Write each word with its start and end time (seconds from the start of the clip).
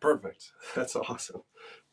Perfect. 0.00 0.52
That's 0.74 0.96
awesome. 0.96 1.42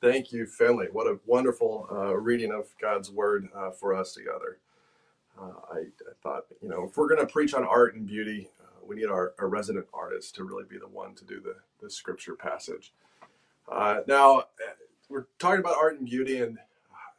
Thank 0.02 0.32
you, 0.32 0.46
Finley. 0.46 0.88
What 0.92 1.08
a 1.08 1.20
wonderful 1.26 1.88
uh, 1.92 2.16
reading 2.16 2.52
of 2.52 2.68
God's 2.80 3.12
word 3.12 3.50
uh, 3.56 3.72
for 3.72 3.96
us 3.96 4.14
together. 4.14 4.60
Uh, 5.40 5.54
I, 5.73 5.78
I, 5.80 6.14
thought, 6.23 6.46
you 6.62 6.70
know, 6.70 6.86
if 6.86 6.98
we're 6.98 7.08
going 7.08 7.20
to 7.20 7.32
preach 7.32 7.54
on 7.54 7.64
art 7.64 7.96
and 7.96 8.08
beauty, 8.08 8.50
uh, 8.62 8.86
we 8.88 8.95
need 8.95 9.08
our, 9.08 9.34
our, 9.40 9.48
resident 9.48 9.86
artist 9.94 10.36
to 10.36 10.44
really 10.44 10.64
be 10.68 10.78
the 10.78 10.88
one 10.88 11.14
to 11.16 11.26
do 11.26 11.40
the, 11.40 11.56
the 11.82 11.90
scripture 11.90 12.36
passage. 12.36 12.94
Uh, 13.72 14.00
now, 14.08 14.44
we're 15.09 15.28
talking 15.38 15.59
about 15.59 15.78
art 15.78 16.00
and 16.00 16.08
beauty, 16.08 16.42
and 16.42 16.58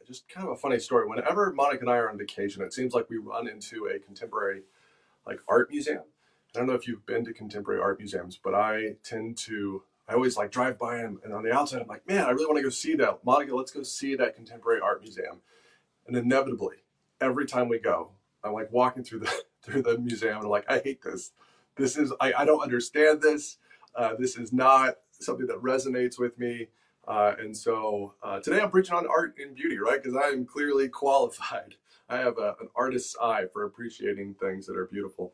just 0.09 0.27
kind 0.27 0.47
of 0.47 0.53
a 0.53 0.57
funny 0.57 0.79
story. 0.79 1.07
Whenever 1.07 1.53
Monica 1.53 1.81
and 1.81 1.89
I 1.89 1.97
are 1.97 2.09
on 2.09 2.17
vacation, 2.17 2.63
it 2.63 2.73
seems 2.73 2.93
like 2.93 3.09
we 3.09 3.17
run 3.17 3.47
into 3.47 3.85
a 3.85 3.99
contemporary 3.99 4.63
like 5.25 5.39
art 5.47 5.69
museum. 5.69 6.03
I 6.55 6.59
don't 6.59 6.67
know 6.67 6.73
if 6.73 6.87
you've 6.87 7.05
been 7.05 7.23
to 7.25 7.33
contemporary 7.33 7.79
art 7.79 7.99
museums, 7.99 8.39
but 8.43 8.55
I 8.55 8.95
tend 9.03 9.37
to 9.37 9.83
I 10.07 10.13
always 10.15 10.35
like 10.35 10.51
drive 10.51 10.79
by 10.79 10.97
them, 10.97 11.21
and 11.23 11.31
on 11.33 11.43
the 11.43 11.53
outside, 11.53 11.83
I'm 11.83 11.87
like, 11.87 12.07
man, 12.07 12.25
I 12.25 12.31
really 12.31 12.47
want 12.47 12.57
to 12.57 12.63
go 12.63 12.69
see 12.69 12.95
that. 12.95 13.23
Monica, 13.23 13.55
let's 13.55 13.71
go 13.71 13.83
see 13.83 14.15
that 14.15 14.35
contemporary 14.35 14.81
art 14.81 15.03
museum. 15.03 15.41
And 16.07 16.17
inevitably, 16.17 16.77
every 17.21 17.45
time 17.45 17.69
we 17.69 17.77
go, 17.77 18.09
I'm 18.43 18.53
like 18.53 18.71
walking 18.71 19.03
through 19.03 19.19
the 19.19 19.43
through 19.61 19.83
the 19.83 19.99
museum, 19.99 20.37
and 20.37 20.45
I'm 20.45 20.49
like, 20.49 20.69
I 20.69 20.79
hate 20.79 21.03
this. 21.03 21.31
This 21.75 21.95
is 21.95 22.11
I, 22.19 22.33
I 22.39 22.45
don't 22.45 22.61
understand 22.61 23.21
this. 23.21 23.57
Uh, 23.95 24.15
this 24.17 24.35
is 24.35 24.51
not 24.51 24.95
something 25.19 25.45
that 25.45 25.61
resonates 25.61 26.17
with 26.17 26.39
me. 26.39 26.69
Uh, 27.09 27.33
and 27.39 27.57
so 27.57 28.13
uh, 28.21 28.39
today 28.39 28.61
I'm 28.61 28.69
preaching 28.69 28.93
on 28.95 29.07
art 29.07 29.35
and 29.41 29.55
beauty, 29.55 29.79
right? 29.79 30.01
Because 30.01 30.15
I 30.15 30.27
am 30.27 30.45
clearly 30.45 30.87
qualified. 30.89 31.73
I 32.07 32.17
have 32.17 32.37
a, 32.37 32.55
an 32.61 32.69
artist's 32.75 33.15
eye 33.19 33.45
for 33.51 33.65
appreciating 33.65 34.35
things 34.35 34.67
that 34.67 34.77
are 34.77 34.85
beautiful. 34.85 35.33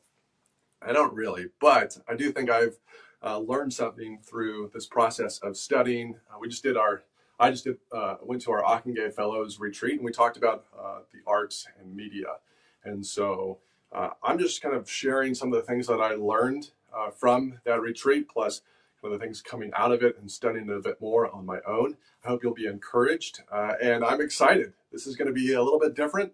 I 0.81 0.93
don't 0.93 1.13
really, 1.13 1.47
but 1.59 1.97
I 2.07 2.15
do 2.15 2.31
think 2.31 2.49
I've 2.49 2.77
uh, 3.21 3.39
learned 3.39 3.73
something 3.73 4.19
through 4.23 4.71
this 4.73 4.85
process 4.85 5.39
of 5.39 5.57
studying. 5.57 6.15
Uh, 6.31 6.37
we 6.39 6.47
just 6.47 6.63
did 6.63 6.77
our, 6.77 7.03
I 7.39 7.51
just 7.51 7.65
did, 7.65 7.77
uh, 7.91 8.15
went 8.21 8.41
to 8.43 8.51
our 8.51 8.63
Ockenga 8.63 9.13
Fellows 9.13 9.59
retreat 9.59 9.95
and 9.95 10.05
we 10.05 10.13
talked 10.13 10.37
about 10.37 10.65
uh, 10.79 10.99
the 11.11 11.19
arts 11.27 11.67
and 11.81 11.93
media. 11.93 12.37
And 12.85 13.05
so 13.05 13.59
I'm 14.23 14.37
just 14.37 14.61
kind 14.61 14.75
of 14.75 14.89
sharing 14.89 15.33
some 15.33 15.53
of 15.53 15.59
the 15.59 15.65
things 15.65 15.87
that 15.87 16.01
I 16.01 16.15
learned 16.15 16.71
from 17.17 17.59
that 17.63 17.79
retreat, 17.79 18.27
plus 18.27 18.61
of 19.03 19.11
the 19.11 19.19
things 19.19 19.41
coming 19.41 19.71
out 19.75 19.91
of 19.91 20.01
it 20.03 20.17
and 20.19 20.29
studying 20.29 20.69
it 20.69 20.75
a 20.75 20.81
bit 20.81 20.99
more 20.99 21.29
on 21.29 21.45
my 21.45 21.59
own. 21.67 21.97
I 22.23 22.29
hope 22.29 22.43
you'll 22.43 22.53
be 22.53 22.65
encouraged. 22.65 23.41
and 23.51 24.03
I'm 24.03 24.21
excited. 24.21 24.73
This 24.91 25.05
is 25.07 25.15
going 25.15 25.27
to 25.27 25.33
be 25.33 25.53
a 25.53 25.61
little 25.61 25.79
bit 25.79 25.95
different. 25.95 26.31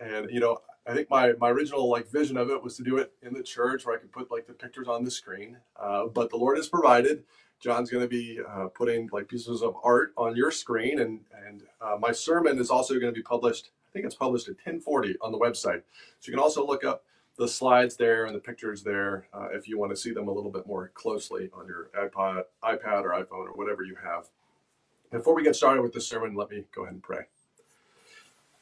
And, 0.00 0.28
you 0.30 0.40
know, 0.40 0.58
I 0.86 0.94
think 0.94 1.08
my, 1.10 1.32
my 1.38 1.50
original 1.50 1.88
like 1.88 2.10
vision 2.10 2.36
of 2.36 2.50
it 2.50 2.62
was 2.62 2.76
to 2.76 2.82
do 2.82 2.98
it 2.98 3.12
in 3.22 3.34
the 3.34 3.42
church 3.42 3.86
where 3.86 3.96
I 3.96 4.00
could 4.00 4.12
put 4.12 4.30
like 4.30 4.46
the 4.46 4.52
pictures 4.52 4.88
on 4.88 5.04
the 5.04 5.10
screen. 5.10 5.58
Uh, 5.80 6.06
but 6.06 6.30
the 6.30 6.36
Lord 6.36 6.56
has 6.56 6.68
provided. 6.68 7.24
John's 7.60 7.90
going 7.90 8.02
to 8.02 8.08
be 8.08 8.40
uh, 8.46 8.66
putting 8.74 9.08
like 9.12 9.28
pieces 9.28 9.62
of 9.62 9.76
art 9.84 10.12
on 10.16 10.34
your 10.34 10.50
screen, 10.50 10.98
and 10.98 11.20
and 11.46 11.62
uh, 11.80 11.96
my 12.00 12.10
sermon 12.10 12.58
is 12.58 12.70
also 12.70 12.94
going 12.94 13.12
to 13.14 13.18
be 13.18 13.22
published. 13.22 13.70
I 13.88 13.92
think 13.92 14.04
it's 14.04 14.16
published 14.16 14.48
at 14.48 14.56
10:40 14.58 15.14
on 15.20 15.30
the 15.30 15.38
website. 15.38 15.82
So 16.18 16.26
you 16.26 16.32
can 16.32 16.40
also 16.40 16.66
look 16.66 16.84
up 16.84 17.04
the 17.38 17.48
slides 17.48 17.96
there 17.96 18.26
and 18.26 18.34
the 18.34 18.40
pictures 18.40 18.82
there 18.82 19.26
uh, 19.32 19.48
if 19.52 19.66
you 19.66 19.78
want 19.78 19.90
to 19.90 19.96
see 19.96 20.12
them 20.12 20.28
a 20.28 20.32
little 20.32 20.50
bit 20.50 20.66
more 20.66 20.90
closely 20.94 21.50
on 21.52 21.66
your 21.66 21.90
iPod, 21.98 22.44
iPad, 22.62 23.04
or 23.04 23.10
iPhone, 23.10 23.48
or 23.48 23.52
whatever 23.54 23.82
you 23.82 23.96
have. 24.02 24.28
Before 25.10 25.34
we 25.34 25.42
get 25.42 25.56
started 25.56 25.82
with 25.82 25.92
the 25.92 26.00
sermon, 26.00 26.34
let 26.34 26.50
me 26.50 26.64
go 26.74 26.82
ahead 26.82 26.94
and 26.94 27.02
pray. 27.02 27.24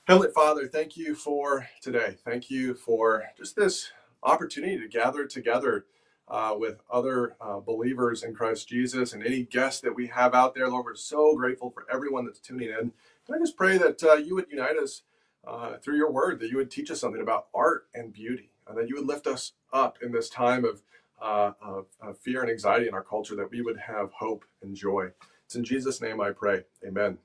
Heavenly 0.07 0.33
Father, 0.33 0.67
thank 0.67 0.97
you 0.97 1.15
for 1.15 1.69
today. 1.81 2.17
Thank 2.25 2.51
you 2.51 2.75
for 2.75 3.25
just 3.37 3.55
this 3.55 3.93
opportunity 4.23 4.79
to 4.79 4.89
gather 4.89 5.27
together 5.27 5.87
uh, 6.27 6.55
with 6.57 6.81
other 6.91 7.37
uh, 7.41 7.61
believers 7.61 8.23
in 8.23 8.35
Christ 8.35 8.69
Jesus 8.69 9.13
and 9.13 9.25
any 9.25 9.43
guests 9.43 9.81
that 9.83 9.95
we 9.95 10.07
have 10.09 10.35
out 10.35 10.55
there. 10.55 10.69
Lord, 10.69 10.85
we're 10.85 10.95
so 10.95 11.37
grateful 11.37 11.71
for 11.71 11.87
everyone 11.93 12.25
that's 12.25 12.41
tuning 12.41 12.69
in. 12.69 12.79
And 12.79 12.93
I 13.37 13.39
just 13.39 13.57
pray 13.57 13.79
that 13.79 14.03
uh, 14.03 14.15
you 14.15 14.35
would 14.35 14.47
unite 14.51 14.77
us 14.77 15.03
uh, 15.47 15.77
through 15.79 15.97
your 15.97 16.11
word, 16.11 16.41
that 16.41 16.51
you 16.51 16.57
would 16.57 16.71
teach 16.71 16.91
us 16.91 17.01
something 17.01 17.23
about 17.23 17.49
art 17.55 17.87
and 17.95 18.13
beauty, 18.13 18.51
and 18.67 18.77
that 18.77 18.89
you 18.89 18.97
would 18.97 19.07
lift 19.07 19.27
us 19.27 19.53
up 19.73 19.99
in 20.03 20.13
this 20.13 20.29
time 20.29 20.65
of, 20.65 20.83
uh, 21.21 21.53
of, 21.61 21.87
of 22.01 22.19
fear 22.19 22.43
and 22.43 22.51
anxiety 22.51 22.89
in 22.89 22.95
our 22.95 23.03
culture, 23.03 23.37
that 23.37 23.51
we 23.51 23.63
would 23.63 23.79
have 23.79 24.13
hope 24.13 24.45
and 24.63 24.75
joy. 24.77 25.09
It's 25.47 25.57
in 25.57 25.65
Jesus' 25.65 26.01
name 26.01 26.21
I 26.21 26.31
pray. 26.31 26.65
Amen. 26.87 27.19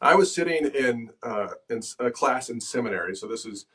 I 0.00 0.14
was 0.14 0.34
sitting 0.34 0.66
in 0.66 1.10
uh, 1.22 1.48
in 1.68 1.82
a 1.98 2.10
class 2.10 2.48
in 2.48 2.60
seminary, 2.60 3.14
so 3.14 3.26
this 3.26 3.44
is 3.44 3.66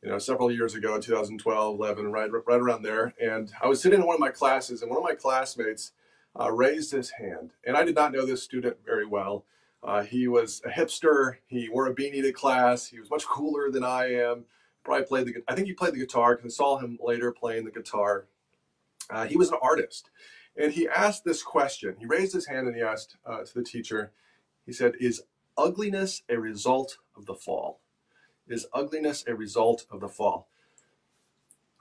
you 0.00 0.08
know 0.08 0.18
several 0.18 0.50
years 0.50 0.76
ago, 0.76 1.00
2012, 1.00 1.74
11, 1.80 2.12
right 2.12 2.30
right 2.32 2.60
around 2.60 2.82
there, 2.82 3.14
and 3.20 3.52
I 3.60 3.66
was 3.66 3.82
sitting 3.82 4.00
in 4.00 4.06
one 4.06 4.14
of 4.14 4.20
my 4.20 4.30
classes, 4.30 4.82
and 4.82 4.90
one 4.90 4.98
of 4.98 5.04
my 5.04 5.16
classmates 5.16 5.90
uh, 6.38 6.52
raised 6.52 6.92
his 6.92 7.10
hand, 7.10 7.54
and 7.66 7.76
I 7.76 7.84
did 7.84 7.96
not 7.96 8.12
know 8.12 8.24
this 8.24 8.44
student 8.44 8.76
very 8.84 9.06
well. 9.06 9.44
Uh, 9.82 10.02
he 10.02 10.28
was 10.28 10.62
a 10.64 10.68
hipster. 10.68 11.36
He 11.46 11.68
wore 11.68 11.86
a 11.86 11.94
beanie 11.94 12.22
to 12.22 12.32
class. 12.32 12.86
He 12.86 13.00
was 13.00 13.10
much 13.10 13.26
cooler 13.26 13.70
than 13.70 13.84
I 13.84 14.12
am. 14.14 14.44
Probably 14.84 15.06
played 15.06 15.26
the. 15.26 15.34
I 15.48 15.54
think 15.54 15.66
he 15.66 15.72
played 15.72 15.94
the 15.94 15.98
guitar 15.98 16.36
because 16.36 16.54
I 16.54 16.56
saw 16.56 16.78
him 16.78 16.98
later 17.02 17.32
playing 17.32 17.64
the 17.64 17.70
guitar. 17.70 18.26
Uh, 19.10 19.26
he 19.26 19.36
was 19.36 19.50
an 19.50 19.58
artist, 19.60 20.10
and 20.56 20.72
he 20.72 20.88
asked 20.88 21.24
this 21.24 21.42
question. 21.42 21.96
He 21.98 22.06
raised 22.06 22.32
his 22.32 22.46
hand 22.46 22.66
and 22.66 22.76
he 22.76 22.82
asked 22.82 23.16
uh, 23.26 23.42
to 23.42 23.54
the 23.54 23.62
teacher. 23.62 24.12
He 24.66 24.72
said, 24.72 24.94
"Is 25.00 25.22
ugliness 25.56 26.22
a 26.28 26.38
result 26.38 26.98
of 27.16 27.26
the 27.26 27.34
fall? 27.34 27.80
Is 28.48 28.66
ugliness 28.72 29.24
a 29.26 29.34
result 29.34 29.86
of 29.90 30.00
the 30.00 30.08
fall? 30.08 30.48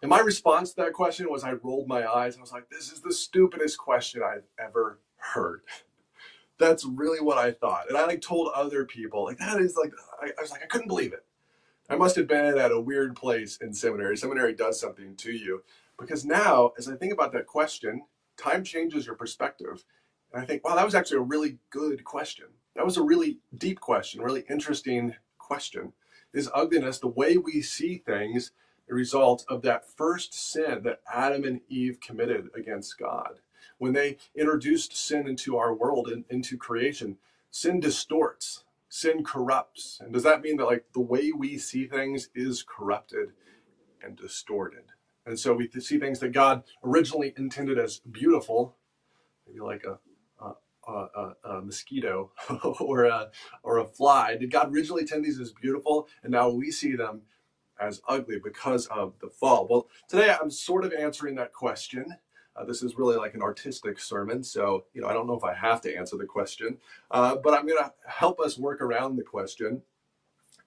And 0.01 0.09
my 0.09 0.19
response 0.19 0.73
to 0.73 0.81
that 0.81 0.93
question 0.93 1.29
was 1.29 1.43
I 1.43 1.53
rolled 1.53 1.87
my 1.87 2.05
eyes 2.07 2.35
I 2.37 2.41
was 2.41 2.51
like, 2.51 2.69
this 2.69 2.91
is 2.91 3.01
the 3.01 3.13
stupidest 3.13 3.77
question 3.77 4.21
I've 4.23 4.47
ever 4.59 4.99
heard. 5.17 5.61
That's 6.61 6.85
really 6.85 7.19
what 7.19 7.37
I 7.37 7.51
thought. 7.51 7.89
And 7.89 7.97
I 7.97 8.05
like 8.05 8.21
told 8.21 8.51
other 8.53 8.85
people, 8.85 9.25
like, 9.25 9.39
that 9.39 9.59
is 9.59 9.75
like, 9.75 9.91
I, 10.21 10.27
I 10.27 10.41
was 10.41 10.51
like, 10.51 10.63
I 10.63 10.67
couldn't 10.67 10.87
believe 10.87 11.11
it. 11.11 11.25
I 11.89 11.95
must 11.95 12.15
have 12.15 12.27
been 12.27 12.57
at 12.57 12.71
a 12.71 12.79
weird 12.79 13.15
place 13.15 13.57
in 13.59 13.73
seminary. 13.73 14.15
Seminary 14.15 14.53
does 14.53 14.79
something 14.79 15.15
to 15.17 15.31
you. 15.31 15.63
Because 15.99 16.23
now, 16.23 16.71
as 16.77 16.87
I 16.87 16.95
think 16.95 17.11
about 17.11 17.33
that 17.33 17.47
question, 17.47 18.03
time 18.37 18.63
changes 18.63 19.05
your 19.05 19.15
perspective. 19.15 19.83
And 20.31 20.41
I 20.41 20.45
think, 20.45 20.63
wow, 20.63 20.75
that 20.75 20.85
was 20.85 20.95
actually 20.95 21.17
a 21.17 21.21
really 21.21 21.57
good 21.69 22.03
question. 22.03 22.45
That 22.75 22.85
was 22.85 22.97
a 22.97 23.03
really 23.03 23.39
deep 23.57 23.79
question, 23.81 24.21
really 24.21 24.45
interesting 24.49 25.15
question. 25.37 25.93
Is 26.33 26.49
ugliness 26.55 26.99
the 26.99 27.07
way 27.07 27.35
we 27.35 27.61
see 27.61 27.97
things 28.05 28.51
result 28.95 29.45
of 29.47 29.61
that 29.63 29.89
first 29.89 30.33
sin 30.33 30.83
that 30.83 31.01
Adam 31.11 31.43
and 31.43 31.61
Eve 31.69 31.99
committed 31.99 32.49
against 32.55 32.97
God? 32.97 33.39
When 33.77 33.93
they 33.93 34.17
introduced 34.35 34.95
sin 34.95 35.27
into 35.27 35.57
our 35.57 35.73
world 35.73 36.07
and 36.07 36.25
into 36.29 36.57
creation, 36.57 37.17
sin 37.49 37.79
distorts, 37.79 38.63
sin 38.89 39.23
corrupts. 39.23 39.99
And 40.01 40.13
does 40.13 40.23
that 40.23 40.41
mean 40.41 40.57
that 40.57 40.65
like 40.65 40.85
the 40.93 41.01
way 41.01 41.31
we 41.31 41.57
see 41.57 41.87
things 41.87 42.29
is 42.35 42.63
corrupted 42.63 43.31
and 44.03 44.15
distorted? 44.15 44.85
And 45.25 45.39
so 45.39 45.53
we 45.53 45.69
see 45.69 45.99
things 45.99 46.19
that 46.19 46.31
God 46.31 46.63
originally 46.83 47.33
intended 47.37 47.77
as 47.77 47.99
beautiful, 47.99 48.75
maybe 49.47 49.59
like 49.59 49.83
a 49.83 49.99
a, 50.87 51.33
a, 51.43 51.61
mosquito 51.61 52.31
or 52.79 53.05
a 53.05 53.29
or 53.63 53.77
a 53.77 53.85
fly? 53.85 54.35
Did 54.37 54.51
God 54.51 54.73
originally 54.73 55.03
intend 55.03 55.23
these 55.23 55.39
as 55.39 55.51
beautiful, 55.51 56.07
and 56.23 56.31
now 56.31 56.49
we 56.49 56.71
see 56.71 56.95
them 56.95 57.21
as 57.81 58.01
ugly 58.07 58.39
because 58.43 58.85
of 58.87 59.13
the 59.19 59.29
fall? 59.29 59.67
Well, 59.69 59.87
today 60.07 60.33
I'm 60.39 60.51
sort 60.51 60.85
of 60.85 60.93
answering 60.93 61.35
that 61.35 61.53
question. 61.53 62.05
Uh, 62.55 62.65
this 62.65 62.83
is 62.83 62.97
really 62.97 63.15
like 63.15 63.33
an 63.33 63.41
artistic 63.41 63.99
sermon, 63.99 64.43
so 64.43 64.85
you 64.93 65.01
know 65.01 65.07
I 65.07 65.13
don't 65.13 65.27
know 65.27 65.37
if 65.37 65.43
I 65.43 65.53
have 65.53 65.81
to 65.81 65.95
answer 65.95 66.17
the 66.17 66.25
question, 66.25 66.77
uh, 67.09 67.35
but 67.35 67.53
I'm 67.53 67.65
going 67.65 67.81
to 67.83 67.91
help 68.05 68.39
us 68.39 68.57
work 68.57 68.81
around 68.81 69.15
the 69.15 69.23
question. 69.23 69.81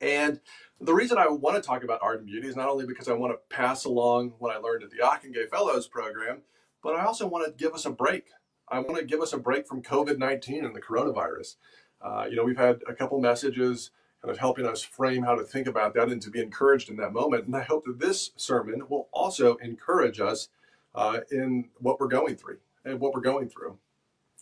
And 0.00 0.40
the 0.80 0.94
reason 0.94 1.18
I 1.18 1.28
want 1.28 1.56
to 1.56 1.62
talk 1.62 1.84
about 1.84 2.00
art 2.02 2.18
and 2.18 2.26
beauty 2.26 2.48
is 2.48 2.56
not 2.56 2.68
only 2.68 2.86
because 2.86 3.08
I 3.08 3.12
want 3.12 3.32
to 3.32 3.54
pass 3.54 3.84
along 3.84 4.34
what 4.38 4.54
I 4.54 4.58
learned 4.58 4.82
at 4.82 4.90
the 4.90 4.98
Ockenga 4.98 5.48
Fellows 5.48 5.86
program, 5.86 6.42
but 6.82 6.96
I 6.96 7.04
also 7.04 7.26
want 7.26 7.46
to 7.46 7.52
give 7.52 7.74
us 7.74 7.86
a 7.86 7.90
break 7.90 8.24
I 8.68 8.78
want 8.78 8.96
to 8.96 9.04
give 9.04 9.20
us 9.20 9.32
a 9.32 9.38
break 9.38 9.66
from 9.66 9.82
COVID 9.82 10.18
19 10.18 10.64
and 10.64 10.74
the 10.74 10.80
coronavirus. 10.80 11.56
Uh, 12.00 12.26
you 12.28 12.36
know, 12.36 12.44
we've 12.44 12.56
had 12.56 12.80
a 12.88 12.94
couple 12.94 13.20
messages 13.20 13.90
kind 14.24 14.32
of 14.32 14.38
helping 14.38 14.64
us 14.64 14.82
frame 14.82 15.22
how 15.22 15.34
to 15.34 15.44
think 15.44 15.66
about 15.66 15.92
that 15.92 16.08
and 16.08 16.22
to 16.22 16.30
be 16.30 16.40
encouraged 16.40 16.88
in 16.88 16.96
that 16.96 17.12
moment. 17.12 17.44
And 17.44 17.54
I 17.54 17.60
hope 17.60 17.84
that 17.84 18.00
this 18.00 18.30
sermon 18.36 18.82
will 18.88 19.06
also 19.12 19.56
encourage 19.56 20.18
us 20.18 20.48
uh, 20.94 21.20
in 21.30 21.68
what 21.80 22.00
we're 22.00 22.08
going 22.08 22.36
through 22.36 22.56
and 22.86 22.98
what 22.98 23.12
we're 23.12 23.20
going 23.20 23.50
through. 23.50 23.76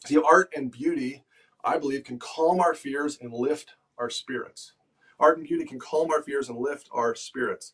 See, 0.04 0.16
art 0.18 0.52
and 0.56 0.70
beauty, 0.70 1.24
I 1.64 1.78
believe, 1.78 2.04
can 2.04 2.20
calm 2.20 2.60
our 2.60 2.74
fears 2.74 3.18
and 3.20 3.32
lift 3.32 3.74
our 3.98 4.08
spirits. 4.08 4.74
Art 5.18 5.38
and 5.38 5.48
beauty 5.48 5.64
can 5.64 5.80
calm 5.80 6.12
our 6.12 6.22
fears 6.22 6.48
and 6.48 6.58
lift 6.58 6.88
our 6.92 7.16
spirits. 7.16 7.72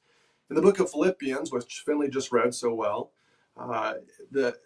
In 0.48 0.56
the 0.56 0.62
book 0.62 0.80
of 0.80 0.90
Philippians, 0.90 1.52
which 1.52 1.82
Finley 1.84 2.08
just 2.08 2.32
read 2.32 2.54
so 2.54 2.72
well, 2.72 3.10
uh, 3.58 3.94
the, 4.30 4.56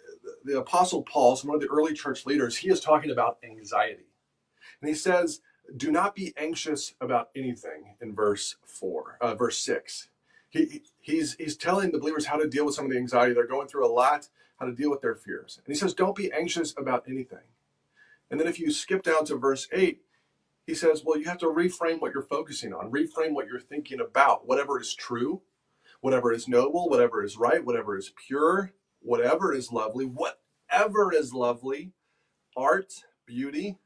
the 0.45 0.61
Apostle 0.61 1.03
Paul, 1.03 1.37
one 1.43 1.57
of 1.57 1.61
the 1.61 1.67
early 1.67 1.93
church 1.93 2.25
leaders, 2.25 2.57
he 2.57 2.71
is 2.71 2.81
talking 2.81 3.11
about 3.11 3.39
anxiety. 3.43 4.07
And 4.81 4.89
he 4.89 4.95
says, 4.95 5.41
do 5.77 5.91
not 5.91 6.15
be 6.15 6.33
anxious 6.37 6.95
about 7.01 7.31
anything 7.35 7.97
in 8.01 8.15
verse 8.15 8.57
4, 8.67 9.19
uh, 9.21 9.35
verse 9.35 9.59
6. 9.59 10.09
He, 10.51 10.83
he's, 11.01 11.35
he's 11.35 11.57
telling 11.57 11.93
the 11.93 11.99
believers 11.99 12.27
how 12.27 12.37
to 12.37 12.49
deal 12.49 12.67
with 12.67 12.75
some 12.75 12.85
of 12.85 12.91
the 12.91 12.99
anxiety. 12.99 13.33
They're 13.33 13.47
going 13.47 13.69
through 13.69 13.87
a 13.87 13.93
lot, 13.93 14.29
how 14.59 14.67
to 14.67 14.73
deal 14.73 14.91
with 14.91 15.01
their 15.01 15.15
fears. 15.15 15.61
And 15.65 15.75
he 15.75 15.79
says, 15.79 15.95
don't 15.95 16.17
be 16.17 16.33
anxious 16.33 16.75
about 16.77 17.05
anything. 17.09 17.39
And 18.31 18.39
then 18.39 18.47
if 18.47 18.59
you 18.59 18.71
skip 18.71 19.03
down 19.03 19.25
to 19.27 19.37
verse 19.37 19.69
8, 19.73 20.01
he 20.67 20.75
says, 20.75 21.03
well, 21.05 21.19
you 21.19 21.25
have 21.25 21.39
to 21.39 21.47
reframe 21.47 22.01
what 22.01 22.13
you're 22.15 22.23
focusing 22.23 22.73
on, 22.73 22.91
reframe 22.91 23.33
what 23.33 23.47
you're 23.47 23.61
thinking 23.61 24.01
about, 24.01 24.47
whatever 24.47 24.81
is 24.81 24.95
true, 24.95 25.43
whatever 26.01 26.33
is 26.33 26.49
noble, 26.49 26.89
whatever 26.89 27.25
is 27.25 27.37
right, 27.37 27.65
whatever 27.65 27.97
is 27.97 28.13
pure, 28.27 28.73
whatever 29.01 29.53
is 29.53 29.73
lovely, 29.73 30.05
whatever 30.05 31.13
is 31.13 31.33
lovely, 31.35 31.93
art, 32.57 32.93
beauty, 33.27 33.79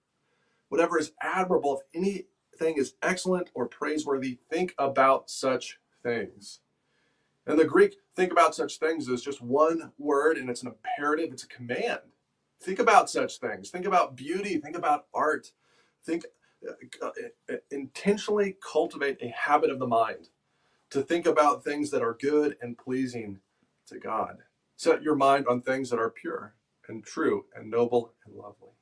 whatever 0.69 0.99
is 0.99 1.13
admirable, 1.21 1.79
if 1.79 1.85
anything 1.95 2.77
is 2.77 2.95
excellent 3.03 3.51
or 3.55 3.67
praiseworthy, 3.67 4.39
think 4.51 4.75
about 4.79 5.31
such 5.31 5.79
things. 6.03 6.61
And 7.47 7.59
the 7.59 7.65
Greek, 7.65 7.97
think 8.17 8.33
about 8.33 8.55
such 8.55 8.79
things, 8.79 9.09
is 9.09 9.23
just 9.23 9.41
one 9.41 9.93
word 9.99 10.37
and 10.37 10.51
it's 10.51 10.63
an 10.63 10.73
imperative, 10.73 11.33
it's 11.33 11.45
a 11.45 11.49
command. 11.49 12.01
Think 12.63 12.79
about 12.79 13.11
such 13.11 13.39
things. 13.39 13.71
Think 13.71 13.87
about 13.87 14.17
beauty. 14.17 14.59
Think 14.59 14.77
about 14.77 15.07
art. 15.15 15.53
Think, 16.05 16.25
uh, 17.03 17.09
uh, 17.51 17.57
intentionally 17.71 18.57
cultivate 18.73 19.19
a 19.21 19.29
habit 19.29 19.71
of 19.71 19.79
the 19.79 19.87
mind 19.87 20.31
to 20.91 21.03
think 21.03 21.27
about 21.27 21.62
things 21.62 21.91
that 21.91 22.03
are 22.03 22.17
good 22.21 22.57
and 22.62 22.79
pleasing 22.79 23.39
to 23.89 23.99
God. 23.99 24.39
Set 24.77 25.03
your 25.03 25.15
mind 25.15 25.47
on 25.49 25.62
things 25.62 25.91
that 25.91 25.99
are 25.99 26.11
pure 26.11 26.55
and 26.89 27.05
true 27.05 27.45
and 27.55 27.71
noble 27.71 28.15
and 28.25 28.35
lovely. 28.35 28.75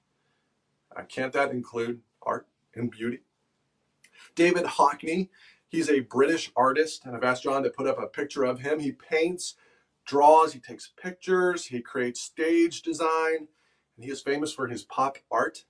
Uh, 0.97 1.03
can't 1.03 1.33
that 1.33 1.51
include 1.51 2.01
art 2.23 2.47
and 2.75 2.91
beauty? 2.91 3.21
David 4.35 4.65
Hockney, 4.65 5.29
he's 5.69 5.91
a 5.91 6.01
British 6.01 6.51
artist, 6.57 7.05
and 7.05 7.17
I've 7.17 7.25
asked 7.25 7.43
John 7.43 7.63
to 7.63 7.71
put 7.71 7.87
up 7.87 8.01
a 8.01 8.07
picture 8.07 8.45
of 8.45 8.61
him. 8.61 8.81
He 8.81 8.93
paints, 8.93 9.57
draws, 10.07 10.53
he 10.53 10.61
takes 10.61 10.93
pictures, 11.01 11.67
he 11.67 11.81
creates 11.81 12.21
stage 12.21 12.83
design, 12.83 13.49
and 13.97 14.05
he 14.05 14.11
is 14.11 14.21
famous 14.21 14.53
for 14.53 14.69
his 14.69 14.85
pop 14.85 15.19
art. 15.31 15.65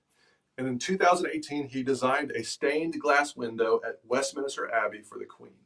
And 0.57 0.67
in 0.67 0.79
2018, 0.79 1.67
he 1.67 1.83
designed 1.83 2.31
a 2.31 2.43
stained 2.43 2.99
glass 2.99 3.35
window 3.35 3.81
at 3.85 3.99
Westminster 4.07 4.71
Abbey 4.71 5.01
for 5.01 5.17
the 5.19 5.25
Queen. 5.25 5.64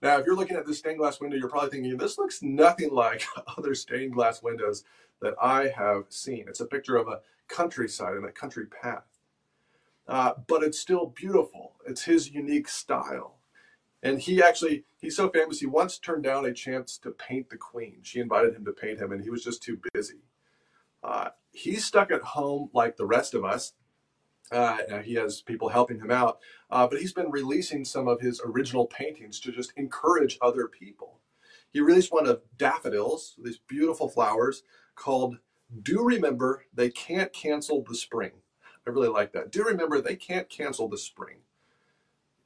Now, 0.00 0.18
if 0.18 0.26
you're 0.26 0.36
looking 0.36 0.56
at 0.56 0.66
this 0.66 0.78
stained 0.78 0.98
glass 0.98 1.20
window, 1.20 1.36
you're 1.36 1.48
probably 1.48 1.70
thinking, 1.70 1.96
this 1.96 2.18
looks 2.18 2.42
nothing 2.42 2.90
like 2.92 3.24
other 3.58 3.74
stained 3.74 4.12
glass 4.12 4.42
windows 4.42 4.84
that 5.20 5.34
I 5.42 5.68
have 5.68 6.04
seen. 6.08 6.44
It's 6.48 6.60
a 6.60 6.66
picture 6.66 6.96
of 6.96 7.08
a 7.08 7.20
countryside 7.48 8.14
and 8.14 8.24
a 8.24 8.32
country 8.32 8.66
path. 8.66 9.06
Uh, 10.06 10.32
but 10.46 10.62
it's 10.62 10.78
still 10.78 11.06
beautiful. 11.06 11.74
It's 11.86 12.04
his 12.04 12.30
unique 12.30 12.68
style. 12.68 13.38
And 14.02 14.20
he 14.20 14.40
actually, 14.42 14.84
he's 15.00 15.16
so 15.16 15.28
famous, 15.28 15.58
he 15.58 15.66
once 15.66 15.98
turned 15.98 16.22
down 16.22 16.46
a 16.46 16.52
chance 16.52 16.98
to 16.98 17.10
paint 17.10 17.50
the 17.50 17.56
queen. 17.56 17.98
She 18.02 18.20
invited 18.20 18.54
him 18.54 18.64
to 18.64 18.72
paint 18.72 19.00
him, 19.00 19.10
and 19.10 19.22
he 19.22 19.30
was 19.30 19.42
just 19.42 19.62
too 19.62 19.80
busy. 19.92 20.22
Uh, 21.02 21.30
he's 21.50 21.84
stuck 21.84 22.10
at 22.12 22.22
home 22.22 22.70
like 22.72 22.96
the 22.96 23.06
rest 23.06 23.34
of 23.34 23.44
us. 23.44 23.72
Uh, 24.50 24.98
he 25.04 25.14
has 25.14 25.42
people 25.42 25.68
helping 25.68 25.98
him 25.98 26.10
out, 26.10 26.38
uh, 26.70 26.86
but 26.86 27.00
he's 27.00 27.12
been 27.12 27.30
releasing 27.30 27.84
some 27.84 28.08
of 28.08 28.20
his 28.20 28.40
original 28.44 28.86
paintings 28.86 29.40
to 29.40 29.52
just 29.52 29.72
encourage 29.76 30.38
other 30.40 30.66
people. 30.66 31.20
He 31.72 31.80
released 31.80 32.12
one 32.12 32.26
of 32.26 32.42
daffodils, 32.56 33.36
these 33.42 33.58
beautiful 33.58 34.08
flowers, 34.08 34.62
called 34.94 35.38
do 35.82 36.02
remember 36.02 36.64
they 36.72 36.90
can't 36.90 37.32
cancel 37.32 37.84
the 37.86 37.94
spring. 37.94 38.32
I 38.86 38.90
really 38.90 39.08
like 39.08 39.32
that. 39.32 39.52
Do 39.52 39.64
remember 39.64 40.00
they 40.00 40.16
can't 40.16 40.48
cancel 40.48 40.88
the 40.88 40.96
spring. 40.96 41.36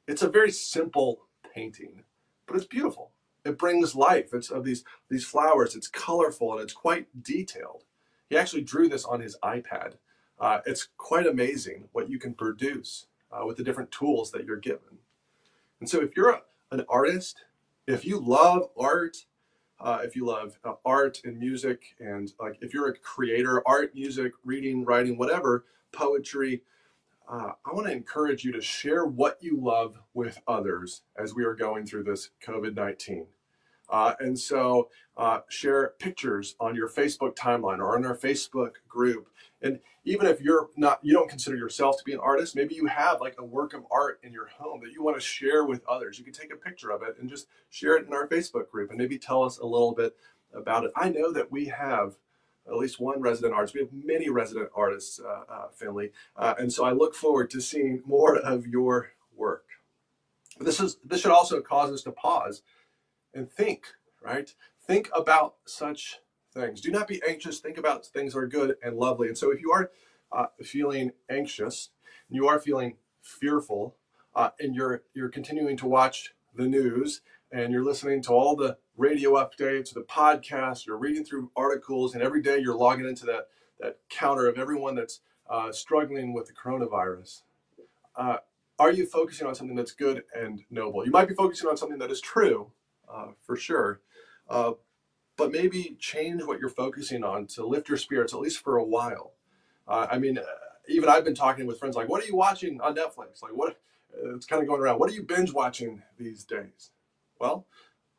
It's 0.07 0.21
a 0.21 0.29
very 0.29 0.51
simple 0.51 1.27
painting, 1.53 2.03
but 2.45 2.57
it's 2.57 2.65
beautiful. 2.65 3.11
It 3.45 3.57
brings 3.57 3.95
life. 3.95 4.33
It's 4.33 4.49
of 4.51 4.65
these 4.65 4.83
these 5.09 5.25
flowers. 5.25 5.75
It's 5.75 5.87
colorful 5.87 6.53
and 6.53 6.61
it's 6.61 6.73
quite 6.73 7.23
detailed. 7.23 7.85
He 8.29 8.37
actually 8.37 8.63
drew 8.63 8.89
this 8.89 9.05
on 9.05 9.21
his 9.21 9.37
iPad. 9.43 9.93
Uh, 10.43 10.59
it's 10.65 10.89
quite 10.97 11.25
amazing 11.25 11.87
what 11.93 12.09
you 12.09 12.19
can 12.19 12.33
produce 12.33 13.05
uh, 13.31 13.45
with 13.45 13.55
the 13.55 13.63
different 13.63 13.89
tools 13.91 14.29
that 14.31 14.43
you're 14.43 14.57
given. 14.57 14.99
And 15.79 15.89
so, 15.89 16.01
if 16.01 16.17
you're 16.17 16.31
a, 16.31 16.41
an 16.69 16.83
artist, 16.89 17.45
if 17.87 18.03
you 18.03 18.19
love 18.19 18.67
art, 18.77 19.25
uh, 19.79 19.99
if 20.03 20.17
you 20.17 20.25
love 20.25 20.59
uh, 20.65 20.73
art 20.83 21.21
and 21.23 21.39
music, 21.39 21.95
and 21.97 22.33
like 22.41 22.57
if 22.59 22.73
you're 22.73 22.89
a 22.89 22.97
creator, 22.97 23.65
art, 23.65 23.95
music, 23.95 24.33
reading, 24.43 24.83
writing, 24.83 25.17
whatever, 25.17 25.63
poetry, 25.93 26.61
uh, 27.29 27.53
I 27.65 27.73
want 27.73 27.87
to 27.87 27.93
encourage 27.93 28.43
you 28.43 28.51
to 28.51 28.61
share 28.61 29.05
what 29.05 29.37
you 29.39 29.57
love 29.61 29.97
with 30.13 30.41
others 30.45 31.03
as 31.15 31.33
we 31.33 31.45
are 31.45 31.55
going 31.55 31.85
through 31.85 32.03
this 32.03 32.31
COVID 32.45 32.75
19. 32.75 33.27
Uh, 33.89 34.13
and 34.19 34.37
so 34.37 34.89
uh, 35.17 35.39
share 35.49 35.93
pictures 35.99 36.55
on 36.59 36.75
your 36.75 36.89
Facebook 36.89 37.35
timeline 37.35 37.79
or 37.79 37.95
on 37.95 38.05
our 38.05 38.15
Facebook 38.17 38.73
group. 38.87 39.29
And 39.61 39.79
even 40.03 40.27
if 40.27 40.41
you're 40.41 40.69
not, 40.75 40.99
you 41.03 41.13
don't 41.13 41.29
consider 41.29 41.55
yourself 41.55 41.97
to 41.97 42.03
be 42.03 42.13
an 42.13 42.19
artist, 42.19 42.55
maybe 42.55 42.75
you 42.75 42.87
have 42.87 43.21
like 43.21 43.35
a 43.37 43.45
work 43.45 43.73
of 43.73 43.85
art 43.91 44.19
in 44.23 44.33
your 44.33 44.47
home 44.47 44.81
that 44.83 44.91
you 44.91 45.03
want 45.03 45.15
to 45.15 45.21
share 45.21 45.63
with 45.63 45.85
others. 45.87 46.17
You 46.17 46.25
can 46.25 46.33
take 46.33 46.51
a 46.51 46.57
picture 46.57 46.89
of 46.91 47.01
it 47.03 47.15
and 47.19 47.29
just 47.29 47.47
share 47.69 47.95
it 47.95 48.07
in 48.07 48.13
our 48.13 48.27
Facebook 48.27 48.69
group 48.69 48.89
and 48.89 48.99
maybe 48.99 49.17
tell 49.17 49.43
us 49.43 49.59
a 49.59 49.65
little 49.65 49.93
bit 49.93 50.15
about 50.53 50.83
it. 50.83 50.91
I 50.95 51.09
know 51.09 51.31
that 51.31 51.51
we 51.51 51.65
have 51.65 52.15
at 52.67 52.75
least 52.75 52.99
one 52.99 53.21
resident 53.21 53.53
artist. 53.53 53.73
We 53.73 53.81
have 53.81 53.93
many 53.93 54.29
resident 54.29 54.69
artists, 54.75 55.19
uh, 55.19 55.43
uh, 55.51 55.67
Finley, 55.73 56.11
uh, 56.35 56.55
and 56.57 56.71
so 56.71 56.85
I 56.85 56.91
look 56.91 57.13
forward 57.15 57.49
to 57.51 57.61
seeing 57.61 58.01
more 58.05 58.37
of 58.37 58.67
your 58.67 59.11
work. 59.35 59.65
This 60.59 60.79
is 60.79 60.97
this 61.03 61.21
should 61.21 61.31
also 61.31 61.61
cause 61.61 61.91
us 61.91 62.03
to 62.03 62.11
pause 62.11 62.61
and 63.33 63.51
think, 63.51 63.85
right? 64.21 64.53
Think 64.85 65.09
about 65.15 65.55
such 65.65 66.19
things. 66.53 66.81
Do 66.81 66.91
not 66.91 67.07
be 67.07 67.21
anxious. 67.27 67.59
Think 67.59 67.77
about 67.77 68.05
things 68.05 68.33
that 68.33 68.39
are 68.39 68.47
good 68.47 68.75
and 68.83 68.97
lovely. 68.97 69.27
And 69.27 69.37
so, 69.37 69.51
if 69.51 69.61
you 69.61 69.71
are 69.71 69.91
uh, 70.31 70.47
feeling 70.63 71.11
anxious, 71.29 71.89
and 72.29 72.35
you 72.35 72.47
are 72.47 72.59
feeling 72.59 72.97
fearful, 73.21 73.95
uh, 74.35 74.49
and 74.59 74.75
you're 74.75 75.03
you're 75.13 75.29
continuing 75.29 75.77
to 75.77 75.87
watch 75.87 76.33
the 76.55 76.67
news, 76.67 77.21
and 77.51 77.71
you're 77.71 77.83
listening 77.83 78.21
to 78.23 78.31
all 78.31 78.55
the 78.55 78.77
radio 78.97 79.31
updates, 79.33 79.93
the 79.93 80.01
podcast, 80.01 80.85
you're 80.85 80.97
reading 80.97 81.23
through 81.23 81.51
articles, 81.55 82.13
and 82.13 82.23
every 82.23 82.41
day 82.41 82.59
you're 82.59 82.77
logging 82.77 83.07
into 83.07 83.25
that 83.25 83.47
that 83.79 83.99
counter 84.09 84.47
of 84.47 84.57
everyone 84.57 84.95
that's 84.95 85.21
uh, 85.49 85.71
struggling 85.71 86.33
with 86.33 86.47
the 86.47 86.53
coronavirus. 86.53 87.41
Uh, 88.15 88.37
are 88.79 88.91
you 88.91 89.05
focusing 89.05 89.47
on 89.47 89.55
something 89.55 89.75
that's 89.75 89.91
good 89.91 90.23
and 90.35 90.63
noble? 90.69 91.05
You 91.05 91.11
might 91.11 91.27
be 91.27 91.35
focusing 91.35 91.69
on 91.69 91.77
something 91.77 91.99
that 91.99 92.11
is 92.11 92.21
true, 92.21 92.71
uh, 93.11 93.27
for 93.41 93.55
sure. 93.55 94.01
Uh, 94.49 94.73
but 95.35 95.51
maybe 95.51 95.97
change 95.99 96.43
what 96.43 96.59
you're 96.59 96.69
focusing 96.69 97.23
on 97.23 97.47
to 97.47 97.65
lift 97.65 97.89
your 97.89 97.97
spirits, 97.97 98.33
at 98.33 98.39
least 98.39 98.59
for 98.59 98.77
a 98.77 98.83
while. 98.83 99.33
Uh, 99.87 100.07
I 100.11 100.19
mean, 100.19 100.37
uh, 100.37 100.43
even 100.87 101.09
I've 101.09 101.23
been 101.23 101.35
talking 101.35 101.65
with 101.65 101.79
friends 101.79 101.95
like, 101.95 102.09
what 102.09 102.23
are 102.23 102.27
you 102.27 102.35
watching 102.35 102.79
on 102.81 102.95
Netflix? 102.95 103.41
Like, 103.41 103.53
what? 103.53 103.79
It's 104.35 104.45
kind 104.45 104.61
of 104.61 104.67
going 104.67 104.79
around. 104.79 104.99
What 104.99 105.09
are 105.09 105.13
you 105.13 105.23
binge 105.23 105.51
watching 105.51 106.03
these 106.19 106.43
days? 106.43 106.91
Well, 107.39 107.65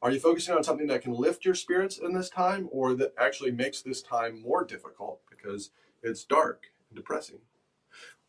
are 0.02 0.10
you 0.10 0.18
focusing 0.18 0.54
on 0.54 0.64
something 0.64 0.88
that 0.88 1.02
can 1.02 1.14
lift 1.14 1.44
your 1.44 1.54
spirits 1.54 1.98
in 1.98 2.12
this 2.14 2.28
time 2.28 2.68
or 2.72 2.94
that 2.94 3.14
actually 3.18 3.52
makes 3.52 3.80
this 3.80 4.02
time 4.02 4.42
more 4.42 4.64
difficult 4.64 5.20
because 5.30 5.70
it's 6.02 6.24
dark 6.24 6.64
and 6.90 6.96
depressing? 6.96 7.38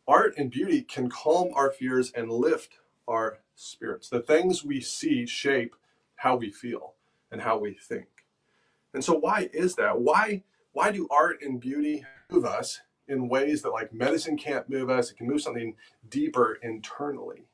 Art 0.07 0.35
and 0.37 0.51
beauty 0.51 0.83
can 0.83 1.09
calm 1.09 1.49
our 1.55 1.71
fears 1.71 2.11
and 2.11 2.31
lift 2.31 2.77
our 3.07 3.39
spirits. 3.55 4.09
The 4.09 4.21
things 4.21 4.63
we 4.63 4.79
see 4.79 5.25
shape 5.25 5.75
how 6.15 6.35
we 6.35 6.51
feel 6.51 6.93
and 7.31 7.41
how 7.41 7.57
we 7.57 7.73
think. 7.73 8.07
And 8.93 9.03
so 9.03 9.13
why 9.13 9.49
is 9.53 9.75
that? 9.75 9.99
Why 9.99 10.43
why 10.71 10.91
do 10.91 11.07
art 11.09 11.41
and 11.41 11.59
beauty 11.59 12.03
move 12.29 12.45
us 12.45 12.81
in 13.07 13.29
ways 13.29 13.61
that 13.61 13.71
like 13.71 13.93
medicine 13.93 14.37
can't 14.37 14.69
move 14.69 14.89
us? 14.89 15.11
It 15.11 15.17
can 15.17 15.27
move 15.27 15.41
something 15.41 15.75
deeper 16.09 16.57
internally. 16.61 17.45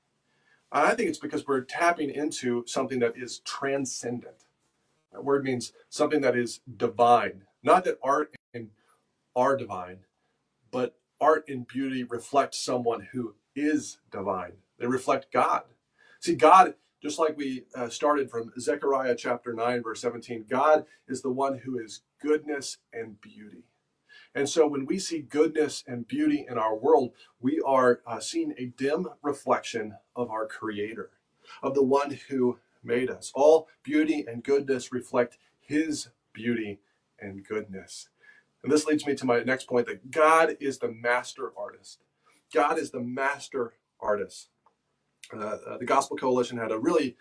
I 0.71 0.95
think 0.95 1.09
it's 1.09 1.19
because 1.19 1.45
we're 1.45 1.61
tapping 1.61 2.09
into 2.09 2.63
something 2.65 2.99
that 2.99 3.17
is 3.17 3.39
transcendent. 3.39 4.45
That 5.11 5.25
word 5.25 5.43
means 5.43 5.73
something 5.89 6.21
that 6.21 6.37
is 6.37 6.61
divine. 6.77 7.43
Not 7.61 7.83
that 7.83 7.99
art 8.01 8.33
and 8.53 8.69
are 9.35 9.57
divine, 9.57 9.99
but 10.71 10.95
art 11.19 11.45
and 11.47 11.67
beauty 11.67 12.03
reflect 12.03 12.55
someone 12.55 13.07
who 13.11 13.35
is 13.55 13.99
divine. 14.11 14.53
They 14.79 14.87
reflect 14.87 15.31
God. 15.31 15.63
See, 16.19 16.35
God, 16.35 16.75
just 17.01 17.19
like 17.19 17.35
we 17.35 17.63
uh, 17.75 17.89
started 17.89 18.29
from 18.29 18.51
Zechariah 18.59 19.15
chapter 19.15 19.53
9, 19.53 19.83
verse 19.83 20.01
17, 20.01 20.45
God 20.49 20.85
is 21.07 21.21
the 21.21 21.31
one 21.31 21.59
who 21.59 21.79
is 21.79 22.01
goodness 22.21 22.77
and 22.93 23.19
beauty. 23.19 23.63
And 24.35 24.47
so 24.47 24.67
when 24.67 24.85
we 24.85 24.99
see 24.99 25.19
goodness 25.19 25.83
and 25.87 26.07
beauty 26.07 26.45
in 26.47 26.57
our 26.57 26.75
world, 26.75 27.11
we 27.39 27.59
are 27.65 28.01
uh, 28.05 28.19
seeing 28.19 28.53
a 28.57 28.65
dim 28.77 29.07
reflection 29.21 29.95
of 30.15 30.29
our 30.29 30.47
Creator, 30.47 31.09
of 31.61 31.73
the 31.73 31.83
one 31.83 32.19
who 32.29 32.59
made 32.83 33.09
us. 33.09 33.31
All 33.35 33.67
beauty 33.83 34.23
and 34.27 34.43
goodness 34.43 34.93
reflect 34.93 35.37
His 35.59 36.09
beauty 36.33 36.79
and 37.19 37.45
goodness. 37.45 38.09
And 38.63 38.71
this 38.71 38.85
leads 38.85 39.05
me 39.05 39.15
to 39.15 39.25
my 39.25 39.41
next 39.41 39.67
point 39.67 39.87
that 39.87 40.11
God 40.11 40.55
is 40.59 40.77
the 40.77 40.91
master 40.91 41.51
artist. 41.57 42.03
God 42.53 42.77
is 42.77 42.91
the 42.91 43.01
master 43.01 43.73
artist. 43.99 44.50
Uh, 45.33 45.37
uh, 45.39 45.77
the 45.77 45.85
Gospel 45.85 46.17
Coalition 46.17 46.57
had 46.57 46.71
a 46.71 46.79
really 46.79 47.15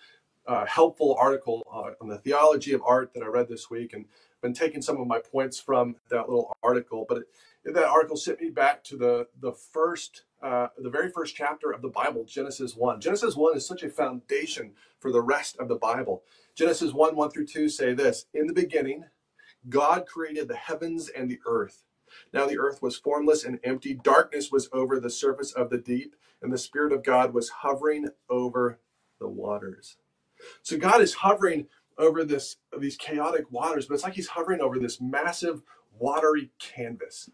uh, 0.47 0.67
helpful 0.67 1.17
article 1.19 1.67
uh, 1.73 1.93
on 2.01 2.09
the 2.09 2.19
theology 2.19 2.73
of 2.73 2.83
art 2.85 3.13
that 3.15 3.23
I 3.23 3.27
read 3.27 3.49
this 3.49 3.71
week, 3.71 3.93
and 3.93 4.07
been 4.43 4.55
taking 4.55 4.83
some 4.83 5.01
of 5.01 5.07
my 5.07 5.19
points 5.19 5.61
from 5.61 5.97
that 6.09 6.29
little 6.29 6.53
article. 6.63 7.07
But 7.09 7.19
it, 7.19 7.75
that 7.75 7.85
article 7.85 8.17
sent 8.17 8.41
me 8.41 8.51
back 8.51 8.83
to 8.85 8.97
the 8.97 9.29
the 9.41 9.53
first, 9.53 10.25
uh, 10.43 10.69
the 10.79 10.91
very 10.91 11.11
first 11.11 11.37
chapter 11.37 11.71
of 11.71 11.83
the 11.83 11.89
Bible, 11.89 12.25
Genesis 12.25 12.75
one. 12.75 13.01
Genesis 13.01 13.37
one 13.37 13.57
is 13.57 13.67
such 13.67 13.83
a 13.83 13.91
foundation 13.91 14.73
for 14.99 15.13
the 15.13 15.23
rest 15.23 15.57
of 15.59 15.69
the 15.69 15.77
Bible. 15.77 16.23
Genesis 16.55 16.93
one 16.93 17.17
one 17.17 17.31
through 17.31 17.47
two 17.47 17.69
say 17.69 17.93
this: 17.95 18.27
In 18.35 18.47
the 18.47 18.55
beginning, 18.55 19.05
God 19.69 20.07
created 20.07 20.49
the 20.49 20.57
heavens 20.57 21.09
and 21.09 21.31
the 21.31 21.41
earth. 21.47 21.85
Now 22.33 22.47
the 22.47 22.59
earth 22.59 22.83
was 22.83 22.97
formless 22.97 23.45
and 23.45 23.59
empty. 23.65 23.95
Darkness 23.95 24.51
was 24.51 24.69
over 24.73 24.99
the 24.99 25.11
surface 25.11 25.53
of 25.53 25.71
the 25.71 25.79
deep, 25.79 26.17
and 26.43 26.53
the 26.53 26.59
Spirit 26.59 26.93
of 26.93 27.03
God 27.03 27.35
was 27.35 27.49
hovering 27.49 28.09
over 28.29 28.79
the 29.19 29.29
waters. 29.29 29.97
So 30.63 30.79
God 30.79 31.01
is 31.01 31.15
hovering 31.15 31.67
over 31.99 32.25
this 32.25 32.57
these 32.79 32.97
chaotic 32.97 33.51
waters, 33.51 33.87
but 33.87 33.95
it's 33.95 34.05
like 34.05 34.15
he's 34.15 34.29
hovering 34.29 34.61
over 34.61 34.79
this 34.79 35.01
massive 35.01 35.63
watery 35.99 36.51
canvas. 36.59 37.31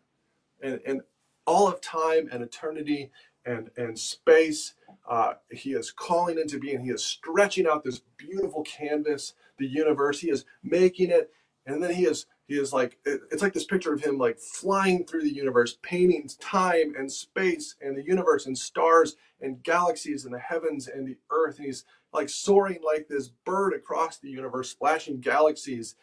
And, 0.61 0.81
and 0.87 1.03
all 1.47 1.69
of 1.69 1.81
time 1.81 2.29
and 2.33 2.43
eternity 2.43 3.11
and, 3.45 3.71
and 3.77 3.97
space, 3.99 4.75
uh, 5.09 5.35
he 5.51 5.73
is 5.73 5.93
calling 5.93 6.39
into 6.39 6.59
being. 6.59 6.81
He 6.81 6.91
is 6.91 7.05
stretching 7.05 7.67
out 7.67 7.85
this 7.85 8.01
beautiful 8.17 8.63
canvas, 8.65 9.35
the 9.59 9.67
universe. 9.67 10.19
He 10.19 10.31
is 10.31 10.45
making 10.65 11.11
it, 11.11 11.31
and 11.65 11.83
then 11.83 11.95
he 11.95 12.07
is 12.07 12.27
he 12.47 12.55
is 12.59 12.73
like 12.73 12.99
it's 13.05 13.43
like 13.43 13.53
this 13.53 13.65
picture 13.65 13.93
of 13.93 14.01
him 14.01 14.19
like 14.19 14.39
flying 14.39 15.05
through 15.05 15.23
the 15.23 15.35
universe 15.35 15.79
painting 15.83 16.29
time 16.41 16.95
and 16.97 17.11
space 17.11 17.75
and 17.81 17.97
the 17.97 18.05
universe 18.05 18.47
and 18.47 18.57
stars 18.57 19.17
and 19.41 19.63
galaxies 19.65 20.25
and 20.25 20.33
the 20.33 20.39
heavens 20.39 20.87
and 20.87 21.07
the 21.07 21.17
earth. 21.31 21.57
And 21.57 21.67
he's 21.67 21.85
like 22.13 22.29
soaring 22.29 22.79
like 22.85 23.09
this 23.09 23.29
bird 23.29 23.75
across 23.75 24.19
the 24.19 24.31
universe 24.31 24.71
splashing 24.71 25.21
galaxies 25.21 25.97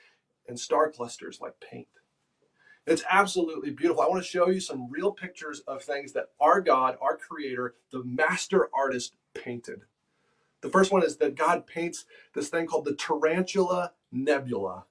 and 0.50 0.60
star 0.60 0.92
clusters 0.92 1.40
like 1.40 1.54
paint. 1.62 1.88
It's 2.86 3.06
absolutely 3.10 3.72
beautiful. 3.72 4.04
I 4.04 4.08
want 4.08 4.22
to 4.22 4.30
show 4.30 4.50
you 4.50 4.60
some 4.60 4.92
real 4.92 5.14
pictures 5.14 5.62
of 5.62 5.82
things 5.82 6.12
that 6.12 6.32
our 6.42 6.60
god 6.60 6.98
our 7.02 7.16
creator 7.16 7.76
the 7.92 8.04
master 8.04 8.70
artist 8.78 9.16
painted. 9.34 9.84
The 10.60 10.70
first 10.70 10.92
one 10.92 11.04
is 11.04 11.16
that 11.18 11.36
god 11.36 11.66
paints 11.66 12.04
this 12.34 12.50
thing 12.50 12.68
called 12.68 12.84
the 12.84 12.96
tarantula 12.96 13.94
nebula 14.12 14.84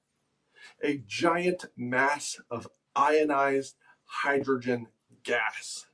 a 0.82 1.02
giant 1.06 1.66
mass 1.76 2.40
of 2.50 2.68
ionized 2.94 3.76
hydrogen 4.04 4.88
gas. 5.22 5.86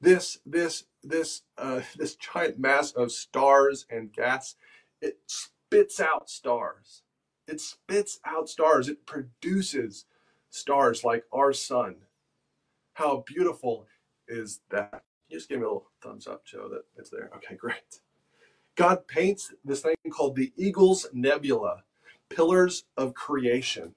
This, 0.00 0.38
this, 0.46 0.84
this, 1.02 1.42
uh, 1.58 1.82
this 1.96 2.16
giant 2.16 2.58
mass 2.58 2.92
of 2.92 3.12
stars 3.12 3.86
and 3.90 4.12
gas, 4.12 4.56
it 5.00 5.18
spits 5.26 6.00
out 6.00 6.30
stars. 6.30 7.02
It 7.48 7.60
spits 7.60 8.20
out 8.24 8.48
stars. 8.48 8.88
It 8.88 9.04
produces 9.04 10.06
stars 10.50 11.04
like 11.04 11.24
our 11.32 11.52
sun. 11.52 11.96
How 12.94 13.24
beautiful 13.26 13.86
is 14.28 14.60
that? 14.70 15.02
You 15.28 15.38
just 15.38 15.48
give 15.48 15.58
me 15.58 15.64
a 15.64 15.68
little 15.68 15.90
thumbs 16.02 16.26
up, 16.26 16.44
Joe, 16.44 16.68
that 16.68 16.84
it's 16.96 17.10
there. 17.10 17.30
Okay, 17.36 17.56
great. 17.56 18.00
God 18.76 19.06
paints 19.06 19.52
this 19.64 19.80
thing 19.80 19.94
called 20.10 20.36
the 20.36 20.52
Eagles 20.56 21.06
Nebula, 21.12 21.84
pillars 22.30 22.84
of 22.96 23.14
creation 23.14 23.94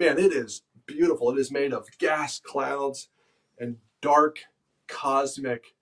man, 0.00 0.18
it 0.18 0.32
is 0.32 0.62
beautiful. 0.86 1.30
It 1.30 1.38
is 1.38 1.52
made 1.52 1.74
of 1.74 1.86
gas 1.98 2.40
clouds 2.40 3.10
and 3.58 3.76
dark 4.00 4.38
cosmic 4.88 5.74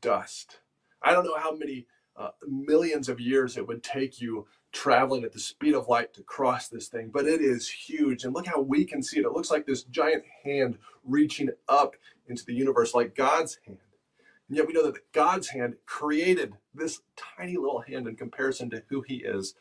dust. 0.00 0.60
I 1.02 1.12
don't 1.12 1.24
know 1.24 1.36
how 1.36 1.54
many 1.54 1.86
uh, 2.16 2.30
millions 2.46 3.08
of 3.08 3.20
years 3.20 3.56
it 3.56 3.66
would 3.66 3.82
take 3.82 4.20
you 4.20 4.46
traveling 4.72 5.24
at 5.24 5.32
the 5.32 5.40
speed 5.40 5.74
of 5.74 5.88
light 5.88 6.14
to 6.14 6.22
cross 6.22 6.68
this 6.68 6.86
thing, 6.86 7.10
but 7.12 7.26
it 7.26 7.40
is 7.40 7.68
huge. 7.68 8.24
And 8.24 8.32
look 8.32 8.46
how 8.46 8.60
we 8.60 8.84
can 8.84 9.02
see 9.02 9.18
it. 9.18 9.26
It 9.26 9.32
looks 9.32 9.50
like 9.50 9.66
this 9.66 9.82
giant 9.82 10.24
hand 10.44 10.78
reaching 11.04 11.50
up 11.68 11.96
into 12.28 12.44
the 12.44 12.54
universe 12.54 12.94
like 12.94 13.16
God's 13.16 13.58
hand. 13.66 13.78
And 14.48 14.56
yet 14.56 14.68
we 14.68 14.74
know 14.74 14.84
that 14.84 15.12
God's 15.12 15.48
hand 15.48 15.74
created 15.86 16.54
this 16.72 17.00
tiny 17.16 17.56
little 17.56 17.80
hand 17.80 18.06
in 18.06 18.14
comparison 18.14 18.70
to 18.70 18.84
who 18.88 19.02
he 19.02 19.16
is, 19.16 19.54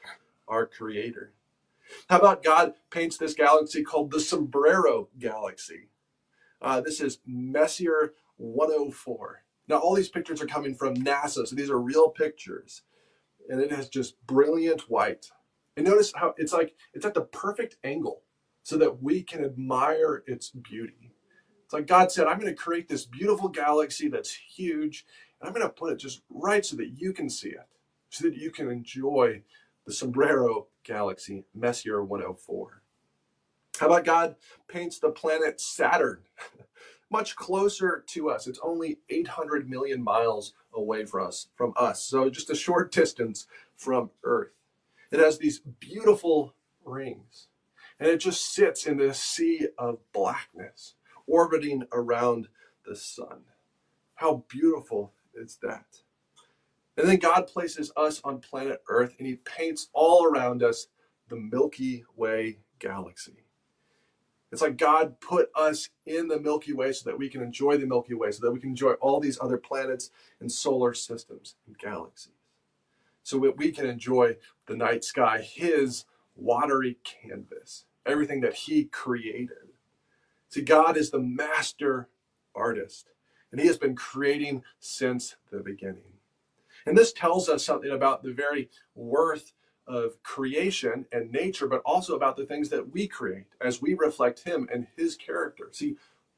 our 0.48 0.68
creator. 0.68 1.34
How 2.10 2.20
about 2.20 2.44
God 2.44 2.74
paints 2.92 3.18
this 3.18 3.34
galaxy 3.34 3.84
called 3.84 4.12
the 4.12 4.20
Sombrero 4.20 5.10
Galaxy? 5.18 5.90
Uh, 6.62 6.82
this 6.82 7.02
is 7.02 7.20
Messier 7.26 8.14
104. 8.38 9.44
Now, 9.68 9.78
all 9.78 9.96
these 9.96 10.10
pictures 10.10 10.42
are 10.42 10.48
coming 10.48 10.76
from 10.76 10.96
NASA, 10.96 11.48
so 11.48 11.56
these 11.56 11.70
are 11.70 11.80
real 11.80 12.10
pictures. 12.10 12.84
And 13.50 13.62
it 13.62 13.72
has 13.72 13.90
just 13.90 14.16
brilliant 14.26 14.90
white. 14.90 15.30
And 15.78 15.86
notice 15.86 16.14
how 16.16 16.34
it's 16.38 16.54
like 16.54 16.76
it's 16.94 17.06
at 17.06 17.14
the 17.14 17.22
perfect 17.22 17.78
angle 17.84 18.24
so 18.64 18.78
that 18.78 19.02
we 19.04 19.22
can 19.22 19.44
admire 19.44 20.24
its 20.26 20.50
beauty. 20.50 21.12
It's 21.64 21.74
like 21.74 21.88
God 21.88 22.12
said, 22.12 22.28
I'm 22.28 22.40
going 22.40 22.52
to 22.52 22.62
create 22.62 22.88
this 22.88 23.06
beautiful 23.06 23.50
galaxy 23.50 24.08
that's 24.08 24.34
huge, 24.34 25.06
and 25.40 25.48
I'm 25.48 25.54
going 25.54 25.68
to 25.68 25.74
put 25.74 25.92
it 25.92 26.00
just 26.00 26.22
right 26.30 26.66
so 26.66 26.76
that 26.78 26.94
you 26.96 27.12
can 27.12 27.30
see 27.30 27.50
it, 27.50 27.68
so 28.10 28.24
that 28.26 28.36
you 28.36 28.52
can 28.52 28.70
enjoy 28.70 29.42
the 29.86 29.94
Sombrero 29.94 30.68
Galaxy, 30.84 31.46
Messier 31.54 32.04
104. 32.04 32.82
How 33.80 33.88
about 33.88 34.06
God 34.06 34.36
paints 34.68 35.00
the 35.00 35.10
planet 35.10 35.60
Saturn 35.60 36.24
much 37.12 37.36
closer 37.36 38.04
to 38.08 38.30
us? 38.30 38.48
It's 38.48 38.60
only 38.64 39.00
800 39.10 39.70
million 39.70 40.04
miles 40.04 40.54
away 40.74 41.06
from 41.06 41.28
us, 41.28 41.48
from 41.56 41.74
us. 41.78 42.02
So 42.04 42.30
just 42.30 42.50
a 42.50 42.56
short 42.56 42.92
distance 42.94 43.48
from 43.76 44.12
Earth. 44.24 44.52
It 45.12 45.20
has 45.20 45.38
these 45.38 45.60
beautiful 45.60 46.56
rings, 46.84 47.48
and 48.00 48.10
it 48.10 48.18
just 48.18 48.54
sits 48.54 48.86
in 48.86 48.98
this 48.98 49.20
sea 49.20 49.68
of 49.78 50.00
blackness, 50.14 50.96
orbiting 51.28 51.84
around 51.92 52.48
the 52.86 52.96
sun. 52.96 53.44
How 54.16 54.46
beautiful 54.48 55.14
is 55.34 55.60
that? 55.62 56.02
And 56.98 57.08
then 57.08 57.18
God 57.18 57.48
places 57.48 57.92
us 57.98 58.22
on 58.24 58.40
planet 58.40 58.82
Earth 58.88 59.16
and 59.18 59.28
He 59.28 59.36
paints 59.36 59.90
all 59.94 60.26
around 60.26 60.64
us 60.64 60.88
the 61.28 61.36
Milky 61.36 62.06
Way 62.16 62.60
galaxy. 62.80 63.46
It's 64.52 64.62
like 64.62 64.78
God 64.78 65.20
put 65.20 65.50
us 65.56 65.90
in 66.06 66.30
the 66.30 66.40
Milky 66.40 66.72
Way 66.72 66.94
so 66.94 67.10
that 67.10 67.18
we 67.18 67.28
can 67.28 67.42
enjoy 67.42 67.78
the 67.78 67.86
Milky 67.88 68.14
Way, 68.14 68.32
so 68.32 68.46
that 68.46 68.54
we 68.54 68.60
can 68.60 68.70
enjoy 68.70 68.94
all 68.94 69.20
these 69.20 69.38
other 69.42 69.58
planets 69.58 70.12
and 70.40 70.50
solar 70.50 70.94
systems 70.94 71.56
and 71.68 71.78
galaxies. 71.78 72.32
So 73.24 73.40
that 73.40 73.58
we 73.58 73.72
can 73.72 73.86
enjoy 73.86 74.38
the 74.68 74.78
night 74.78 75.04
sky, 75.04 75.42
His 75.42 76.06
watery 76.36 77.00
canvas, 77.04 77.86
everything 78.06 78.40
that 78.42 78.54
He 78.54 78.86
created. 78.86 79.74
See, 80.48 80.62
God 80.62 80.96
is 80.96 81.10
the 81.10 81.20
master 81.20 82.08
artist, 82.54 83.10
and 83.52 83.60
He 83.60 83.68
has 83.68 83.78
been 83.78 83.96
creating 83.96 84.64
since 84.80 85.36
the 85.52 85.60
beginning. 85.60 86.15
And 86.86 86.98
this 86.98 87.14
tells 87.14 87.50
us 87.50 87.66
something 87.66 87.92
about 87.92 88.24
the 88.24 88.32
very 88.32 88.70
worth 88.94 89.54
of 89.88 90.22
creation 90.24 91.06
and 91.12 91.32
nature, 91.32 91.68
but 91.68 91.82
also 91.86 92.16
about 92.16 92.38
the 92.38 92.46
things 92.46 92.70
that 92.70 92.92
we 92.92 93.08
create 93.08 93.46
as 93.62 93.82
we 93.82 93.94
reflect 93.94 94.44
Him 94.44 94.68
and 94.72 94.88
His 94.96 95.16
character. 95.16 95.70
See, 95.72 95.96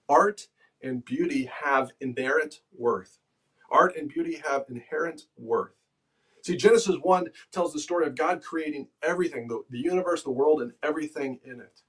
art 0.09 0.47
and 0.81 1.03
beauty 1.03 1.49
have 1.63 1.91
inherent 1.99 2.61
worth. 2.77 3.19
Art 3.69 3.95
and 3.97 4.07
beauty 4.09 4.41
have 4.47 4.65
inherent 4.69 5.23
worth. 5.37 5.73
See, 6.43 6.55
Genesis 6.55 6.95
1 7.01 7.27
tells 7.51 7.73
the 7.73 7.79
story 7.79 8.05
of 8.05 8.15
God 8.15 8.41
creating 8.41 8.87
everything 9.03 9.47
the, 9.47 9.63
the 9.69 9.79
universe, 9.79 10.23
the 10.23 10.31
world, 10.31 10.61
and 10.61 10.71
everything 10.81 11.39
in 11.43 11.59
it. 11.59 11.81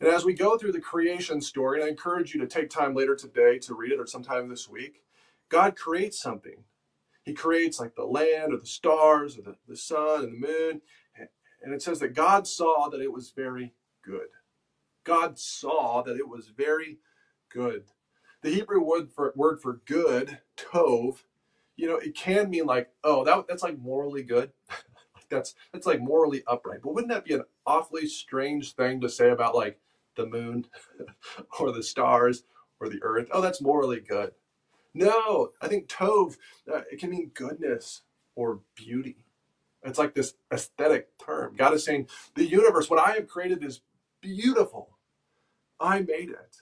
And 0.00 0.08
as 0.08 0.24
we 0.24 0.34
go 0.34 0.58
through 0.58 0.72
the 0.72 0.80
creation 0.80 1.40
story, 1.40 1.78
and 1.78 1.86
I 1.86 1.90
encourage 1.90 2.34
you 2.34 2.40
to 2.40 2.46
take 2.46 2.70
time 2.70 2.94
later 2.94 3.14
today 3.14 3.58
to 3.60 3.74
read 3.74 3.92
it 3.92 4.00
or 4.00 4.06
sometime 4.06 4.48
this 4.48 4.68
week, 4.68 5.02
God 5.48 5.76
creates 5.76 6.20
something 6.20 6.64
he 7.30 7.36
creates 7.36 7.78
like 7.78 7.94
the 7.94 8.04
land 8.04 8.52
or 8.52 8.56
the 8.56 8.66
stars 8.66 9.38
or 9.38 9.42
the, 9.42 9.54
the 9.68 9.76
sun 9.76 10.24
and 10.24 10.32
the 10.42 10.48
moon. 10.48 10.80
And 11.62 11.72
it 11.72 11.80
says 11.80 12.00
that 12.00 12.12
God 12.12 12.48
saw 12.48 12.88
that 12.88 13.00
it 13.00 13.12
was 13.12 13.30
very 13.30 13.72
good. 14.04 14.26
God 15.04 15.38
saw 15.38 16.02
that 16.02 16.16
it 16.16 16.28
was 16.28 16.48
very 16.48 16.98
good. 17.48 17.84
The 18.42 18.50
Hebrew 18.50 18.82
word 18.82 19.12
for, 19.14 19.32
word 19.36 19.60
for 19.60 19.80
good, 19.86 20.38
tov, 20.56 21.18
you 21.76 21.88
know, 21.88 21.98
it 21.98 22.16
can 22.16 22.50
mean 22.50 22.66
like, 22.66 22.90
oh, 23.04 23.22
that, 23.24 23.46
that's 23.48 23.62
like 23.62 23.78
morally 23.78 24.24
good. 24.24 24.50
that's 25.30 25.54
that's 25.72 25.86
like 25.86 26.00
morally 26.00 26.42
upright. 26.48 26.80
But 26.82 26.94
wouldn't 26.94 27.12
that 27.12 27.24
be 27.24 27.34
an 27.34 27.44
awfully 27.64 28.08
strange 28.08 28.74
thing 28.74 29.00
to 29.02 29.08
say 29.08 29.30
about 29.30 29.54
like 29.54 29.78
the 30.16 30.26
moon 30.26 30.66
or 31.60 31.70
the 31.70 31.84
stars 31.84 32.42
or 32.80 32.88
the 32.88 33.00
earth? 33.02 33.28
Oh, 33.30 33.40
that's 33.40 33.62
morally 33.62 34.00
good. 34.00 34.32
No, 34.94 35.50
I 35.60 35.68
think 35.68 35.88
tov 35.88 36.36
uh, 36.72 36.82
it 36.90 36.98
can 36.98 37.10
mean 37.10 37.30
goodness 37.34 38.02
or 38.34 38.60
beauty. 38.74 39.24
It's 39.82 39.98
like 39.98 40.14
this 40.14 40.34
aesthetic 40.52 41.08
term. 41.18 41.56
God 41.56 41.74
is 41.74 41.84
saying 41.84 42.08
the 42.34 42.44
universe, 42.46 42.90
what 42.90 42.98
I 43.06 43.12
have 43.14 43.28
created, 43.28 43.64
is 43.64 43.82
beautiful. 44.20 44.98
I 45.80 46.00
made 46.00 46.30
it. 46.30 46.58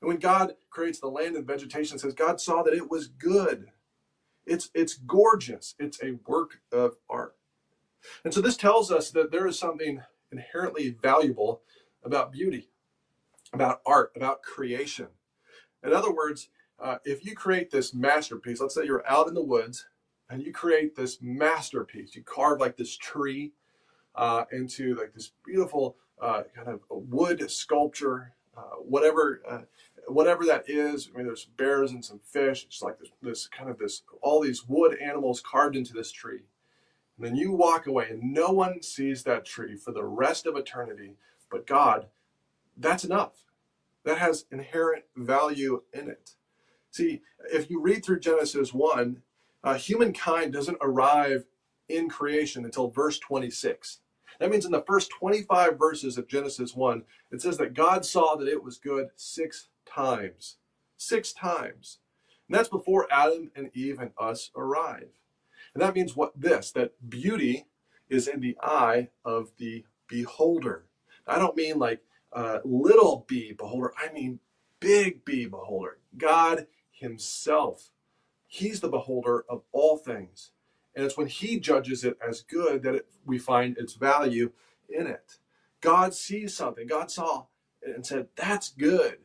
And 0.00 0.08
when 0.08 0.18
God 0.18 0.54
creates 0.70 1.00
the 1.00 1.08
land 1.08 1.36
and 1.36 1.46
vegetation, 1.46 1.98
says 1.98 2.14
God 2.14 2.40
saw 2.40 2.62
that 2.62 2.74
it 2.74 2.90
was 2.90 3.08
good. 3.08 3.66
It's 4.46 4.70
it's 4.74 4.94
gorgeous. 4.94 5.74
It's 5.78 6.02
a 6.02 6.18
work 6.26 6.60
of 6.72 6.96
art. 7.10 7.36
And 8.24 8.34
so 8.34 8.40
this 8.40 8.56
tells 8.56 8.90
us 8.92 9.10
that 9.12 9.30
there 9.32 9.46
is 9.46 9.58
something 9.58 10.02
inherently 10.32 10.96
valuable 11.02 11.62
about 12.04 12.32
beauty, 12.32 12.70
about 13.52 13.80
art, 13.86 14.12
about 14.16 14.42
creation. 14.42 15.08
In 15.84 15.92
other 15.94 16.12
words, 16.12 16.48
uh, 16.80 16.98
if 17.04 17.24
you 17.24 17.34
create 17.34 17.70
this 17.70 17.92
masterpiece, 17.94 18.60
let's 18.60 18.74
say 18.74 18.84
you're 18.84 19.08
out 19.08 19.28
in 19.28 19.34
the 19.34 19.42
woods 19.42 19.86
and 20.30 20.42
you 20.42 20.52
create 20.52 20.94
this 20.94 21.18
masterpiece, 21.20 22.14
you 22.14 22.22
carve 22.22 22.60
like 22.60 22.76
this 22.76 22.96
tree 22.96 23.52
uh, 24.14 24.44
into 24.52 24.94
like 24.94 25.14
this 25.14 25.32
beautiful 25.44 25.96
uh, 26.20 26.42
kind 26.54 26.68
of 26.68 26.80
wood 26.90 27.50
sculpture, 27.50 28.32
uh, 28.56 28.76
whatever 28.80 29.40
uh, 29.48 29.60
whatever 30.06 30.44
that 30.46 30.68
is. 30.68 31.08
I 31.12 31.16
mean, 31.16 31.26
there's 31.26 31.44
bears 31.44 31.92
and 31.92 32.04
some 32.04 32.20
fish. 32.20 32.64
It's 32.64 32.82
like 32.82 32.98
this, 32.98 33.10
this 33.22 33.46
kind 33.46 33.70
of 33.70 33.78
this 33.78 34.02
all 34.22 34.40
these 34.40 34.64
wood 34.66 34.98
animals 34.98 35.40
carved 35.40 35.76
into 35.76 35.92
this 35.92 36.12
tree. 36.12 36.42
And 37.16 37.26
then 37.26 37.36
you 37.36 37.52
walk 37.52 37.86
away 37.86 38.08
and 38.10 38.32
no 38.32 38.50
one 38.50 38.82
sees 38.82 39.24
that 39.24 39.44
tree 39.44 39.76
for 39.76 39.92
the 39.92 40.04
rest 40.04 40.46
of 40.46 40.56
eternity 40.56 41.16
but 41.50 41.66
God. 41.66 42.06
That's 42.76 43.04
enough. 43.04 43.44
That 44.04 44.18
has 44.18 44.46
inherent 44.50 45.04
value 45.16 45.82
in 45.92 46.08
it. 46.08 46.34
See, 46.90 47.22
if 47.52 47.70
you 47.70 47.80
read 47.80 48.04
through 48.04 48.20
Genesis 48.20 48.72
1, 48.72 49.22
uh, 49.64 49.74
humankind 49.74 50.52
doesn't 50.52 50.78
arrive 50.80 51.44
in 51.88 52.08
creation 52.08 52.64
until 52.64 52.88
verse 52.88 53.18
26. 53.18 54.00
That 54.40 54.50
means 54.50 54.64
in 54.64 54.72
the 54.72 54.84
first 54.86 55.10
25 55.10 55.78
verses 55.78 56.16
of 56.16 56.28
Genesis 56.28 56.74
1, 56.74 57.02
it 57.32 57.42
says 57.42 57.58
that 57.58 57.74
God 57.74 58.04
saw 58.04 58.36
that 58.36 58.48
it 58.48 58.62
was 58.62 58.78
good 58.78 59.08
six 59.16 59.68
times. 59.86 60.56
Six 60.96 61.32
times. 61.32 61.98
And 62.48 62.56
that's 62.56 62.68
before 62.68 63.06
Adam 63.10 63.50
and 63.54 63.70
Eve 63.74 63.98
and 63.98 64.12
us 64.18 64.50
arrive. 64.56 65.08
And 65.74 65.82
that 65.82 65.94
means 65.94 66.16
what 66.16 66.40
this 66.40 66.70
that 66.72 66.92
beauty 67.08 67.66
is 68.08 68.26
in 68.26 68.40
the 68.40 68.56
eye 68.62 69.08
of 69.24 69.50
the 69.58 69.84
beholder. 70.08 70.86
I 71.26 71.38
don't 71.38 71.56
mean 71.56 71.78
like 71.78 72.00
uh, 72.32 72.60
little 72.64 73.24
b 73.28 73.52
beholder, 73.52 73.92
I 73.98 74.12
mean 74.12 74.40
big 74.80 75.24
B 75.24 75.46
beholder. 75.46 75.98
God 76.16 76.66
Himself. 76.98 77.90
He's 78.46 78.80
the 78.80 78.88
beholder 78.88 79.44
of 79.48 79.62
all 79.72 79.96
things. 79.96 80.50
And 80.94 81.04
it's 81.04 81.16
when 81.16 81.28
He 81.28 81.60
judges 81.60 82.04
it 82.04 82.18
as 82.26 82.42
good 82.42 82.82
that 82.82 82.94
it, 82.94 83.06
we 83.24 83.38
find 83.38 83.76
its 83.78 83.94
value 83.94 84.52
in 84.88 85.06
it. 85.06 85.38
God 85.80 86.14
sees 86.14 86.54
something. 86.54 86.86
God 86.86 87.10
saw 87.10 87.46
and 87.82 88.04
said, 88.04 88.28
That's 88.36 88.70
good. 88.70 89.18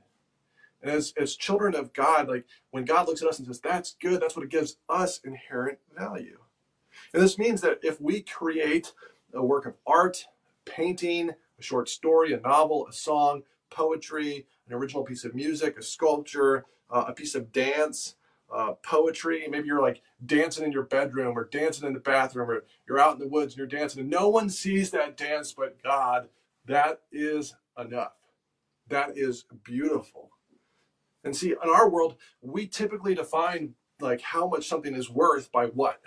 And 0.83 0.91
as, 0.91 1.13
as 1.17 1.35
children 1.35 1.75
of 1.75 1.93
God, 1.93 2.27
like 2.27 2.45
when 2.71 2.83
God 2.83 3.07
looks 3.07 3.21
at 3.21 3.29
us 3.29 3.39
and 3.39 3.47
says, 3.47 3.61
that's 3.61 3.95
good, 4.01 4.21
that's 4.21 4.35
what 4.35 4.43
it 4.43 4.51
gives 4.51 4.75
us 4.89 5.21
inherent 5.23 5.79
value. 5.97 6.39
And 7.13 7.23
this 7.23 7.37
means 7.37 7.61
that 7.61 7.79
if 7.81 8.01
we 8.01 8.21
create 8.21 8.91
a 9.33 9.43
work 9.43 9.65
of 9.65 9.75
art, 9.87 10.25
painting, 10.65 11.31
a 11.57 11.61
short 11.61 11.87
story, 11.87 12.33
a 12.33 12.39
novel, 12.39 12.85
a 12.87 12.93
song, 12.93 13.43
poetry, 13.69 14.45
an 14.67 14.73
original 14.73 15.03
piece 15.03 15.25
of 15.25 15.35
music, 15.35 15.77
a 15.77 15.83
sculpture, 15.83 16.65
uh, 16.89 17.05
a 17.07 17.13
piece 17.13 17.35
of 17.35 17.51
dance, 17.51 18.15
uh, 18.53 18.73
poetry. 18.83 19.47
Maybe 19.49 19.67
you're 19.67 19.81
like 19.81 20.01
dancing 20.25 20.65
in 20.65 20.71
your 20.71 20.83
bedroom 20.83 21.37
or 21.37 21.45
dancing 21.45 21.87
in 21.87 21.93
the 21.93 21.99
bathroom 21.99 22.49
or 22.49 22.65
you're 22.87 22.99
out 22.99 23.13
in 23.13 23.19
the 23.19 23.27
woods 23.27 23.53
and 23.53 23.57
you're 23.57 23.67
dancing 23.67 24.01
and 24.01 24.09
no 24.09 24.29
one 24.29 24.49
sees 24.49 24.91
that 24.91 25.17
dance 25.17 25.53
but 25.53 25.81
God. 25.83 26.29
That 26.65 27.01
is 27.11 27.55
enough. 27.77 28.13
That 28.87 29.17
is 29.17 29.45
beautiful. 29.63 30.29
And 31.23 31.35
see, 31.35 31.51
in 31.51 31.69
our 31.69 31.89
world, 31.89 32.17
we 32.41 32.67
typically 32.67 33.15
define 33.15 33.75
like 33.99 34.21
how 34.21 34.47
much 34.47 34.67
something 34.67 34.93
is 34.93 35.09
worth 35.09 35.51
by 35.51 35.67
what? 35.67 36.01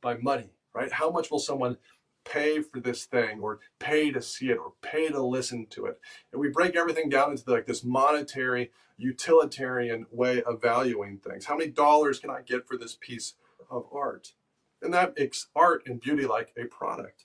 By 0.00 0.16
money, 0.16 0.50
right? 0.74 0.92
How 0.92 1.10
much 1.10 1.30
will 1.30 1.38
someone 1.38 1.76
pay 2.24 2.60
for 2.62 2.80
this 2.80 3.04
thing 3.04 3.40
or 3.40 3.60
pay 3.78 4.10
to 4.10 4.22
see 4.22 4.50
it 4.50 4.58
or 4.58 4.72
pay 4.82 5.08
to 5.08 5.22
listen 5.22 5.66
to 5.70 5.86
it? 5.86 6.00
And 6.32 6.40
we 6.40 6.48
break 6.48 6.76
everything 6.76 7.08
down 7.08 7.30
into 7.30 7.50
like 7.50 7.66
this 7.66 7.84
monetary, 7.84 8.70
utilitarian 8.96 10.06
way 10.10 10.42
of 10.42 10.62
valuing 10.62 11.18
things. 11.18 11.46
How 11.46 11.56
many 11.56 11.70
dollars 11.70 12.18
can 12.18 12.30
I 12.30 12.42
get 12.42 12.66
for 12.66 12.76
this 12.76 12.96
piece 13.00 13.34
of 13.70 13.86
art? 13.92 14.34
And 14.80 14.92
that 14.94 15.18
makes 15.18 15.48
art 15.54 15.82
and 15.86 16.00
beauty 16.00 16.26
like 16.26 16.52
a 16.56 16.64
product. 16.64 17.24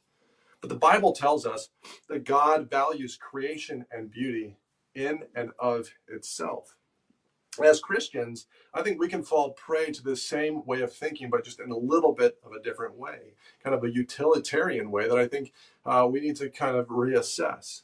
But 0.61 0.69
the 0.69 0.75
Bible 0.75 1.13
tells 1.13 1.45
us 1.45 1.69
that 2.09 2.23
God 2.23 2.69
values 2.69 3.17
creation 3.17 3.85
and 3.91 4.11
beauty 4.11 4.57
in 4.93 5.23
and 5.35 5.51
of 5.59 5.91
itself 6.07 6.75
as 7.65 7.79
Christians, 7.79 8.47
I 8.73 8.81
think 8.81 8.99
we 8.99 9.07
can 9.07 9.23
fall 9.23 9.51
prey 9.51 9.91
to 9.91 10.03
the 10.03 10.15
same 10.15 10.65
way 10.65 10.81
of 10.81 10.93
thinking, 10.93 11.29
but 11.29 11.43
just 11.43 11.59
in 11.59 11.71
a 11.71 11.77
little 11.77 12.13
bit 12.13 12.37
of 12.45 12.51
a 12.51 12.61
different 12.61 12.95
way, 12.95 13.33
kind 13.63 13.75
of 13.75 13.83
a 13.83 13.91
utilitarian 13.91 14.91
way 14.91 15.07
that 15.07 15.17
I 15.17 15.27
think 15.27 15.53
uh, 15.85 16.07
we 16.09 16.19
need 16.19 16.35
to 16.37 16.49
kind 16.49 16.75
of 16.75 16.87
reassess. 16.87 17.81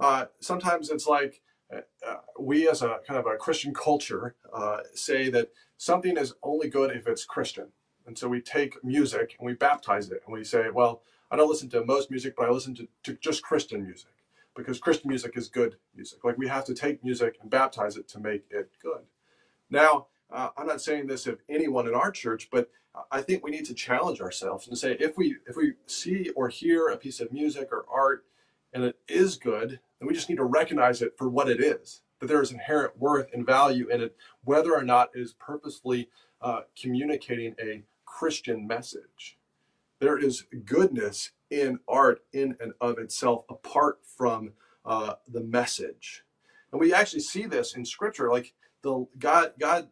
Uh, 0.00 0.26
sometimes 0.40 0.90
it's 0.90 1.06
like 1.06 1.40
uh, 1.72 1.80
uh 2.06 2.16
we, 2.38 2.68
as 2.68 2.82
a 2.82 2.98
kind 3.06 3.18
of 3.18 3.26
a 3.26 3.36
Christian 3.36 3.72
culture, 3.72 4.34
uh, 4.52 4.80
say 4.94 5.30
that 5.30 5.50
something 5.76 6.16
is 6.16 6.34
only 6.42 6.68
good 6.68 6.94
if 6.94 7.06
it's 7.06 7.24
Christian. 7.24 7.68
And 8.06 8.18
so 8.18 8.28
we 8.28 8.40
take 8.40 8.82
music 8.84 9.36
and 9.38 9.46
we 9.46 9.54
baptize 9.54 10.10
it 10.10 10.22
and 10.26 10.34
we 10.34 10.44
say, 10.44 10.70
well, 10.70 11.02
I 11.30 11.36
don't 11.36 11.48
listen 11.48 11.70
to 11.70 11.84
most 11.84 12.10
music, 12.10 12.34
but 12.36 12.48
I 12.48 12.50
listen 12.50 12.74
to, 12.76 12.88
to 13.04 13.14
just 13.14 13.42
Christian 13.42 13.84
music 13.84 14.10
because 14.54 14.78
Christian 14.78 15.08
music 15.08 15.36
is 15.36 15.48
good 15.48 15.76
music. 15.94 16.24
Like 16.24 16.38
we 16.38 16.48
have 16.48 16.64
to 16.66 16.74
take 16.74 17.02
music 17.02 17.38
and 17.40 17.50
baptize 17.50 17.96
it 17.96 18.08
to 18.08 18.20
make 18.20 18.44
it 18.50 18.70
good. 18.82 19.00
Now, 19.74 20.06
uh, 20.32 20.50
I'm 20.56 20.68
not 20.68 20.80
saying 20.80 21.08
this 21.08 21.26
of 21.26 21.40
anyone 21.48 21.88
in 21.88 21.94
our 21.94 22.12
church, 22.12 22.48
but 22.52 22.70
I 23.10 23.20
think 23.22 23.42
we 23.42 23.50
need 23.50 23.64
to 23.64 23.74
challenge 23.74 24.20
ourselves 24.20 24.68
and 24.68 24.78
say 24.78 24.96
if 25.00 25.16
we 25.16 25.34
if 25.48 25.56
we 25.56 25.72
see 25.86 26.30
or 26.36 26.48
hear 26.48 26.88
a 26.88 26.96
piece 26.96 27.18
of 27.18 27.32
music 27.32 27.70
or 27.72 27.84
art 27.92 28.24
and 28.72 28.84
it 28.84 28.96
is 29.08 29.34
good, 29.36 29.80
then 29.98 30.06
we 30.06 30.14
just 30.14 30.28
need 30.28 30.36
to 30.36 30.44
recognize 30.44 31.02
it 31.02 31.18
for 31.18 31.28
what 31.28 31.50
it 31.50 31.60
is. 31.60 32.02
That 32.20 32.28
there 32.28 32.40
is 32.40 32.52
inherent 32.52 32.96
worth 33.00 33.32
and 33.34 33.44
value 33.44 33.88
in 33.88 34.00
it, 34.00 34.16
whether 34.44 34.72
or 34.72 34.84
not 34.84 35.10
it 35.12 35.20
is 35.20 35.32
purposefully 35.32 36.08
uh, 36.40 36.60
communicating 36.80 37.56
a 37.60 37.82
Christian 38.04 38.68
message. 38.68 39.38
There 39.98 40.16
is 40.16 40.44
goodness 40.64 41.32
in 41.50 41.80
art 41.88 42.22
in 42.32 42.56
and 42.60 42.74
of 42.80 42.98
itself, 42.98 43.44
apart 43.50 43.98
from 44.04 44.52
uh, 44.84 45.14
the 45.26 45.40
message. 45.40 46.22
And 46.70 46.80
we 46.80 46.94
actually 46.94 47.20
see 47.20 47.46
this 47.46 47.74
in 47.74 47.84
Scripture. 47.84 48.30
Like 48.30 48.54
the 48.84 49.06
God 49.18 49.54
God 49.58 49.88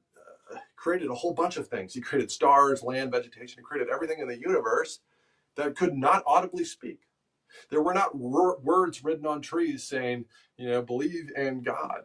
uh, 0.52 0.58
created 0.76 1.10
a 1.10 1.14
whole 1.14 1.32
bunch 1.32 1.56
of 1.56 1.66
things. 1.66 1.94
He 1.94 2.00
created 2.00 2.30
stars, 2.30 2.84
land, 2.84 3.10
vegetation. 3.10 3.58
He 3.58 3.64
created 3.64 3.92
everything 3.92 4.20
in 4.20 4.28
the 4.28 4.38
universe 4.38 5.00
that 5.56 5.74
could 5.74 5.94
not 5.94 6.22
audibly 6.26 6.64
speak. 6.64 7.00
There 7.70 7.82
were 7.82 7.94
not 7.94 8.16
words 8.16 9.02
written 9.02 9.26
on 9.26 9.40
trees 9.40 9.82
saying, 9.82 10.26
you 10.56 10.68
know, 10.68 10.82
believe 10.82 11.30
in 11.36 11.62
God. 11.62 12.02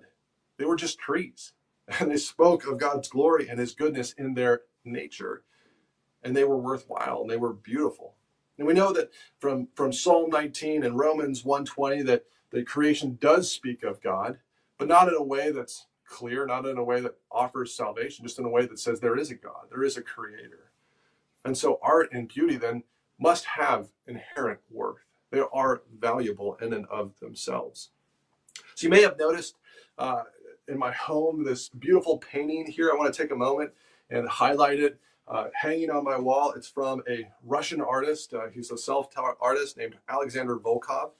They 0.57 0.65
were 0.65 0.75
just 0.75 0.97
trees. 0.97 1.53
And 2.01 2.11
they 2.11 2.17
spoke 2.17 2.67
of 2.67 2.77
God's 2.77 3.07
glory 3.07 3.47
and 3.47 3.57
his 3.57 3.73
goodness 3.73 4.11
in 4.17 4.33
their 4.33 4.63
nature. 4.83 5.43
And 6.21 6.35
they 6.35 6.43
were 6.43 6.57
worthwhile 6.57 7.21
and 7.21 7.29
they 7.29 7.37
were 7.37 7.53
beautiful. 7.53 8.15
And 8.57 8.67
we 8.67 8.73
know 8.73 8.91
that 8.91 9.09
from, 9.39 9.69
from 9.73 9.93
Psalm 9.93 10.29
19 10.29 10.83
and 10.83 10.99
Romans 10.99 11.45
120 11.45 12.01
that 12.01 12.25
the 12.51 12.63
creation 12.63 13.17
does 13.21 13.49
speak 13.49 13.83
of 13.83 14.01
God, 14.01 14.39
but 14.77 14.89
not 14.89 15.07
in 15.07 15.13
a 15.13 15.23
way 15.23 15.49
that's 15.49 15.87
clear, 16.07 16.45
not 16.45 16.65
in 16.65 16.77
a 16.77 16.83
way 16.83 17.01
that 17.01 17.15
offers 17.31 17.73
salvation, 17.73 18.25
just 18.25 18.39
in 18.39 18.45
a 18.45 18.49
way 18.49 18.65
that 18.65 18.79
says 18.79 18.99
there 18.99 19.17
is 19.17 19.31
a 19.31 19.35
God, 19.35 19.67
there 19.69 19.83
is 19.83 19.97
a 19.97 20.01
creator. 20.01 20.71
And 21.45 21.57
so 21.57 21.79
art 21.81 22.09
and 22.11 22.27
beauty 22.27 22.57
then 22.57 22.83
must 23.19 23.45
have 23.45 23.89
inherent 24.07 24.59
worth. 24.69 25.03
They 25.31 25.41
are 25.53 25.81
valuable 25.99 26.57
in 26.61 26.73
and 26.73 26.85
of 26.87 27.19
themselves. 27.19 27.89
So 28.75 28.85
you 28.85 28.89
may 28.89 29.01
have 29.01 29.17
noticed 29.17 29.55
uh, 29.97 30.23
in 30.67 30.77
my 30.77 30.91
home 30.91 31.43
this 31.43 31.69
beautiful 31.69 32.17
painting 32.17 32.65
here. 32.65 32.91
I 32.91 32.95
want 32.95 33.13
to 33.13 33.21
take 33.21 33.31
a 33.31 33.35
moment 33.35 33.71
and 34.09 34.27
highlight 34.27 34.79
it. 34.79 34.99
Uh, 35.27 35.47
hanging 35.53 35.89
on 35.89 36.05
my 36.05 36.17
wall, 36.17 36.53
it's 36.55 36.69
from 36.69 37.03
a 37.09 37.29
Russian 37.43 37.81
artist. 37.81 38.33
Uh, 38.33 38.47
he's 38.47 38.71
a 38.71 38.77
self-taught 38.77 39.35
artist 39.41 39.75
named 39.75 39.95
Alexander 40.07 40.55
Volkov. 40.55 41.11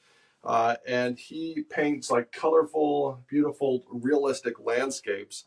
Uh, 0.44 0.76
and 0.88 1.20
he 1.20 1.64
paints 1.70 2.10
like 2.12 2.32
colorful, 2.32 3.24
beautiful, 3.28 3.84
realistic 3.92 4.60
landscapes. 4.60 5.46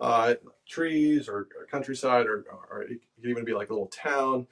uh, 0.00 0.34
trees 0.66 1.28
or, 1.28 1.48
or 1.58 1.66
countryside, 1.70 2.26
or, 2.26 2.44
or, 2.70 2.82
it 2.82 3.00
could 3.16 3.30
even 3.30 3.44
be 3.44 3.52
like 3.52 3.70
a 3.70 3.72
little 3.72 3.88
town. 3.88 4.46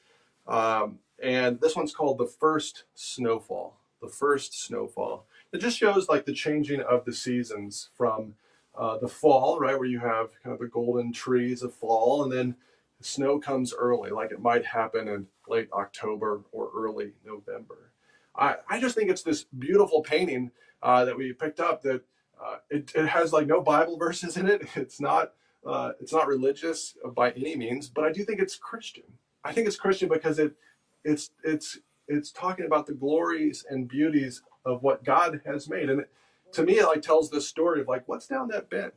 Um, 0.46 0.98
and 1.22 1.60
this 1.60 1.74
one's 1.76 1.94
called 1.94 2.18
the 2.18 2.26
first 2.26 2.84
snowfall. 2.94 3.80
The 4.02 4.08
first 4.08 4.64
snowfall. 4.64 5.26
It 5.52 5.58
just 5.58 5.78
shows 5.78 6.08
like 6.08 6.24
the 6.26 6.32
changing 6.32 6.80
of 6.82 7.04
the 7.04 7.12
seasons 7.12 7.90
from 7.96 8.34
uh, 8.76 8.98
the 8.98 9.08
fall, 9.08 9.58
right, 9.58 9.78
where 9.78 9.88
you 9.88 9.98
have 10.00 10.30
kind 10.42 10.52
of 10.54 10.60
the 10.60 10.68
golden 10.68 11.12
trees 11.12 11.62
of 11.62 11.74
fall, 11.74 12.22
and 12.22 12.32
then 12.32 12.54
snow 13.00 13.38
comes 13.38 13.74
early, 13.74 14.10
like 14.10 14.30
it 14.30 14.40
might 14.40 14.66
happen 14.66 15.08
in 15.08 15.26
late 15.48 15.68
October 15.72 16.42
or 16.52 16.70
early 16.76 17.12
November. 17.24 17.87
I, 18.38 18.56
I 18.68 18.80
just 18.80 18.94
think 18.94 19.10
it's 19.10 19.22
this 19.22 19.44
beautiful 19.44 20.02
painting 20.02 20.50
uh, 20.82 21.04
that 21.04 21.16
we 21.16 21.32
picked 21.32 21.60
up 21.60 21.82
that 21.82 22.02
uh, 22.42 22.56
it, 22.70 22.92
it 22.94 23.06
has 23.06 23.32
like 23.32 23.46
no 23.46 23.60
Bible 23.60 23.96
verses 23.98 24.36
in 24.36 24.48
it. 24.48 24.66
It's 24.76 25.00
not 25.00 25.32
uh, 25.66 25.92
it's 26.00 26.12
not 26.12 26.28
religious 26.28 26.96
by 27.14 27.32
any 27.32 27.56
means, 27.56 27.88
but 27.88 28.04
I 28.04 28.12
do 28.12 28.24
think 28.24 28.40
it's 28.40 28.56
Christian. 28.56 29.04
I 29.44 29.52
think 29.52 29.66
it's 29.66 29.76
Christian 29.76 30.08
because 30.08 30.38
it 30.38 30.54
it's 31.04 31.30
it's 31.44 31.78
it's 32.06 32.30
talking 32.30 32.64
about 32.64 32.86
the 32.86 32.94
glories 32.94 33.66
and 33.68 33.88
beauties 33.88 34.42
of 34.64 34.82
what 34.82 35.04
God 35.04 35.40
has 35.44 35.68
made, 35.68 35.90
and 35.90 36.00
it, 36.00 36.10
to 36.52 36.62
me, 36.62 36.78
it 36.78 36.86
like 36.86 37.02
tells 37.02 37.30
this 37.30 37.46
story 37.46 37.80
of 37.80 37.88
like 37.88 38.06
what's 38.06 38.26
down 38.26 38.48
that 38.48 38.70
bend. 38.70 38.92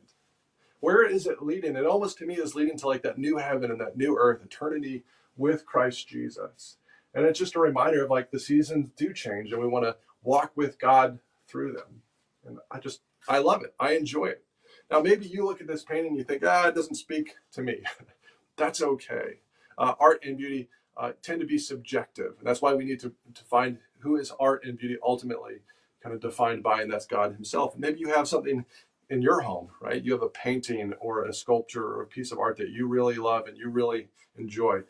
Where 0.80 1.06
is 1.06 1.26
it 1.26 1.42
leading? 1.42 1.76
It 1.76 1.86
almost 1.86 2.18
to 2.18 2.26
me 2.26 2.34
is 2.34 2.54
leading 2.54 2.78
to 2.78 2.86
like 2.88 3.02
that 3.02 3.18
new 3.18 3.36
heaven 3.36 3.70
and 3.70 3.80
that 3.80 3.96
new 3.96 4.16
earth, 4.18 4.42
eternity 4.44 5.04
with 5.36 5.66
Christ 5.66 6.08
Jesus. 6.08 6.76
And 7.14 7.26
it's 7.26 7.38
just 7.38 7.56
a 7.56 7.60
reminder 7.60 8.04
of 8.04 8.10
like 8.10 8.30
the 8.30 8.40
seasons 8.40 8.90
do 8.96 9.12
change, 9.12 9.52
and 9.52 9.60
we 9.60 9.68
want 9.68 9.84
to 9.84 9.96
walk 10.22 10.52
with 10.56 10.78
God 10.78 11.18
through 11.46 11.72
them. 11.72 12.02
And 12.46 12.58
I 12.70 12.78
just 12.78 13.02
I 13.28 13.38
love 13.38 13.62
it. 13.62 13.74
I 13.78 13.92
enjoy 13.92 14.26
it. 14.26 14.44
Now, 14.90 15.00
maybe 15.00 15.26
you 15.26 15.44
look 15.44 15.60
at 15.60 15.66
this 15.66 15.84
painting 15.84 16.08
and 16.08 16.18
you 16.18 16.24
think, 16.24 16.42
ah, 16.44 16.68
it 16.68 16.74
doesn't 16.74 16.96
speak 16.96 17.34
to 17.52 17.62
me. 17.62 17.82
that's 18.56 18.82
okay. 18.82 19.40
Uh, 19.78 19.94
art 19.98 20.22
and 20.24 20.36
beauty 20.36 20.68
uh, 20.96 21.12
tend 21.22 21.40
to 21.40 21.46
be 21.46 21.58
subjective. 21.58 22.34
And 22.38 22.46
that's 22.46 22.60
why 22.60 22.74
we 22.74 22.84
need 22.84 23.00
to, 23.00 23.12
to 23.34 23.44
find 23.44 23.78
who 24.00 24.16
is 24.16 24.32
art 24.38 24.64
and 24.64 24.76
beauty 24.76 24.98
ultimately 25.02 25.60
kind 26.02 26.14
of 26.14 26.20
defined 26.20 26.62
by, 26.62 26.82
and 26.82 26.92
that's 26.92 27.06
God 27.06 27.32
Himself. 27.34 27.76
maybe 27.78 28.00
you 28.00 28.08
have 28.08 28.26
something 28.26 28.64
in 29.10 29.22
your 29.22 29.40
home, 29.40 29.68
right? 29.80 30.02
You 30.02 30.12
have 30.12 30.22
a 30.22 30.28
painting 30.28 30.92
or 31.00 31.24
a 31.24 31.32
sculpture 31.32 31.84
or 31.84 32.02
a 32.02 32.06
piece 32.06 32.32
of 32.32 32.38
art 32.38 32.56
that 32.58 32.70
you 32.70 32.86
really 32.86 33.16
love 33.16 33.46
and 33.46 33.56
you 33.56 33.68
really 33.68 34.08
enjoy. 34.36 34.80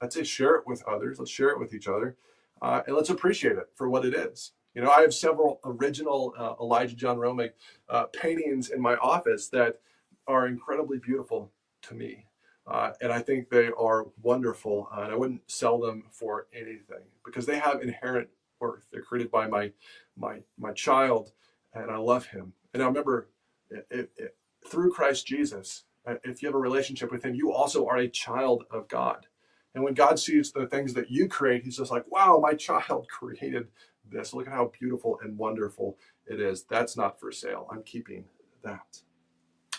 I'd 0.00 0.12
say 0.12 0.24
share 0.24 0.56
it 0.56 0.66
with 0.66 0.82
others. 0.86 1.18
Let's 1.18 1.30
share 1.30 1.50
it 1.50 1.58
with 1.58 1.74
each 1.74 1.88
other. 1.88 2.16
Uh, 2.60 2.82
and 2.86 2.96
let's 2.96 3.10
appreciate 3.10 3.56
it 3.56 3.68
for 3.74 3.88
what 3.88 4.04
it 4.04 4.14
is. 4.14 4.52
You 4.74 4.82
know, 4.82 4.90
I 4.90 5.00
have 5.02 5.14
several 5.14 5.60
original 5.64 6.34
uh, 6.36 6.54
Elijah 6.60 6.96
John 6.96 7.16
Romig 7.16 7.50
uh, 7.88 8.04
paintings 8.06 8.70
in 8.70 8.80
my 8.80 8.96
office 8.96 9.48
that 9.48 9.80
are 10.26 10.46
incredibly 10.46 10.98
beautiful 10.98 11.52
to 11.82 11.94
me. 11.94 12.26
Uh, 12.66 12.92
and 13.00 13.10
I 13.12 13.20
think 13.20 13.48
they 13.48 13.70
are 13.78 14.06
wonderful. 14.22 14.88
Uh, 14.94 15.02
and 15.02 15.12
I 15.12 15.16
wouldn't 15.16 15.50
sell 15.50 15.78
them 15.78 16.04
for 16.10 16.46
anything 16.52 17.06
because 17.24 17.46
they 17.46 17.58
have 17.58 17.80
inherent 17.82 18.28
worth. 18.60 18.86
They're 18.92 19.02
created 19.02 19.30
by 19.30 19.46
my 19.46 19.72
my 20.16 20.40
my 20.58 20.72
child, 20.72 21.32
and 21.72 21.90
I 21.90 21.96
love 21.96 22.26
him. 22.26 22.52
And 22.74 22.82
I 22.82 22.86
remember 22.86 23.28
it, 23.70 24.10
it, 24.16 24.36
through 24.66 24.92
Christ 24.92 25.26
Jesus, 25.26 25.84
uh, 26.06 26.14
if 26.24 26.42
you 26.42 26.48
have 26.48 26.54
a 26.54 26.58
relationship 26.58 27.10
with 27.10 27.24
Him, 27.24 27.34
you 27.34 27.52
also 27.52 27.86
are 27.86 27.98
a 27.98 28.08
child 28.08 28.64
of 28.70 28.88
God. 28.88 29.26
And 29.74 29.84
when 29.84 29.94
God 29.94 30.18
sees 30.18 30.50
the 30.50 30.66
things 30.66 30.94
that 30.94 31.10
you 31.10 31.28
create, 31.28 31.64
He's 31.64 31.76
just 31.76 31.90
like, 31.90 32.10
"Wow, 32.10 32.40
my 32.42 32.54
child 32.54 33.08
created 33.10 33.68
this. 34.10 34.34
Look 34.34 34.46
at 34.46 34.52
how 34.52 34.72
beautiful 34.78 35.18
and 35.22 35.36
wonderful 35.36 35.98
it 36.26 36.40
is. 36.40 36.64
That's 36.64 36.96
not 36.96 37.20
for 37.20 37.32
sale. 37.32 37.66
I'm 37.70 37.82
keeping 37.82 38.24
that. 38.62 39.02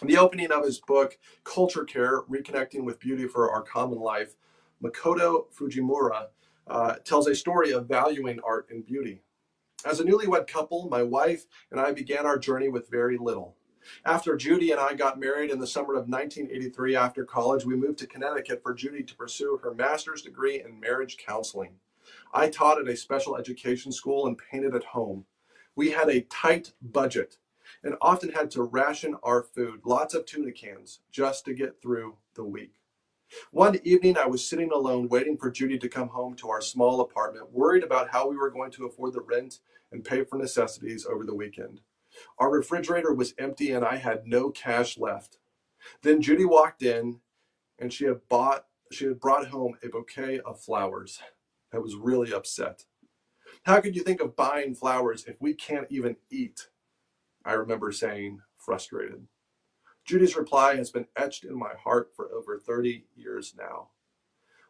In 0.01 0.07
the 0.07 0.17
opening 0.17 0.51
of 0.51 0.63
his 0.63 0.79
book, 0.79 1.17
Culture 1.43 1.83
Care 1.83 2.21
Reconnecting 2.23 2.83
with 2.83 2.99
Beauty 2.99 3.27
for 3.27 3.51
Our 3.51 3.61
Common 3.61 3.99
Life, 3.99 4.35
Makoto 4.81 5.45
Fujimura 5.53 6.27
uh, 6.67 6.95
tells 7.03 7.27
a 7.27 7.35
story 7.35 7.71
of 7.71 7.87
valuing 7.87 8.39
art 8.45 8.67
and 8.69 8.85
beauty. 8.85 9.23
As 9.85 9.99
a 9.99 10.03
newlywed 10.03 10.47
couple, 10.47 10.87
my 10.89 11.03
wife 11.03 11.45
and 11.71 11.79
I 11.79 11.91
began 11.91 12.25
our 12.25 12.37
journey 12.37 12.69
with 12.69 12.89
very 12.89 13.17
little. 13.17 13.55
After 14.05 14.35
Judy 14.35 14.71
and 14.71 14.79
I 14.79 14.93
got 14.93 15.19
married 15.19 15.51
in 15.51 15.59
the 15.59 15.67
summer 15.67 15.93
of 15.93 16.09
1983 16.09 16.95
after 16.95 17.25
college, 17.25 17.65
we 17.65 17.75
moved 17.75 17.99
to 17.99 18.07
Connecticut 18.07 18.61
for 18.61 18.73
Judy 18.73 19.03
to 19.03 19.15
pursue 19.15 19.57
her 19.63 19.73
master's 19.73 20.21
degree 20.21 20.61
in 20.61 20.79
marriage 20.79 21.17
counseling. 21.17 21.75
I 22.33 22.49
taught 22.49 22.79
at 22.79 22.87
a 22.87 22.97
special 22.97 23.35
education 23.37 23.91
school 23.91 24.27
and 24.27 24.37
painted 24.37 24.75
at 24.75 24.83
home. 24.83 25.25
We 25.75 25.91
had 25.91 26.09
a 26.09 26.21
tight 26.21 26.73
budget 26.81 27.37
and 27.83 27.95
often 28.01 28.31
had 28.31 28.51
to 28.51 28.63
ration 28.63 29.15
our 29.23 29.43
food, 29.43 29.81
lots 29.85 30.13
of 30.13 30.25
tuna 30.25 30.51
cans, 30.51 30.99
just 31.11 31.45
to 31.45 31.53
get 31.53 31.81
through 31.81 32.15
the 32.33 32.43
week. 32.43 32.73
One 33.51 33.79
evening, 33.83 34.17
I 34.17 34.25
was 34.25 34.47
sitting 34.47 34.71
alone 34.71 35.07
waiting 35.07 35.37
for 35.37 35.51
Judy 35.51 35.77
to 35.77 35.87
come 35.87 36.09
home 36.09 36.35
to 36.37 36.49
our 36.49 36.61
small 36.61 37.01
apartment, 37.01 37.51
worried 37.51 37.83
about 37.83 38.09
how 38.09 38.27
we 38.27 38.35
were 38.35 38.49
going 38.49 38.71
to 38.71 38.87
afford 38.87 39.13
the 39.13 39.21
rent 39.21 39.59
and 39.91 40.03
pay 40.03 40.23
for 40.23 40.37
necessities 40.37 41.05
over 41.05 41.23
the 41.23 41.35
weekend. 41.35 41.81
Our 42.37 42.51
refrigerator 42.51 43.13
was 43.13 43.33
empty 43.37 43.71
and 43.71 43.85
I 43.85 43.97
had 43.97 44.27
no 44.27 44.49
cash 44.49 44.97
left. 44.97 45.37
Then 46.01 46.21
Judy 46.21 46.45
walked 46.45 46.81
in 46.83 47.19
and 47.79 47.91
she 47.93 48.05
had 48.05 48.27
bought 48.29 48.65
she 48.91 49.05
had 49.05 49.19
brought 49.19 49.47
home 49.47 49.75
a 49.83 49.87
bouquet 49.87 50.39
of 50.39 50.59
flowers. 50.59 51.19
I 51.71 51.77
was 51.77 51.95
really 51.95 52.33
upset. 52.33 52.85
How 53.63 53.81
could 53.81 53.95
you 53.95 54.01
think 54.01 54.19
of 54.19 54.35
buying 54.35 54.73
flowers 54.73 55.25
if 55.25 55.35
we 55.39 55.53
can't 55.53 55.87
even 55.91 56.15
eat? 56.31 56.69
I 57.45 57.53
remember 57.53 57.91
saying, 57.91 58.41
frustrated. 58.57 59.27
Judy's 60.05 60.35
reply 60.35 60.75
has 60.75 60.89
been 60.89 61.05
etched 61.15 61.43
in 61.43 61.57
my 61.57 61.73
heart 61.83 62.11
for 62.15 62.33
over 62.33 62.57
30 62.57 63.05
years 63.15 63.53
now. 63.57 63.89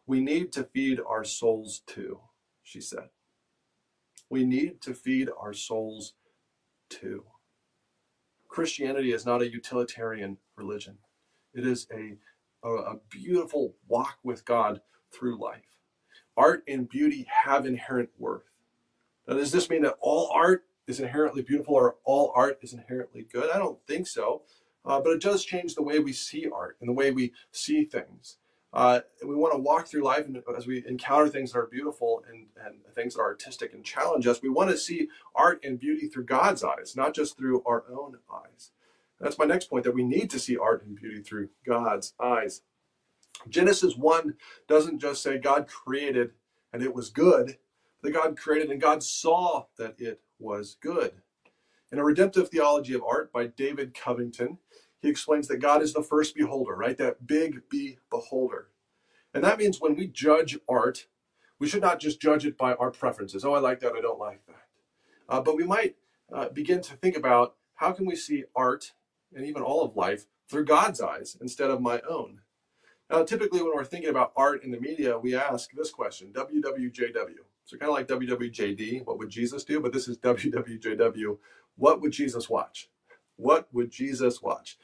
We 0.06 0.20
need 0.20 0.52
to 0.52 0.64
feed 0.64 1.00
our 1.06 1.24
souls 1.24 1.82
too, 1.86 2.20
she 2.62 2.80
said. 2.80 3.08
We 4.28 4.44
need 4.44 4.82
to 4.82 4.94
feed 4.94 5.30
our 5.40 5.52
souls 5.52 6.14
too. 6.90 7.24
Christianity 8.50 9.12
is 9.12 9.24
not 9.24 9.42
a 9.42 9.50
utilitarian 9.50 10.36
religion. 10.56 10.98
It 11.54 11.64
is 11.64 11.86
a, 11.92 12.16
a, 12.66 12.68
a 12.68 12.96
beautiful 13.08 13.76
walk 13.86 14.18
with 14.24 14.44
God 14.44 14.80
through 15.12 15.40
life. 15.40 15.78
Art 16.36 16.64
and 16.66 16.88
beauty 16.88 17.26
have 17.44 17.64
inherent 17.64 18.10
worth. 18.18 18.42
Now, 19.28 19.34
does 19.34 19.52
this 19.52 19.70
mean 19.70 19.82
that 19.82 19.96
all 20.00 20.30
art 20.34 20.64
is 20.88 20.98
inherently 20.98 21.42
beautiful 21.42 21.76
or 21.76 21.96
all 22.04 22.32
art 22.34 22.58
is 22.60 22.72
inherently 22.72 23.26
good? 23.32 23.50
I 23.50 23.58
don't 23.58 23.78
think 23.86 24.08
so. 24.08 24.42
Uh, 24.84 25.00
but 25.00 25.12
it 25.12 25.22
does 25.22 25.44
change 25.44 25.74
the 25.74 25.82
way 25.82 26.00
we 26.00 26.12
see 26.12 26.48
art 26.52 26.76
and 26.80 26.88
the 26.88 26.94
way 26.94 27.12
we 27.12 27.32
see 27.52 27.84
things. 27.84 28.38
Uh, 28.72 29.00
we 29.26 29.34
want 29.34 29.52
to 29.52 29.58
walk 29.58 29.88
through 29.88 30.04
life 30.04 30.26
and 30.26 30.40
as 30.56 30.66
we 30.66 30.84
encounter 30.86 31.28
things 31.28 31.52
that 31.52 31.58
are 31.58 31.66
beautiful 31.66 32.22
and, 32.28 32.46
and 32.64 32.76
things 32.94 33.14
that 33.14 33.20
are 33.20 33.26
artistic 33.26 33.72
and 33.72 33.84
challenge 33.84 34.26
us, 34.26 34.42
we 34.42 34.48
want 34.48 34.70
to 34.70 34.76
see 34.76 35.08
art 35.34 35.60
and 35.64 35.80
beauty 35.80 36.06
through 36.06 36.24
God's 36.24 36.62
eyes, 36.62 36.94
not 36.96 37.14
just 37.14 37.36
through 37.36 37.62
our 37.66 37.84
own 37.90 38.18
eyes. 38.32 38.70
That's 39.18 39.38
my 39.38 39.44
next 39.44 39.68
point 39.68 39.84
that 39.84 39.94
we 39.94 40.04
need 40.04 40.30
to 40.30 40.38
see 40.38 40.56
art 40.56 40.84
and 40.84 40.94
beauty 40.94 41.20
through 41.20 41.50
God's 41.66 42.14
eyes. 42.22 42.62
Genesis 43.48 43.96
1 43.96 44.34
doesn't 44.68 45.00
just 45.00 45.22
say 45.22 45.38
God 45.38 45.66
created 45.66 46.30
and 46.72 46.82
it 46.82 46.94
was 46.94 47.10
good, 47.10 47.58
that 48.02 48.12
God 48.12 48.38
created 48.38 48.70
and 48.70 48.80
God 48.80 49.02
saw 49.02 49.64
that 49.78 49.96
it 49.98 50.20
was 50.38 50.76
good. 50.80 51.12
In 51.90 51.98
a 51.98 52.04
redemptive 52.04 52.48
theology 52.48 52.94
of 52.94 53.02
art 53.02 53.32
by 53.32 53.48
David 53.48 53.94
Covington, 53.94 54.58
he 55.00 55.08
explains 55.08 55.48
that 55.48 55.58
God 55.58 55.82
is 55.82 55.92
the 55.92 56.02
first 56.02 56.34
beholder, 56.34 56.74
right? 56.74 56.96
That 56.96 57.26
big 57.26 57.62
B 57.68 57.98
beholder. 58.10 58.68
And 59.32 59.44
that 59.44 59.58
means 59.58 59.80
when 59.80 59.96
we 59.96 60.06
judge 60.06 60.58
art, 60.68 61.06
we 61.58 61.68
should 61.68 61.82
not 61.82 62.00
just 62.00 62.20
judge 62.20 62.44
it 62.44 62.58
by 62.58 62.74
our 62.74 62.90
preferences. 62.90 63.44
Oh, 63.44 63.54
I 63.54 63.60
like 63.60 63.80
that, 63.80 63.92
I 63.92 64.00
don't 64.00 64.18
like 64.18 64.44
that. 64.46 64.66
Uh, 65.28 65.40
but 65.40 65.56
we 65.56 65.64
might 65.64 65.96
uh, 66.32 66.48
begin 66.48 66.80
to 66.82 66.96
think 66.96 67.16
about 67.16 67.54
how 67.74 67.92
can 67.92 68.06
we 68.06 68.16
see 68.16 68.44
art 68.54 68.92
and 69.34 69.46
even 69.46 69.62
all 69.62 69.82
of 69.84 69.96
life 69.96 70.26
through 70.48 70.64
God's 70.64 71.00
eyes 71.00 71.36
instead 71.40 71.70
of 71.70 71.80
my 71.80 72.00
own. 72.08 72.40
Now, 73.08 73.24
typically 73.24 73.62
when 73.62 73.74
we're 73.74 73.84
thinking 73.84 74.10
about 74.10 74.32
art 74.36 74.62
in 74.64 74.70
the 74.70 74.80
media, 74.80 75.18
we 75.18 75.34
ask 75.34 75.70
this 75.72 75.90
question, 75.90 76.32
WWJW. 76.32 77.44
So 77.64 77.76
kind 77.76 77.90
of 77.90 77.94
like 77.94 78.08
WWJD, 78.08 79.06
what 79.06 79.18
would 79.18 79.30
Jesus 79.30 79.64
do? 79.64 79.80
But 79.80 79.92
this 79.92 80.08
is 80.08 80.18
WWJW, 80.18 81.38
what 81.76 82.00
would 82.00 82.12
Jesus 82.12 82.48
watch? 82.50 82.88
What 83.40 83.68
would 83.72 83.90
Jesus 83.90 84.42
watch? 84.42 84.76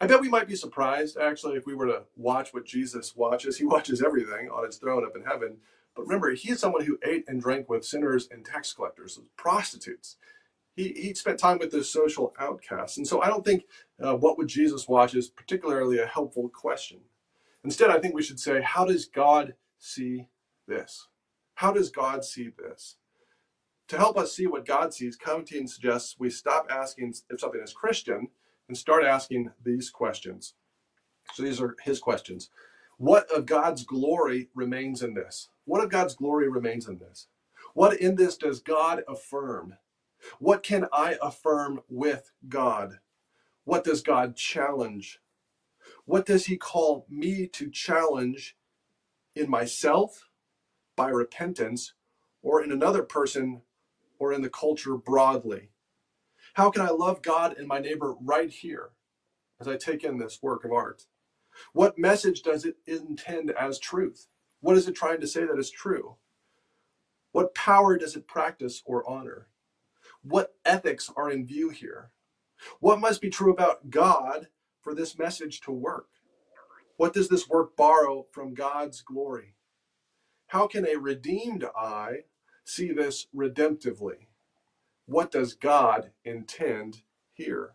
I 0.00 0.06
bet 0.06 0.20
we 0.20 0.28
might 0.28 0.48
be 0.48 0.56
surprised, 0.56 1.16
actually, 1.16 1.56
if 1.56 1.64
we 1.64 1.74
were 1.74 1.86
to 1.86 2.02
watch 2.16 2.52
what 2.52 2.66
Jesus 2.66 3.14
watches. 3.14 3.56
He 3.56 3.64
watches 3.74 4.02
everything 4.02 4.50
on 4.50 4.64
his 4.64 4.76
throne 4.76 5.04
up 5.04 5.16
in 5.16 5.22
heaven. 5.22 5.58
But 5.94 6.02
remember, 6.02 6.32
he 6.32 6.50
is 6.50 6.58
someone 6.58 6.84
who 6.84 6.98
ate 7.04 7.24
and 7.28 7.40
drank 7.40 7.68
with 7.68 7.84
sinners 7.84 8.28
and 8.30 8.44
tax 8.44 8.72
collectors, 8.72 9.20
prostitutes. 9.36 10.16
He, 10.74 10.88
he 10.88 11.14
spent 11.14 11.38
time 11.38 11.58
with 11.58 11.70
the 11.70 11.84
social 11.84 12.34
outcasts. 12.38 12.96
And 12.96 13.06
so 13.06 13.22
I 13.22 13.28
don't 13.28 13.44
think 13.44 13.64
uh, 14.02 14.16
what 14.16 14.36
would 14.38 14.48
Jesus 14.48 14.88
watch 14.88 15.14
is 15.14 15.28
particularly 15.28 15.98
a 16.00 16.06
helpful 16.06 16.48
question. 16.48 16.98
Instead, 17.62 17.90
I 17.90 18.00
think 18.00 18.14
we 18.14 18.24
should 18.24 18.40
say, 18.40 18.60
how 18.60 18.84
does 18.84 19.06
God 19.06 19.54
see 19.78 20.26
this? 20.66 21.06
How 21.54 21.72
does 21.72 21.90
God 21.90 22.24
see 22.24 22.50
this? 22.58 22.96
To 23.88 23.98
help 23.98 24.16
us 24.16 24.34
see 24.34 24.46
what 24.46 24.66
God 24.66 24.94
sees, 24.94 25.16
Covington 25.16 25.68
suggests 25.68 26.16
we 26.18 26.30
stop 26.30 26.66
asking 26.70 27.14
if 27.28 27.40
something 27.40 27.60
is 27.62 27.72
Christian 27.72 28.28
and 28.68 28.76
start 28.76 29.04
asking 29.04 29.50
these 29.62 29.90
questions. 29.90 30.54
So 31.34 31.42
these 31.42 31.60
are 31.60 31.76
his 31.84 32.00
questions. 32.00 32.50
What 32.96 33.30
of 33.30 33.46
God's 33.46 33.84
glory 33.84 34.48
remains 34.54 35.02
in 35.02 35.14
this? 35.14 35.50
What 35.64 35.82
of 35.82 35.90
God's 35.90 36.14
glory 36.14 36.48
remains 36.48 36.88
in 36.88 36.98
this? 36.98 37.28
What 37.74 38.00
in 38.00 38.14
this 38.14 38.36
does 38.36 38.60
God 38.60 39.02
affirm? 39.08 39.74
What 40.38 40.62
can 40.62 40.86
I 40.92 41.16
affirm 41.20 41.80
with 41.88 42.30
God? 42.48 43.00
What 43.64 43.84
does 43.84 44.00
God 44.00 44.36
challenge? 44.36 45.20
What 46.06 46.24
does 46.24 46.46
he 46.46 46.56
call 46.56 47.06
me 47.10 47.46
to 47.48 47.70
challenge 47.70 48.56
in 49.34 49.50
myself 49.50 50.28
by 50.96 51.08
repentance 51.08 51.94
or 52.42 52.62
in 52.62 52.70
another 52.72 53.02
person 53.02 53.62
or 54.18 54.32
in 54.32 54.42
the 54.42 54.50
culture 54.50 54.96
broadly? 54.96 55.70
How 56.54 56.70
can 56.70 56.82
I 56.82 56.90
love 56.90 57.22
God 57.22 57.56
and 57.56 57.66
my 57.66 57.78
neighbor 57.80 58.14
right 58.22 58.50
here 58.50 58.90
as 59.60 59.68
I 59.68 59.76
take 59.76 60.04
in 60.04 60.18
this 60.18 60.40
work 60.42 60.64
of 60.64 60.72
art? 60.72 61.04
What 61.72 61.98
message 61.98 62.42
does 62.42 62.64
it 62.64 62.76
intend 62.86 63.50
as 63.52 63.78
truth? 63.78 64.28
What 64.60 64.76
is 64.76 64.88
it 64.88 64.94
trying 64.94 65.20
to 65.20 65.26
say 65.26 65.44
that 65.44 65.58
is 65.58 65.70
true? 65.70 66.16
What 67.32 67.54
power 67.54 67.98
does 67.98 68.16
it 68.16 68.28
practice 68.28 68.82
or 68.86 69.08
honor? 69.08 69.48
What 70.22 70.54
ethics 70.64 71.10
are 71.16 71.30
in 71.30 71.46
view 71.46 71.70
here? 71.70 72.10
What 72.80 73.00
must 73.00 73.20
be 73.20 73.30
true 73.30 73.52
about 73.52 73.90
God 73.90 74.48
for 74.80 74.94
this 74.94 75.18
message 75.18 75.60
to 75.62 75.72
work? 75.72 76.08
What 76.96 77.12
does 77.12 77.28
this 77.28 77.48
work 77.48 77.76
borrow 77.76 78.26
from 78.32 78.54
God's 78.54 79.00
glory? 79.02 79.54
How 80.48 80.66
can 80.66 80.86
a 80.86 80.96
redeemed 80.96 81.64
eye 81.76 82.24
see 82.64 82.92
this 82.92 83.26
redemptively? 83.34 84.26
What 85.06 85.30
does 85.30 85.54
God 85.54 86.10
intend 86.24 87.02
here? 87.32 87.74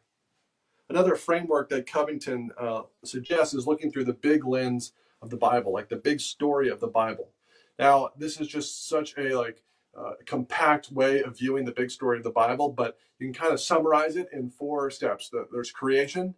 Another 0.90 1.16
framework 1.16 1.70
that 1.70 1.86
Covington 1.86 2.52
uh, 2.60 2.82
suggests 3.04 3.54
is 3.54 3.68
looking 3.68 3.92
through 3.92 4.06
the 4.06 4.14
big 4.14 4.46
lens 4.46 4.94
of 5.22 5.30
the 5.30 5.38
Bible, 5.38 5.72
like 5.72 5.90
the 5.90 5.96
big 5.96 6.20
story 6.20 6.70
of 6.70 6.80
the 6.80 6.88
Bible. 6.88 7.30
Now, 7.78 8.10
this 8.18 8.42
is 8.42 8.48
just 8.48 8.90
such 8.90 9.16
a 9.18 9.38
like 9.38 9.62
uh, 9.98 10.14
compact 10.26 10.92
way 10.92 11.22
of 11.22 11.38
viewing 11.38 11.66
the 11.66 11.72
big 11.72 11.92
story 11.92 12.18
of 12.18 12.24
the 12.24 12.32
Bible, 12.32 12.70
but 12.70 12.98
you 13.20 13.28
can 13.28 13.34
kind 13.34 13.54
of 13.54 13.60
summarize 13.60 14.16
it 14.16 14.30
in 14.34 14.50
four 14.50 14.90
steps. 14.90 15.32
There's 15.52 15.72
creation, 15.72 16.36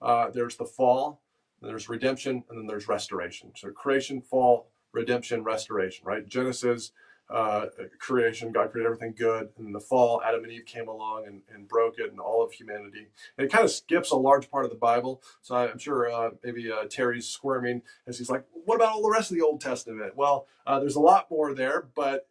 uh, 0.00 0.30
there's 0.30 0.56
the 0.56 0.64
fall, 0.64 1.20
there's 1.60 1.88
redemption, 1.88 2.44
and 2.48 2.58
then 2.58 2.66
there's 2.66 2.88
restoration. 2.88 3.52
So 3.56 3.70
creation, 3.70 4.22
fall, 4.22 4.70
redemption, 4.92 5.44
restoration. 5.44 6.06
Right? 6.06 6.26
Genesis 6.26 6.92
uh, 7.30 7.66
creation, 7.98 8.50
God 8.50 8.72
created 8.72 8.86
everything 8.86 9.14
good. 9.16 9.50
And 9.56 9.68
in 9.68 9.72
the 9.72 9.80
fall, 9.80 10.20
Adam 10.22 10.42
and 10.42 10.52
Eve 10.52 10.66
came 10.66 10.88
along 10.88 11.26
and, 11.26 11.42
and 11.54 11.68
broke 11.68 11.98
it 11.98 12.10
and 12.10 12.18
all 12.18 12.42
of 12.42 12.52
humanity. 12.52 13.06
And 13.38 13.46
it 13.46 13.52
kind 13.52 13.64
of 13.64 13.70
skips 13.70 14.10
a 14.10 14.16
large 14.16 14.50
part 14.50 14.64
of 14.64 14.70
the 14.70 14.76
Bible. 14.76 15.22
So 15.40 15.54
I'm 15.54 15.78
sure 15.78 16.10
uh, 16.10 16.30
maybe 16.42 16.70
uh, 16.70 16.86
Terry's 16.90 17.28
squirming 17.28 17.82
as 18.06 18.18
he's 18.18 18.30
like, 18.30 18.44
what 18.64 18.76
about 18.76 18.92
all 18.92 19.02
the 19.02 19.10
rest 19.10 19.30
of 19.30 19.36
the 19.36 19.44
Old 19.44 19.60
Testament? 19.60 20.16
Well, 20.16 20.46
uh, 20.66 20.80
there's 20.80 20.96
a 20.96 21.00
lot 21.00 21.30
more 21.30 21.54
there, 21.54 21.88
but 21.94 22.28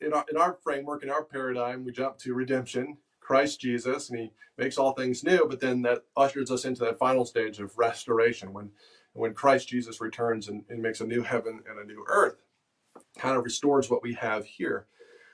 in 0.00 0.12
our, 0.12 0.24
in 0.30 0.36
our 0.36 0.58
framework, 0.62 1.02
in 1.02 1.10
our 1.10 1.24
paradigm, 1.24 1.84
we 1.84 1.92
jump 1.92 2.18
to 2.18 2.34
redemption, 2.34 2.98
Christ 3.20 3.60
Jesus, 3.60 4.10
and 4.10 4.18
he 4.18 4.32
makes 4.58 4.76
all 4.76 4.92
things 4.92 5.24
new. 5.24 5.46
But 5.48 5.60
then 5.60 5.80
that 5.82 6.02
ushers 6.16 6.50
us 6.50 6.66
into 6.66 6.84
that 6.84 6.98
final 6.98 7.24
stage 7.24 7.60
of 7.60 7.78
restoration 7.78 8.52
when, 8.52 8.70
when 9.14 9.32
Christ 9.32 9.68
Jesus 9.68 10.02
returns 10.02 10.48
and, 10.48 10.64
and 10.68 10.82
makes 10.82 11.00
a 11.00 11.06
new 11.06 11.22
heaven 11.22 11.62
and 11.68 11.78
a 11.78 11.86
new 11.86 12.04
earth 12.08 12.43
kind 13.18 13.36
of 13.36 13.44
restores 13.44 13.90
what 13.90 14.02
we 14.02 14.14
have 14.14 14.44
here. 14.44 14.86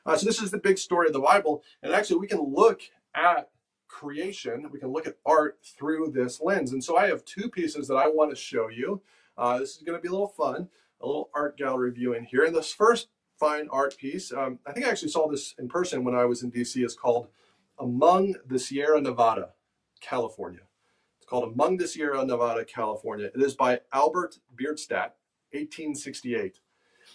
Uh, 0.07 0.17
so 0.17 0.27
this 0.27 0.41
is 0.41 0.51
the 0.51 0.59
big 0.59 0.79
story 0.79 1.07
of 1.07 1.13
the 1.13 1.21
Bible, 1.21 1.63
and 1.83 1.93
actually 1.93 2.19
we 2.19 2.27
can 2.27 2.41
look 2.41 2.83
at 3.15 3.51
creation, 3.91 4.71
we 4.73 4.79
can 4.79 4.93
look 4.93 5.07
at 5.07 5.17
art 5.27 5.59
through 5.63 6.13
this 6.15 6.41
lens. 6.41 6.73
And 6.73 6.83
so 6.83 6.97
I 6.97 7.09
have 7.09 7.25
two 7.25 7.49
pieces 7.49 7.89
that 7.89 7.97
I 7.97 8.09
want 8.09 8.31
to 8.31 8.37
show 8.37 8.69
you. 8.69 9.03
Uh, 9.37 9.59
this 9.59 9.77
is 9.77 9.83
going 9.83 9.99
to 9.99 10.03
be 10.03 10.09
a 10.09 10.13
little 10.13 10.29
fun, 10.29 10.69
a 11.01 11.07
little 11.07 11.31
art 11.35 11.59
gallery 11.59 11.91
view 11.91 12.15
in 12.15 12.25
here. 12.25 12.45
And 12.45 12.55
this 12.55 12.73
first 12.73 13.09
fine 13.39 13.69
art 13.71 13.97
piece, 13.97 14.33
um, 14.33 14.59
I 14.67 14.73
think 14.73 14.87
I 14.87 14.91
actually 14.91 15.11
saw 15.11 15.29
this 15.29 15.55
in 15.59 15.69
person 15.69 16.05
when 16.05 16.15
I 16.15 16.25
was 16.25 16.43
in 16.43 16.53
DC. 16.53 16.83
It's 16.83 16.95
called 16.95 17.29
Among 17.79 18.37
the 18.47 18.59
Sierra 18.59 19.01
Nevada, 19.01 19.51
California. 20.01 20.63
It's 21.19 21.27
called 21.27 21.53
Among 21.53 21.77
the 21.77 21.89
Sierra 21.89 22.25
Nevada, 22.25 22.65
California. 22.65 23.31
It 23.35 23.43
is 23.43 23.55
by 23.55 23.81
Albert 23.93 24.39
Bierstadt, 24.55 25.17
1868. 25.53 26.61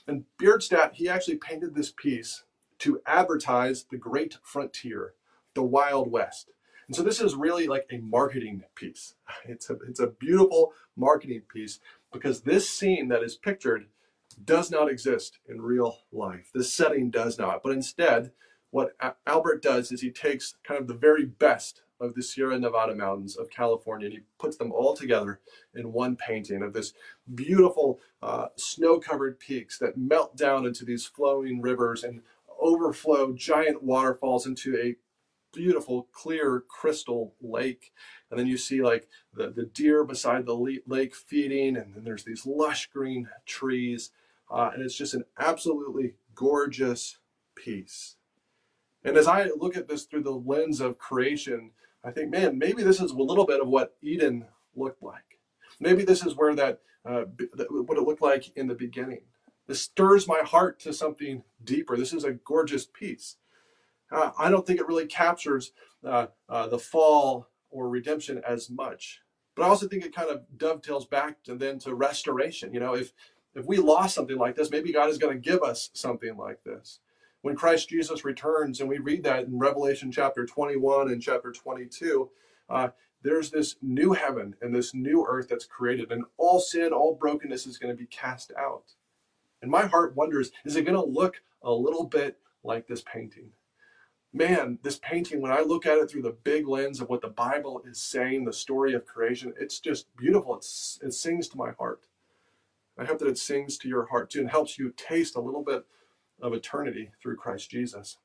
And 0.08 0.26
Bierstadt, 0.38 0.96
he 0.96 1.10
actually 1.10 1.38
painted 1.38 1.74
this 1.74 1.92
piece 1.92 2.44
to 2.80 3.02
advertise 3.06 3.86
the 3.90 3.98
great 3.98 4.38
frontier, 4.44 5.14
the 5.54 5.64
Wild 5.64 6.12
West. 6.12 6.52
And 6.88 6.96
so 6.96 7.02
this 7.02 7.20
is 7.20 7.36
really 7.36 7.68
like 7.68 7.88
a 7.92 7.98
marketing 7.98 8.64
piece. 8.76 9.16
It's 9.48 9.70
a, 9.70 9.78
it's 9.88 10.00
a 10.00 10.08
beautiful 10.08 10.74
marketing 10.96 11.44
piece 11.52 11.80
because 12.12 12.42
this 12.42 12.70
scene 12.70 13.10
that 13.10 13.24
is 13.24 13.36
pictured 13.36 13.88
does 14.44 14.70
not 14.72 14.90
exist 14.90 15.40
in 15.48 15.62
real 15.62 16.00
life. 16.12 16.50
This 16.54 16.74
setting 16.74 17.10
does 17.10 17.38
not. 17.38 17.62
But 17.64 17.74
instead, 17.74 18.32
what 18.72 18.96
Albert 19.26 19.62
does 19.62 19.92
is 19.92 20.02
he 20.02 20.12
takes 20.12 20.58
kind 20.64 20.80
of 20.82 20.88
the 20.88 20.94
very 20.94 21.26
best 21.26 21.84
of 22.00 22.14
the 22.16 22.24
Sierra 22.24 22.60
Nevada 22.60 22.96
mountains 22.96 23.36
of 23.36 23.50
California, 23.50 24.08
and 24.08 24.14
he 24.16 24.24
puts 24.40 24.58
them 24.58 24.72
all 24.72 24.96
together 24.96 25.40
in 25.74 25.94
one 25.94 26.16
painting 26.16 26.62
of 26.62 26.74
this 26.74 26.94
beautiful 27.34 28.00
uh, 28.22 28.48
snow-covered 28.58 29.40
peaks 29.40 29.78
that 29.80 29.98
melt 29.98 30.36
down 30.36 30.66
into 30.66 30.86
these 30.86 31.06
flowing 31.06 31.62
rivers 31.62 32.04
and 32.04 32.22
overflow 32.60 33.34
giant 33.34 33.84
waterfalls 33.84 34.46
into 34.46 34.78
a 34.78 34.96
beautiful 35.54 36.08
clear 36.12 36.64
crystal 36.68 37.34
lake. 37.42 37.94
And 38.30 38.40
then 38.40 38.48
you 38.48 38.58
see 38.58 38.82
like 38.82 39.08
the, 39.34 39.50
the 39.50 39.66
deer 39.66 40.04
beside 40.04 40.46
the 40.46 40.80
lake 40.86 41.16
feeding 41.16 41.78
and 41.78 41.96
then 41.96 42.04
there's 42.04 42.26
these 42.26 42.46
lush 42.46 42.88
green 42.88 43.30
trees. 43.46 44.12
Uh, 44.52 44.72
and 44.74 44.84
it's 44.84 44.98
just 44.98 45.14
an 45.14 45.24
absolutely 45.40 46.16
gorgeous 46.36 47.18
piece. 47.56 48.18
And 49.04 49.18
as 49.18 49.28
i 49.28 49.46
look 49.56 49.78
at 49.78 49.88
this 49.88 50.04
through 50.04 50.24
the 50.24 50.32
lens 50.32 50.82
of 50.82 50.98
creation 50.98 51.72
I 52.06 52.12
think, 52.12 52.30
man, 52.30 52.60
maybe 52.60 52.84
this 52.84 53.02
is 53.02 53.12
a 53.12 53.18
little 53.18 53.46
bit 53.46 53.60
of 53.60 53.68
what 53.68 53.96
Eden 54.02 54.46
looked 54.76 55.02
like. 55.02 55.40
Maybe 55.80 56.04
this 56.04 56.24
is 56.24 56.36
where 56.36 56.54
that, 56.56 56.80
uh, 57.04 57.24
what 57.70 57.98
it 57.98 58.04
looked 58.04 58.22
like 58.22 58.56
in 58.56 58.68
the 58.68 58.76
beginning. 58.76 59.22
This 59.68 59.82
stirs 59.82 60.28
my 60.28 60.42
heart 60.46 60.80
to 60.82 60.94
something 60.94 61.44
deeper. 61.64 61.98
This 61.98 62.14
is 62.14 62.24
a 62.24 62.34
gorgeous 62.34 62.86
piece. 62.86 63.38
Uh, 64.12 64.32
I 64.38 64.52
don't 64.52 64.68
think 64.68 64.80
it 64.80 64.88
really 64.88 65.08
captures 65.08 65.72
uh, 66.06 66.28
uh, 66.48 66.68
the 66.68 66.78
fall 66.78 67.50
or 67.72 67.90
redemption 67.90 68.40
as 68.48 68.70
much, 68.70 69.22
but 69.56 69.64
I 69.64 69.68
also 69.68 69.88
think 69.88 70.06
it 70.06 70.16
kind 70.16 70.30
of 70.30 70.44
dovetails 70.56 71.08
back 71.08 71.44
to 71.46 71.56
then 71.56 71.80
to 71.80 71.96
restoration. 71.96 72.72
You 72.72 72.80
know, 72.80 72.94
if 72.94 73.14
if 73.56 73.66
we 73.66 73.78
lost 73.78 74.14
something 74.14 74.38
like 74.38 74.56
this, 74.56 74.70
maybe 74.70 74.94
God 74.94 75.10
is 75.10 75.18
going 75.18 75.34
to 75.34 75.50
give 75.50 75.64
us 75.64 75.90
something 75.94 76.38
like 76.38 76.64
this 76.64 77.00
when 77.46 77.56
Christ 77.56 77.90
Jesus 77.90 78.26
returns, 78.26 78.80
and 78.80 78.90
we 78.90 78.98
read 78.98 79.24
that 79.26 79.44
in 79.44 79.60
Revelation 79.60 80.12
chapter 80.12 80.48
21 80.48 81.12
and 81.12 81.22
chapter 81.22 81.52
22, 81.52 82.28
uh, 82.72 82.88
there's 83.22 83.52
this 83.52 83.76
new 83.84 84.14
heaven 84.14 84.56
and 84.64 84.74
this 84.74 84.96
new 84.96 85.24
earth 85.30 85.48
that's 85.48 85.68
created, 85.68 86.12
and 86.12 86.26
all 86.38 86.60
sin, 86.60 86.92
all 86.92 87.14
brokenness 87.14 87.68
is 87.68 87.78
going 87.78 87.96
to 87.96 88.02
be 88.02 88.08
cast 88.08 88.52
out. 88.58 88.94
And 89.62 89.70
my 89.70 89.86
heart 89.86 90.16
wonders 90.16 90.52
is 90.66 90.76
it 90.76 90.86
going 90.86 90.98
to 90.98 91.06
look 91.06 91.44
a 91.62 91.72
little 91.72 92.06
bit 92.06 92.40
like 92.64 92.88
this 92.88 93.04
painting? 93.04 93.52
Man, 94.34 94.80
this 94.82 94.98
painting, 94.98 95.40
when 95.40 95.52
I 95.52 95.62
look 95.62 95.86
at 95.86 96.00
it 96.00 96.10
through 96.10 96.24
the 96.24 96.38
big 96.44 96.68
lens 96.68 97.00
of 97.00 97.10
what 97.10 97.22
the 97.22 97.28
Bible 97.28 97.84
is 97.88 98.02
saying, 98.02 98.46
the 98.46 98.54
story 98.54 98.96
of 98.96 99.06
creation, 99.06 99.54
it's 99.60 99.80
just 99.80 100.08
beautiful. 100.18 100.56
It's, 100.56 100.98
it 101.04 101.14
sings 101.14 101.48
to 101.50 101.58
my 101.58 101.74
heart. 101.74 102.08
I 102.98 103.06
hope 103.06 103.20
that 103.20 103.28
it 103.28 103.38
sings 103.38 103.78
to 103.78 103.88
your 103.88 104.08
heart 104.08 104.32
too 104.32 104.40
and 104.40 104.50
helps 104.50 104.80
you 104.80 104.92
taste 104.98 105.36
a 105.36 105.42
little 105.42 105.64
bit 105.64 105.86
of 106.42 106.54
eternity 106.54 107.12
through 107.22 107.38
Christ 107.38 107.70
Jesus. 107.70 108.18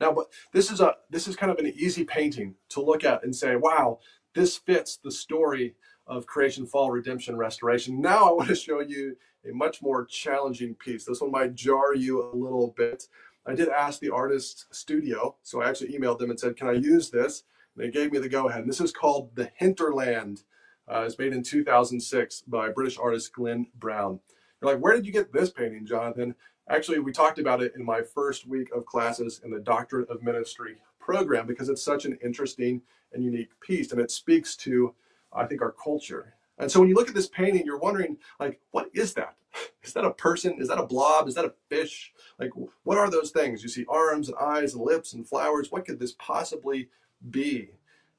Now, 0.00 0.12
but 0.12 0.26
this 0.52 0.70
is 0.70 0.80
a 0.80 0.96
this 1.10 1.28
is 1.28 1.36
kind 1.36 1.52
of 1.52 1.58
an 1.58 1.72
easy 1.76 2.04
painting 2.04 2.54
to 2.70 2.82
look 2.82 3.04
at 3.04 3.22
and 3.22 3.34
say, 3.34 3.56
wow, 3.56 4.00
this 4.34 4.56
fits 4.56 4.96
the 4.96 5.10
story 5.10 5.74
of 6.06 6.26
creation, 6.26 6.66
fall, 6.66 6.90
redemption, 6.90 7.36
restoration. 7.36 8.00
Now 8.00 8.28
I 8.28 8.32
want 8.32 8.48
to 8.48 8.54
show 8.54 8.80
you 8.80 9.16
a 9.48 9.54
much 9.54 9.82
more 9.82 10.04
challenging 10.04 10.74
piece. 10.74 11.04
This 11.04 11.20
one 11.20 11.30
might 11.30 11.54
jar 11.54 11.94
you 11.94 12.22
a 12.22 12.34
little 12.34 12.74
bit. 12.76 13.08
I 13.46 13.54
did 13.54 13.68
ask 13.68 14.00
the 14.00 14.10
artist 14.10 14.66
studio, 14.74 15.36
so 15.42 15.60
I 15.60 15.68
actually 15.68 15.92
emailed 15.92 16.18
them 16.18 16.30
and 16.30 16.40
said, 16.40 16.56
"Can 16.56 16.68
I 16.68 16.72
use 16.72 17.10
this?" 17.10 17.44
And 17.74 17.84
they 17.84 17.90
gave 17.90 18.12
me 18.12 18.18
the 18.18 18.28
go-ahead. 18.28 18.62
And 18.62 18.68
this 18.68 18.80
is 18.80 18.92
called 18.92 19.34
the 19.36 19.50
Hinterland. 19.54 20.42
Uh, 20.86 21.04
it's 21.06 21.18
made 21.18 21.32
in 21.32 21.42
2006 21.42 22.42
by 22.42 22.68
British 22.70 22.98
artist 22.98 23.32
Glenn 23.32 23.66
Brown. 23.74 24.20
You're 24.60 24.72
like, 24.72 24.82
where 24.82 24.94
did 24.94 25.06
you 25.06 25.12
get 25.12 25.32
this 25.32 25.50
painting, 25.50 25.86
Jonathan? 25.86 26.34
Actually, 26.68 26.98
we 26.98 27.12
talked 27.12 27.38
about 27.38 27.62
it 27.62 27.74
in 27.76 27.84
my 27.84 28.00
first 28.00 28.46
week 28.46 28.70
of 28.74 28.86
classes 28.86 29.40
in 29.44 29.50
the 29.50 29.60
Doctorate 29.60 30.08
of 30.08 30.22
Ministry 30.22 30.76
program 30.98 31.46
because 31.46 31.68
it's 31.68 31.82
such 31.82 32.06
an 32.06 32.18
interesting 32.24 32.80
and 33.12 33.22
unique 33.22 33.50
piece 33.60 33.92
and 33.92 34.00
it 34.00 34.10
speaks 34.10 34.56
to, 34.56 34.94
I 35.32 35.44
think, 35.44 35.60
our 35.60 35.72
culture. 35.72 36.34
And 36.58 36.70
so 36.70 36.80
when 36.80 36.88
you 36.88 36.94
look 36.94 37.08
at 37.08 37.14
this 37.14 37.28
painting, 37.28 37.64
you're 37.66 37.78
wondering, 37.78 38.16
like, 38.40 38.60
what 38.70 38.88
is 38.94 39.12
that? 39.14 39.36
Is 39.84 39.92
that 39.92 40.04
a 40.04 40.10
person? 40.10 40.60
Is 40.60 40.68
that 40.68 40.80
a 40.80 40.86
blob? 40.86 41.28
Is 41.28 41.34
that 41.34 41.44
a 41.44 41.52
fish? 41.68 42.12
Like, 42.40 42.50
what 42.82 42.98
are 42.98 43.10
those 43.10 43.30
things? 43.30 43.62
You 43.62 43.68
see 43.68 43.84
arms 43.88 44.28
and 44.28 44.36
eyes 44.40 44.74
and 44.74 44.82
lips 44.82 45.12
and 45.12 45.28
flowers. 45.28 45.70
What 45.70 45.84
could 45.84 46.00
this 46.00 46.14
possibly 46.18 46.88
be? 47.30 47.70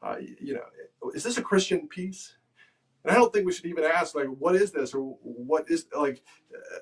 Uh, 0.01 0.17
you 0.39 0.53
know, 0.53 1.11
is 1.13 1.23
this 1.23 1.37
a 1.37 1.41
Christian 1.41 1.87
piece? 1.87 2.35
And 3.05 3.15
I 3.15 3.19
don't 3.19 3.31
think 3.31 3.45
we 3.45 3.53
should 3.53 3.67
even 3.67 3.83
ask, 3.83 4.15
like, 4.15 4.27
what 4.27 4.55
is 4.55 4.71
this? 4.71 4.95
Or 4.95 5.15
what 5.21 5.69
is, 5.69 5.85
like, 5.95 6.23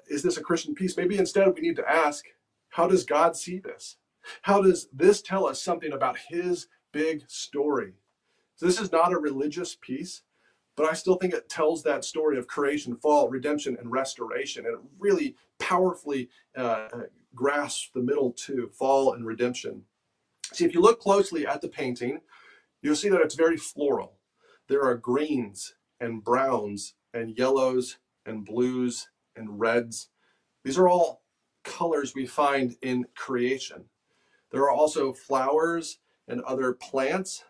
is 0.08 0.24
this 0.24 0.38
a 0.38 0.42
Christian 0.42 0.74
piece? 0.74 0.96
Maybe 0.96 1.18
instead 1.18 1.54
we 1.54 1.60
need 1.60 1.76
to 1.76 1.90
ask, 1.90 2.26
how 2.70 2.88
does 2.88 3.04
God 3.04 3.36
see 3.36 3.60
this? 3.60 3.98
How 4.44 4.62
does 4.62 4.88
this 4.94 5.22
tell 5.22 5.46
us 5.46 5.62
something 5.62 5.92
about 5.92 6.18
his 6.18 6.68
big 6.94 7.24
story? 7.28 7.96
So 8.56 8.66
this 8.66 8.80
is 8.80 8.92
not 8.92 9.12
a 9.12 9.20
religious 9.20 9.76
piece, 9.76 10.22
but 10.78 10.90
I 10.90 10.94
still 10.94 11.16
think 11.16 11.34
it 11.34 11.50
tells 11.50 11.84
that 11.84 12.06
story 12.06 12.38
of 12.38 12.48
creation, 12.48 12.96
fall, 12.96 13.28
redemption, 13.28 13.76
and 13.78 13.92
restoration. 13.92 14.66
And 14.66 14.76
it 14.76 14.80
really 14.98 15.36
powerfully 15.60 16.30
uh, 16.56 16.88
grasps 17.36 17.92
the 17.94 18.02
middle 18.02 18.32
two 18.32 18.70
fall 18.70 19.14
and 19.14 19.26
redemption. 19.26 19.84
See, 20.54 20.64
if 20.64 20.74
you 20.74 20.80
look 20.80 21.02
closely 21.02 21.46
at 21.46 21.62
the 21.62 21.68
painting, 21.68 22.22
you'll 22.82 22.96
see 22.96 23.10
that 23.10 23.22
it's 23.22 23.36
very 23.36 23.58
floral. 23.58 24.20
There 24.70 24.84
are 24.84 24.96
greens 24.96 25.74
and 26.04 26.24
browns 26.24 26.96
and 27.14 27.38
yellows 27.38 27.98
and 28.26 28.46
blues 28.46 29.08
and 29.36 29.60
reds. 29.60 30.10
These 30.64 30.78
are 30.78 30.90
all 30.90 31.24
colors 31.64 32.14
we 32.14 32.26
find 32.26 32.76
in 32.82 33.06
creation. 33.16 33.86
There 34.52 34.64
are 34.64 34.72
also 34.72 35.14
flowers 35.14 36.00
and 36.28 36.42
other 36.42 36.74
plants, 36.74 37.46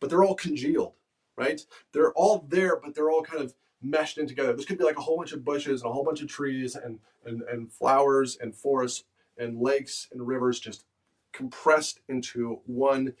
but 0.00 0.10
they're 0.10 0.24
all 0.24 0.34
congealed, 0.34 0.94
right? 1.36 1.64
They're 1.92 2.12
all 2.12 2.44
there, 2.48 2.76
but 2.76 2.94
they're 2.94 3.10
all 3.10 3.22
kind 3.22 3.42
of 3.42 3.54
meshed 3.80 4.18
in 4.18 4.26
together. 4.26 4.52
This 4.52 4.66
could 4.66 4.78
be 4.78 4.84
like 4.84 4.98
a 4.98 5.02
whole 5.02 5.16
bunch 5.16 5.32
of 5.32 5.44
bushes 5.44 5.82
and 5.82 5.90
a 5.90 5.92
whole 5.92 6.04
bunch 6.04 6.22
of 6.22 6.28
trees 6.28 6.74
and, 6.74 6.98
and, 7.24 7.42
and 7.42 7.72
flowers 7.72 8.36
and 8.40 8.54
forests 8.54 9.04
and 9.38 9.60
lakes 9.60 10.08
and 10.12 10.26
rivers 10.26 10.58
just 10.58 10.84
compressed 11.32 12.00
into 12.08 12.60
one 12.66 13.14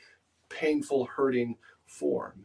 painful, 0.48 1.06
hurting 1.06 1.56
form. 1.86 2.44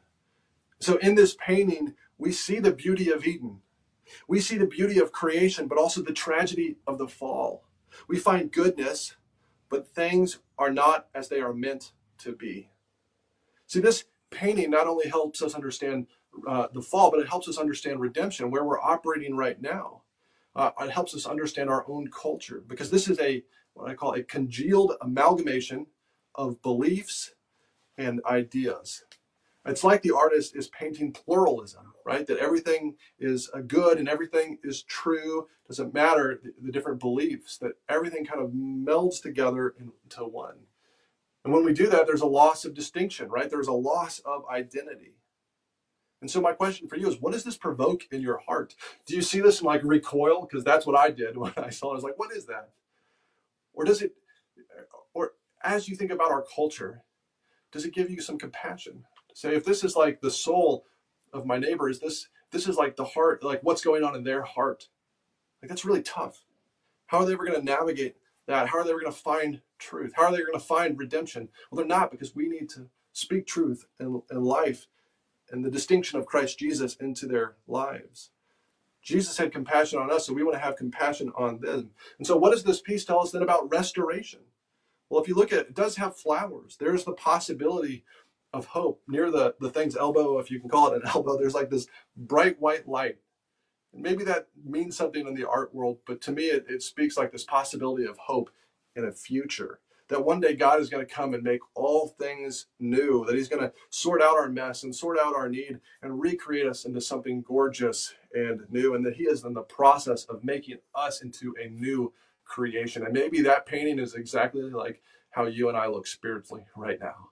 So 0.79 0.97
in 0.97 1.15
this 1.15 1.35
painting, 1.39 1.95
we 2.17 2.31
see 2.31 2.59
the 2.59 2.73
beauty 2.73 3.11
of 3.11 3.25
Eden. 3.25 3.61
We 4.27 4.39
see 4.39 4.57
the 4.57 4.65
beauty 4.65 4.99
of 4.99 5.11
creation, 5.11 5.67
but 5.67 5.77
also 5.77 6.01
the 6.01 6.13
tragedy 6.13 6.77
of 6.87 6.97
the 6.97 7.07
fall. 7.07 7.65
We 8.07 8.17
find 8.17 8.51
goodness, 8.51 9.15
but 9.69 9.87
things 9.87 10.39
are 10.57 10.71
not 10.71 11.07
as 11.13 11.29
they 11.29 11.41
are 11.41 11.53
meant 11.53 11.91
to 12.19 12.35
be. 12.35 12.71
See, 13.67 13.79
this 13.79 14.05
painting 14.31 14.69
not 14.69 14.87
only 14.87 15.09
helps 15.09 15.41
us 15.41 15.55
understand 15.55 16.07
uh, 16.47 16.67
the 16.73 16.81
fall, 16.81 17.11
but 17.11 17.19
it 17.19 17.27
helps 17.27 17.47
us 17.47 17.57
understand 17.57 17.99
redemption, 17.99 18.51
where 18.51 18.63
we're 18.63 18.79
operating 18.79 19.35
right 19.35 19.61
now. 19.61 20.03
Uh, 20.55 20.71
it 20.81 20.89
helps 20.91 21.13
us 21.13 21.25
understand 21.25 21.69
our 21.69 21.85
own 21.87 22.09
culture 22.09 22.63
because 22.67 22.89
this 22.89 23.07
is 23.07 23.19
a 23.19 23.43
what 23.73 23.89
I 23.89 23.93
call 23.93 24.13
a 24.15 24.23
congealed 24.23 24.93
amalgamation 25.01 25.85
of 26.33 26.61
beliefs 26.63 27.35
and 27.97 28.21
ideas. 28.25 29.03
It's 29.67 29.83
like 29.83 30.01
the 30.01 30.15
artist 30.15 30.55
is 30.55 30.67
painting 30.69 31.11
pluralism, 31.11 31.93
right? 32.05 32.25
That 32.25 32.37
everything 32.37 32.95
is 33.19 33.49
a 33.53 33.61
good 33.61 33.99
and 33.99 34.07
everything 34.07 34.57
is 34.63 34.83
true. 34.83 35.47
Doesn't 35.67 35.93
matter 35.93 36.39
the, 36.41 36.53
the 36.61 36.71
different 36.71 36.99
beliefs, 36.99 37.57
that 37.57 37.73
everything 37.89 38.25
kind 38.25 38.41
of 38.41 38.51
melds 38.51 39.21
together 39.21 39.75
into 39.79 40.23
one. 40.23 40.55
And 41.43 41.53
when 41.53 41.63
we 41.63 41.73
do 41.73 41.87
that, 41.87 42.07
there's 42.07 42.21
a 42.21 42.27
loss 42.27 42.65
of 42.65 42.73
distinction, 42.73 43.29
right? 43.29 43.49
There's 43.49 43.67
a 43.67 43.73
loss 43.73 44.19
of 44.19 44.43
identity. 44.49 45.15
And 46.21 46.31
so 46.31 46.41
my 46.41 46.53
question 46.53 46.87
for 46.87 46.97
you 46.97 47.07
is, 47.07 47.21
what 47.21 47.33
does 47.33 47.43
this 47.43 47.57
provoke 47.57 48.03
in 48.11 48.21
your 48.21 48.39
heart? 48.39 48.75
Do 49.05 49.15
you 49.15 49.21
see 49.21 49.39
this 49.39 49.59
and 49.59 49.67
like 49.67 49.83
recoil? 49.83 50.41
Because 50.41 50.63
that's 50.63 50.85
what 50.85 50.97
I 50.97 51.11
did 51.11 51.37
when 51.37 51.53
I 51.57 51.69
saw 51.69 51.89
it. 51.89 51.91
I 51.91 51.95
was 51.95 52.03
like, 52.03 52.17
what 52.17 52.35
is 52.35 52.45
that? 52.45 52.69
Or 53.73 53.85
does 53.85 54.01
it, 54.01 54.13
or 55.13 55.33
as 55.61 55.87
you 55.87 55.95
think 55.95 56.11
about 56.11 56.31
our 56.31 56.43
culture, 56.55 57.03
does 57.71 57.85
it 57.85 57.93
give 57.93 58.09
you 58.09 58.21
some 58.21 58.39
compassion? 58.39 59.03
Say, 59.37 59.53
if 59.53 59.63
this 59.63 59.83
is 59.83 59.95
like 59.95 60.19
the 60.19 60.31
soul 60.31 60.87
of 61.31 61.45
my 61.45 61.59
neighbor, 61.59 61.87
is 61.87 61.99
this 61.99 62.27
this 62.49 62.67
is 62.67 62.75
like 62.75 62.95
the 62.95 63.05
heart, 63.05 63.43
like 63.43 63.61
what's 63.61 63.83
going 63.83 64.03
on 64.03 64.15
in 64.15 64.23
their 64.23 64.41
heart? 64.41 64.89
Like 65.61 65.69
that's 65.69 65.85
really 65.85 66.01
tough. 66.01 66.43
How 67.05 67.19
are 67.19 67.25
they 67.25 67.33
ever 67.33 67.45
going 67.45 67.59
to 67.59 67.63
navigate 67.63 68.15
that? 68.47 68.69
How 68.69 68.79
are 68.79 68.83
they 68.83 68.89
ever 68.89 68.99
going 69.01 69.13
to 69.13 69.19
find 69.19 69.61
truth? 69.77 70.13
How 70.15 70.23
are 70.23 70.31
they 70.31 70.39
going 70.39 70.53
to 70.53 70.59
find 70.59 70.97
redemption? 70.97 71.49
Well, 71.69 71.77
they're 71.77 71.85
not 71.85 72.09
because 72.09 72.33
we 72.33 72.49
need 72.49 72.67
to 72.69 72.89
speak 73.13 73.45
truth 73.45 73.85
and, 73.99 74.23
and 74.31 74.43
life 74.43 74.87
and 75.51 75.63
the 75.63 75.69
distinction 75.69 76.17
of 76.17 76.25
Christ 76.25 76.57
Jesus 76.57 76.95
into 76.95 77.27
their 77.27 77.57
lives. 77.67 78.31
Jesus 79.03 79.37
had 79.37 79.51
compassion 79.51 79.99
on 79.99 80.11
us, 80.11 80.25
so 80.25 80.33
we 80.33 80.41
want 80.43 80.55
to 80.55 80.63
have 80.63 80.77
compassion 80.77 81.31
on 81.37 81.59
them. 81.59 81.91
And 82.17 82.25
so, 82.25 82.37
what 82.37 82.53
does 82.53 82.63
this 82.63 82.81
piece 82.81 83.05
tell 83.05 83.19
us 83.19 83.29
then 83.29 83.43
about 83.43 83.69
restoration? 83.69 84.39
Well, 85.09 85.21
if 85.21 85.27
you 85.27 85.35
look 85.35 85.53
at 85.53 85.59
it, 85.59 85.67
it 85.67 85.75
does 85.75 85.95
have 85.97 86.17
flowers. 86.17 86.75
There's 86.79 87.03
the 87.03 87.13
possibility 87.13 88.03
of 88.57 88.65
hope 88.65 89.01
near 89.07 89.31
the, 89.31 89.55
the 89.59 89.69
thing's 89.69 89.95
elbow, 89.95 90.39
if 90.39 90.51
you 90.51 90.59
can 90.59 90.69
call 90.69 90.91
it 90.91 91.01
an 91.01 91.09
elbow. 91.13 91.37
There's 91.37 91.55
like 91.55 91.69
this 91.69 91.87
bright 92.15 92.59
white 92.59 92.87
light. 92.87 93.17
And 93.93 94.03
maybe 94.03 94.23
that 94.25 94.47
means 94.63 94.97
something 94.97 95.27
in 95.27 95.33
the 95.33 95.47
art 95.47 95.73
world, 95.73 95.99
but 96.05 96.21
to 96.21 96.31
me, 96.31 96.45
it, 96.47 96.65
it 96.69 96.83
speaks 96.83 97.17
like 97.17 97.31
this 97.31 97.45
possibility 97.45 98.05
of 98.05 98.17
hope 98.17 98.49
in 98.95 99.05
a 99.05 99.11
future 99.11 99.79
that 100.09 100.23
one 100.23 100.39
day 100.39 100.55
God 100.55 100.79
is 100.79 100.89
going 100.89 101.05
to 101.05 101.13
come 101.13 101.33
and 101.33 101.43
make 101.43 101.59
all 101.75 102.15
things 102.19 102.67
new, 102.79 103.25
that 103.25 103.35
He's 103.35 103.49
going 103.49 103.61
to 103.61 103.73
sort 103.89 104.21
out 104.21 104.37
our 104.37 104.49
mess 104.49 104.83
and 104.83 104.95
sort 104.95 105.19
out 105.19 105.35
our 105.35 105.49
need 105.49 105.79
and 106.01 106.19
recreate 106.19 106.67
us 106.67 106.85
into 106.85 107.01
something 107.01 107.41
gorgeous 107.41 108.13
and 108.33 108.61
new, 108.69 108.95
and 108.95 109.05
that 109.05 109.15
He 109.15 109.23
is 109.23 109.43
in 109.43 109.53
the 109.53 109.63
process 109.63 110.23
of 110.25 110.43
making 110.43 110.77
us 110.95 111.21
into 111.21 111.53
a 111.61 111.69
new 111.69 112.13
creation. 112.45 113.03
And 113.03 113.13
maybe 113.13 113.41
that 113.41 113.65
painting 113.65 113.99
is 113.99 114.15
exactly 114.15 114.61
like 114.63 115.01
how 115.31 115.45
you 115.45 115.69
and 115.69 115.77
I 115.77 115.87
look 115.87 116.07
spiritually 116.07 116.65
right 116.75 116.99
now. 116.99 117.29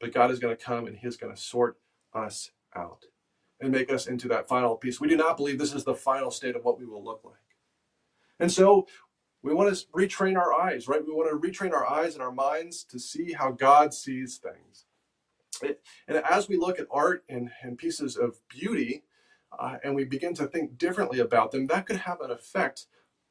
But 0.00 0.12
God 0.12 0.30
is 0.30 0.38
going 0.38 0.56
to 0.56 0.62
come 0.62 0.86
and 0.86 0.96
He's 0.96 1.16
going 1.16 1.34
to 1.34 1.40
sort 1.40 1.78
us 2.14 2.50
out 2.74 3.04
and 3.60 3.72
make 3.72 3.90
us 3.90 4.06
into 4.06 4.28
that 4.28 4.48
final 4.48 4.76
piece. 4.76 5.00
We 5.00 5.08
do 5.08 5.16
not 5.16 5.36
believe 5.36 5.58
this 5.58 5.74
is 5.74 5.84
the 5.84 5.94
final 5.94 6.30
state 6.30 6.56
of 6.56 6.64
what 6.64 6.78
we 6.78 6.86
will 6.86 7.02
look 7.02 7.22
like. 7.24 7.34
And 8.38 8.52
so 8.52 8.86
we 9.42 9.54
want 9.54 9.74
to 9.74 9.86
retrain 9.88 10.36
our 10.36 10.52
eyes, 10.52 10.88
right? 10.88 11.04
We 11.04 11.12
want 11.12 11.30
to 11.30 11.48
retrain 11.48 11.72
our 11.72 11.88
eyes 11.88 12.14
and 12.14 12.22
our 12.22 12.32
minds 12.32 12.84
to 12.84 12.98
see 12.98 13.32
how 13.32 13.52
God 13.52 13.94
sees 13.94 14.36
things. 14.36 14.84
It, 15.62 15.80
and 16.06 16.18
as 16.18 16.48
we 16.48 16.56
look 16.56 16.78
at 16.78 16.86
art 16.90 17.24
and, 17.28 17.50
and 17.62 17.78
pieces 17.78 18.16
of 18.16 18.40
beauty, 18.48 19.04
uh, 19.58 19.76
and 19.82 19.94
we 19.94 20.04
begin 20.04 20.34
to 20.34 20.46
think 20.46 20.76
differently 20.76 21.20
about 21.20 21.50
them, 21.50 21.66
that 21.68 21.86
could 21.86 21.96
have 21.96 22.20
an 22.20 22.30
effect 22.30 22.86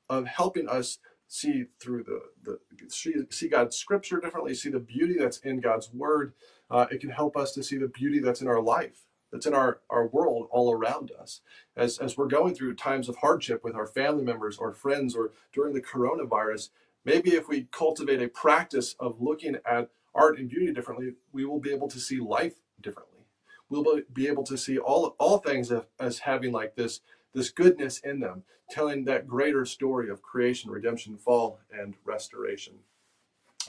of 0.09 0.25
helping 0.25 0.67
us 0.67 0.97
see 1.27 1.65
through 1.79 2.03
the, 2.03 2.21
the 2.43 2.59
see, 2.87 3.13
see 3.29 3.47
God's 3.47 3.75
scripture 3.75 4.19
differently, 4.19 4.53
see 4.53 4.69
the 4.69 4.79
beauty 4.79 5.15
that's 5.19 5.39
in 5.39 5.59
God's 5.59 5.91
word. 5.93 6.33
Uh, 6.69 6.85
it 6.91 6.99
can 6.99 7.11
help 7.11 7.37
us 7.37 7.51
to 7.53 7.63
see 7.63 7.77
the 7.77 7.87
beauty 7.87 8.19
that's 8.19 8.41
in 8.41 8.47
our 8.47 8.61
life 8.61 9.05
that's 9.35 9.45
in 9.45 9.53
our, 9.53 9.81
our 9.89 10.07
world 10.07 10.47
all 10.49 10.71
around 10.71 11.11
us. 11.19 11.41
As, 11.75 11.97
as 11.97 12.17
we're 12.17 12.27
going 12.27 12.55
through 12.55 12.75
times 12.75 13.09
of 13.09 13.17
hardship 13.17 13.65
with 13.65 13.75
our 13.75 13.85
family 13.85 14.23
members 14.23 14.57
or 14.57 14.71
friends 14.71 15.13
or 15.13 15.31
during 15.51 15.73
the 15.73 15.81
coronavirus, 15.81 16.69
maybe 17.03 17.31
if 17.31 17.49
we 17.49 17.67
cultivate 17.71 18.21
a 18.21 18.29
practice 18.29 18.95
of 18.97 19.21
looking 19.21 19.57
at 19.69 19.89
art 20.13 20.39
and 20.39 20.49
beauty 20.49 20.71
differently, 20.71 21.13
we 21.33 21.43
will 21.43 21.59
be 21.59 21.73
able 21.73 21.89
to 21.89 21.99
see 21.99 22.19
life 22.19 22.55
differently. 22.81 23.25
We'll 23.69 24.01
be 24.13 24.27
able 24.27 24.43
to 24.43 24.57
see 24.57 24.77
all, 24.77 25.15
all 25.19 25.39
things 25.39 25.71
as 25.99 26.19
having 26.19 26.53
like 26.53 26.75
this, 26.75 27.01
this 27.33 27.49
goodness 27.49 27.99
in 27.99 28.21
them, 28.21 28.43
telling 28.69 29.03
that 29.03 29.27
greater 29.27 29.65
story 29.65 30.09
of 30.09 30.21
creation, 30.21 30.71
redemption, 30.71 31.17
fall, 31.17 31.59
and 31.77 31.95
restoration. 32.05 32.75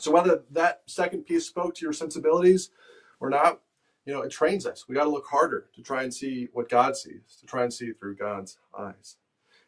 So 0.07 0.13
whether 0.13 0.45
that 0.53 0.83
second 0.87 1.27
piece 1.27 1.47
spoke 1.47 1.75
to 1.75 1.85
your 1.85 1.93
sensibilities 1.93 2.71
or 3.19 3.29
not, 3.29 3.61
you 4.05 4.15
know, 4.15 4.23
it 4.23 4.31
trains 4.31 4.65
us. 4.65 4.85
We 4.87 4.95
got 4.95 5.03
to 5.03 5.11
look 5.11 5.27
harder 5.27 5.67
to 5.75 5.83
try 5.83 6.05
and 6.05 6.15
see 6.15 6.47
what 6.53 6.69
God 6.69 6.97
sees, 6.97 7.39
to 7.41 7.47
try 7.47 7.65
and 7.65 7.75
see 7.75 7.91
through 7.91 8.15
God's 8.15 8.57
eyes. 8.79 9.17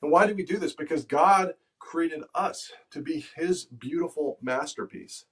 And 0.01 0.13
why 0.13 0.29
do 0.29 0.37
we 0.37 0.45
do 0.45 0.57
this? 0.57 0.75
Because 0.75 1.05
God 1.05 1.55
created 1.81 2.23
us 2.37 2.71
to 2.93 3.03
be 3.03 3.27
his 3.35 3.65
beautiful 3.65 4.39
masterpiece. 4.41 5.25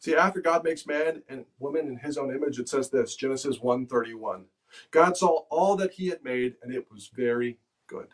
See, 0.00 0.16
after 0.16 0.40
God 0.40 0.64
makes 0.64 0.84
man 0.84 1.22
and 1.28 1.44
woman 1.60 1.86
in 1.86 1.98
his 1.98 2.18
own 2.18 2.34
image, 2.34 2.58
it 2.58 2.68
says 2.68 2.90
this, 2.90 3.14
Genesis 3.14 3.58
1:31. 3.58 4.46
God 4.90 5.16
saw 5.16 5.44
all 5.48 5.76
that 5.76 5.92
he 5.92 6.08
had 6.08 6.24
made 6.24 6.56
and 6.60 6.74
it 6.74 6.90
was 6.90 7.06
very 7.14 7.60
good. 7.86 8.08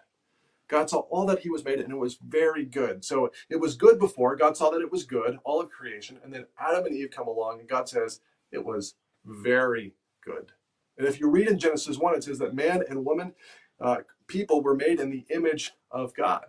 God 0.68 0.90
saw 0.90 1.00
all 1.10 1.26
that 1.26 1.40
he 1.40 1.50
was 1.50 1.64
made 1.64 1.80
and 1.80 1.92
it 1.92 1.96
was 1.96 2.18
very 2.26 2.64
good. 2.64 3.04
So 3.04 3.30
it 3.48 3.60
was 3.60 3.76
good 3.76 3.98
before. 3.98 4.36
God 4.36 4.56
saw 4.56 4.70
that 4.70 4.80
it 4.80 4.90
was 4.90 5.04
good, 5.04 5.38
all 5.44 5.60
of 5.60 5.70
creation, 5.70 6.18
and 6.24 6.32
then 6.32 6.46
Adam 6.58 6.86
and 6.86 6.96
Eve 6.96 7.10
come 7.10 7.28
along 7.28 7.60
and 7.60 7.68
God 7.68 7.88
says 7.88 8.20
it 8.50 8.64
was 8.64 8.94
very 9.24 9.94
good. 10.24 10.52
And 10.98 11.06
if 11.06 11.20
you 11.20 11.28
read 11.28 11.48
in 11.48 11.58
Genesis 11.58 11.98
1, 11.98 12.14
it 12.14 12.24
says 12.24 12.38
that 12.38 12.54
man 12.54 12.82
and 12.88 13.04
woman, 13.04 13.34
uh, 13.80 13.98
people 14.26 14.62
were 14.62 14.74
made 14.74 15.00
in 15.00 15.10
the 15.10 15.24
image 15.30 15.72
of 15.90 16.14
God. 16.14 16.46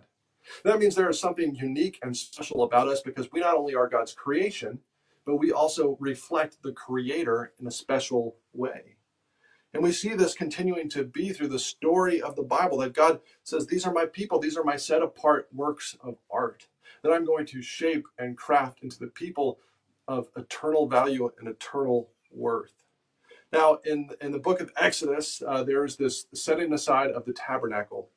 That 0.64 0.78
means 0.78 0.94
there 0.94 1.10
is 1.10 1.20
something 1.20 1.54
unique 1.54 1.98
and 2.02 2.16
special 2.16 2.62
about 2.62 2.88
us 2.88 3.02
because 3.02 3.30
we 3.30 3.40
not 3.40 3.56
only 3.56 3.74
are 3.74 3.88
God's 3.88 4.14
creation, 4.14 4.80
but 5.26 5.36
we 5.36 5.52
also 5.52 5.96
reflect 6.00 6.62
the 6.62 6.72
Creator 6.72 7.52
in 7.60 7.66
a 7.66 7.70
special 7.70 8.36
way. 8.54 8.96
And 9.78 9.84
we 9.84 9.92
see 9.92 10.12
this 10.14 10.34
continuing 10.34 10.88
to 10.88 11.04
be 11.04 11.32
through 11.32 11.50
the 11.50 11.58
story 11.60 12.20
of 12.20 12.34
the 12.34 12.42
Bible 12.42 12.78
that 12.78 12.94
God 12.94 13.20
says, 13.44 13.68
These 13.68 13.86
are 13.86 13.92
my 13.92 14.06
people, 14.06 14.40
these 14.40 14.56
are 14.56 14.64
my 14.64 14.74
set 14.74 15.02
apart 15.02 15.46
works 15.52 15.96
of 16.00 16.16
art 16.32 16.66
that 17.04 17.12
I'm 17.12 17.24
going 17.24 17.46
to 17.46 17.62
shape 17.62 18.04
and 18.18 18.36
craft 18.36 18.80
into 18.82 18.98
the 18.98 19.06
people 19.06 19.60
of 20.08 20.30
eternal 20.36 20.88
value 20.88 21.30
and 21.38 21.46
eternal 21.46 22.10
worth. 22.32 22.72
Now, 23.52 23.78
in 23.84 24.10
in 24.20 24.32
the 24.32 24.40
book 24.40 24.60
of 24.60 24.72
Exodus, 24.76 25.44
uh, 25.46 25.62
there's 25.62 25.94
this 25.94 26.26
setting 26.34 26.72
aside 26.72 27.12
of 27.12 27.24
the 27.24 27.32
tabernacle, 27.32 28.10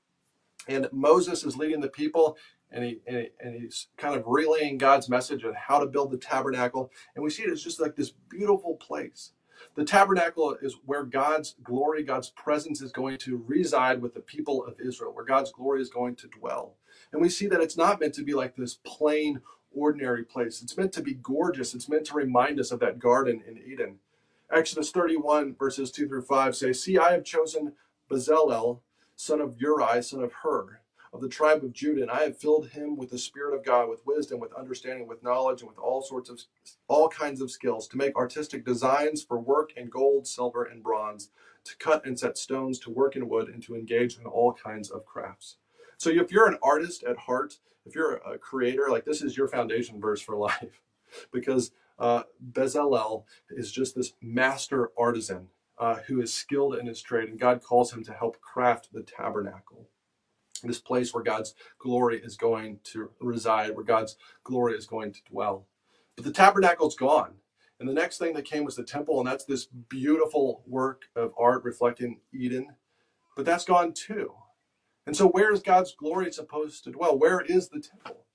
and 0.68 0.90
Moses 0.92 1.44
is 1.44 1.58
leading 1.58 1.82
the 1.82 1.90
people, 1.90 2.38
and 2.72 2.84
he, 2.84 3.02
and, 3.06 3.18
he, 3.18 3.30
and 3.40 3.62
he's 3.62 3.86
kind 3.98 4.16
of 4.16 4.24
relaying 4.26 4.80
God's 4.80 5.10
message 5.10 5.46
on 5.46 5.54
how 5.54 5.78
to 5.78 5.86
build 5.86 6.10
the 6.10 6.18
tabernacle, 6.18 6.90
and 7.14 7.24
we 7.24 7.30
see 7.30 7.44
it 7.44 7.52
as 7.52 7.62
just 7.64 7.80
like 7.80 7.96
this 7.96 8.14
beautiful 8.32 8.78
place. 8.78 9.34
The 9.76 9.86
tabernacle 9.86 10.58
is 10.62 10.78
where 10.86 11.04
God's 11.04 11.56
glory, 11.64 12.04
God's 12.04 12.30
presence 12.30 12.82
is 12.82 12.92
going 12.92 13.18
to 13.20 13.44
reside 13.48 14.02
with 14.02 14.14
the 14.14 14.20
people 14.20 14.66
of 14.66 14.80
Israel, 14.80 15.14
where 15.14 15.26
God's 15.26 15.52
glory 15.52 15.82
is 15.82 15.90
going 15.90 16.16
to 16.18 16.28
dwell. 16.28 16.76
And 17.12 17.22
we 17.22 17.30
see 17.30 17.48
that 17.48 17.62
it's 17.62 17.78
not 17.78 18.00
meant 18.00 18.14
to 18.16 18.24
be 18.24 18.34
like 18.34 18.56
this 18.56 18.76
plain, 18.86 19.42
ordinary 19.74 20.24
place. 20.24 20.62
It's 20.62 20.78
meant 20.78 20.94
to 20.94 21.02
be 21.02 21.14
gorgeous. 21.14 21.74
It's 21.74 21.90
meant 21.90 22.06
to 22.08 22.16
remind 22.16 22.60
us 22.60 22.72
of 22.72 22.80
that 22.82 23.00
garden 23.00 23.42
in 23.48 23.58
Eden. 23.58 24.00
Exodus 24.52 24.92
31, 24.92 25.56
verses 25.56 25.92
2 25.92 26.08
through 26.08 26.24
5 26.24 26.56
say, 26.56 26.74
See, 26.74 26.98
I 26.98 27.14
have 27.14 27.24
chosen 27.24 27.74
Bezalel, 28.10 28.80
son 29.16 29.40
of 29.40 29.56
Uri, 29.60 30.04
son 30.04 30.22
of 30.22 30.34
Hur, 30.44 30.82
of 31.14 31.22
the 31.22 31.28
tribe 31.28 31.64
of 31.64 31.74
Judah, 31.74 32.02
and 32.02 32.12
I 32.12 32.24
have 32.24 32.38
filled 32.38 32.70
him 32.70 32.96
with 32.96 33.10
the 33.10 33.18
Spirit 33.18 33.54
of 33.54 33.66
God, 33.66 33.90
with 33.90 34.06
wisdom, 34.06 34.40
with 34.40 34.54
understanding, 34.54 35.08
with 35.08 35.24
knowledge, 35.24 35.62
and 35.62 35.70
with 35.70 35.78
all 35.78 36.02
sorts 36.02 36.30
of 36.30 36.40
all 36.88 37.10
kinds 37.10 37.42
of 37.42 37.52
skills, 37.52 37.88
to 37.90 37.98
make 37.98 38.16
artistic 38.16 38.66
designs 38.66 39.22
for 39.22 39.40
work 39.40 39.74
in 39.76 39.90
gold, 39.90 40.26
silver, 40.26 40.64
and 40.64 40.82
bronze, 40.82 41.30
to 41.66 41.76
cut 41.78 42.06
and 42.06 42.18
set 42.18 42.38
stones, 42.38 42.80
to 42.80 42.90
work 42.90 43.16
in 43.16 43.28
wood, 43.28 43.50
and 43.50 43.62
to 43.64 43.76
engage 43.76 44.18
in 44.18 44.26
all 44.26 44.54
kinds 44.54 44.90
of 44.90 45.06
crafts. 45.06 45.58
So 45.98 46.10
if 46.10 46.32
you're 46.32 46.48
an 46.48 46.58
artist 46.64 47.04
at 47.04 47.18
heart, 47.18 47.60
if 47.86 47.94
you're 47.94 48.16
a 48.16 48.38
creator, 48.38 48.88
like 48.90 49.06
this 49.06 49.22
is 49.22 49.36
your 49.36 49.48
foundation 49.48 50.00
verse 50.00 50.22
for 50.22 50.36
life, 50.38 50.82
because 51.34 51.72
uh, 52.00 52.24
Bezalel 52.52 53.26
is 53.50 53.72
just 53.72 53.96
this 53.96 54.14
master 54.22 54.92
artisan 54.98 55.50
uh, 55.78 55.98
who 56.08 56.22
is 56.22 56.34
skilled 56.34 56.76
in 56.76 56.86
his 56.86 57.02
trade, 57.02 57.28
and 57.28 57.40
God 57.40 57.62
calls 57.62 57.92
him 57.92 58.04
to 58.06 58.14
help 58.14 58.40
craft 58.40 58.94
the 58.94 59.04
tabernacle 59.04 59.90
this 60.70 60.80
place 60.80 61.14
where 61.14 61.24
God's 61.24 61.56
glory 61.80 62.22
is 62.24 62.38
going 62.38 62.80
to 62.86 63.12
reside, 63.20 63.76
where 63.76 63.86
God's 63.86 64.18
glory 64.44 64.76
is 64.76 64.86
going 64.86 65.14
to 65.14 65.22
dwell. 65.30 65.68
But 66.16 66.26
the 66.26 66.32
tabernacle's 66.32 66.96
gone. 66.96 67.36
And 67.80 67.90
the 67.90 67.94
next 67.94 68.20
thing 68.20 68.34
that 68.34 68.46
came 68.46 68.64
was 68.64 68.76
the 68.76 68.84
temple, 68.84 69.20
and 69.20 69.28
that's 69.28 69.46
this 69.46 69.66
beautiful 69.66 70.64
work 70.68 71.06
of 71.16 71.34
art 71.38 71.64
reflecting 71.64 72.20
Eden. 72.32 72.76
But 73.36 73.46
that's 73.46 73.66
gone 73.66 73.94
too. 73.94 74.34
And 75.08 75.18
so, 75.18 75.28
where 75.28 75.52
is 75.52 75.62
God's 75.62 75.96
glory 75.96 76.32
supposed 76.32 76.84
to 76.84 76.92
dwell? 76.92 77.18
Where 77.18 77.42
is 77.42 77.70
the 77.70 77.80
temple? 77.80 78.26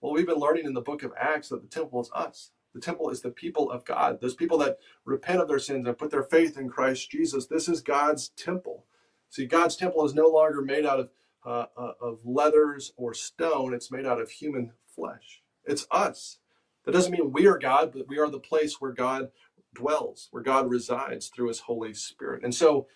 Well, 0.00 0.12
we've 0.12 0.26
been 0.26 0.38
learning 0.38 0.64
in 0.64 0.74
the 0.74 0.80
book 0.80 1.02
of 1.02 1.12
Acts 1.18 1.48
that 1.48 1.60
the 1.60 1.68
temple 1.68 2.00
is 2.00 2.10
us. 2.14 2.52
The 2.72 2.80
temple 2.80 3.10
is 3.10 3.20
the 3.20 3.30
people 3.30 3.70
of 3.70 3.84
God, 3.84 4.20
those 4.20 4.36
people 4.36 4.58
that 4.58 4.78
repent 5.04 5.40
of 5.40 5.48
their 5.48 5.58
sins 5.58 5.86
and 5.86 5.98
put 5.98 6.10
their 6.10 6.22
faith 6.22 6.56
in 6.56 6.68
Christ 6.68 7.10
Jesus. 7.10 7.46
This 7.46 7.68
is 7.68 7.80
God's 7.80 8.28
temple. 8.36 8.84
See, 9.30 9.46
God's 9.46 9.74
temple 9.74 10.04
is 10.04 10.14
no 10.14 10.28
longer 10.28 10.62
made 10.62 10.86
out 10.86 11.00
of 11.00 11.10
uh, 11.44 11.66
uh, 11.76 11.92
of 12.00 12.18
leathers 12.24 12.92
or 12.96 13.14
stone. 13.14 13.74
It's 13.74 13.90
made 13.90 14.06
out 14.06 14.20
of 14.20 14.30
human 14.30 14.72
flesh. 14.94 15.42
It's 15.64 15.86
us. 15.90 16.38
That 16.84 16.92
doesn't 16.92 17.12
mean 17.12 17.32
we 17.32 17.46
are 17.46 17.58
God, 17.58 17.92
but 17.92 18.08
we 18.08 18.18
are 18.18 18.30
the 18.30 18.38
place 18.38 18.80
where 18.80 18.92
God 18.92 19.30
dwells, 19.74 20.28
where 20.30 20.42
God 20.42 20.70
resides 20.70 21.28
through 21.28 21.48
his 21.48 21.60
Holy 21.60 21.94
Spirit. 21.94 22.42
And 22.42 22.54
so 22.54 22.86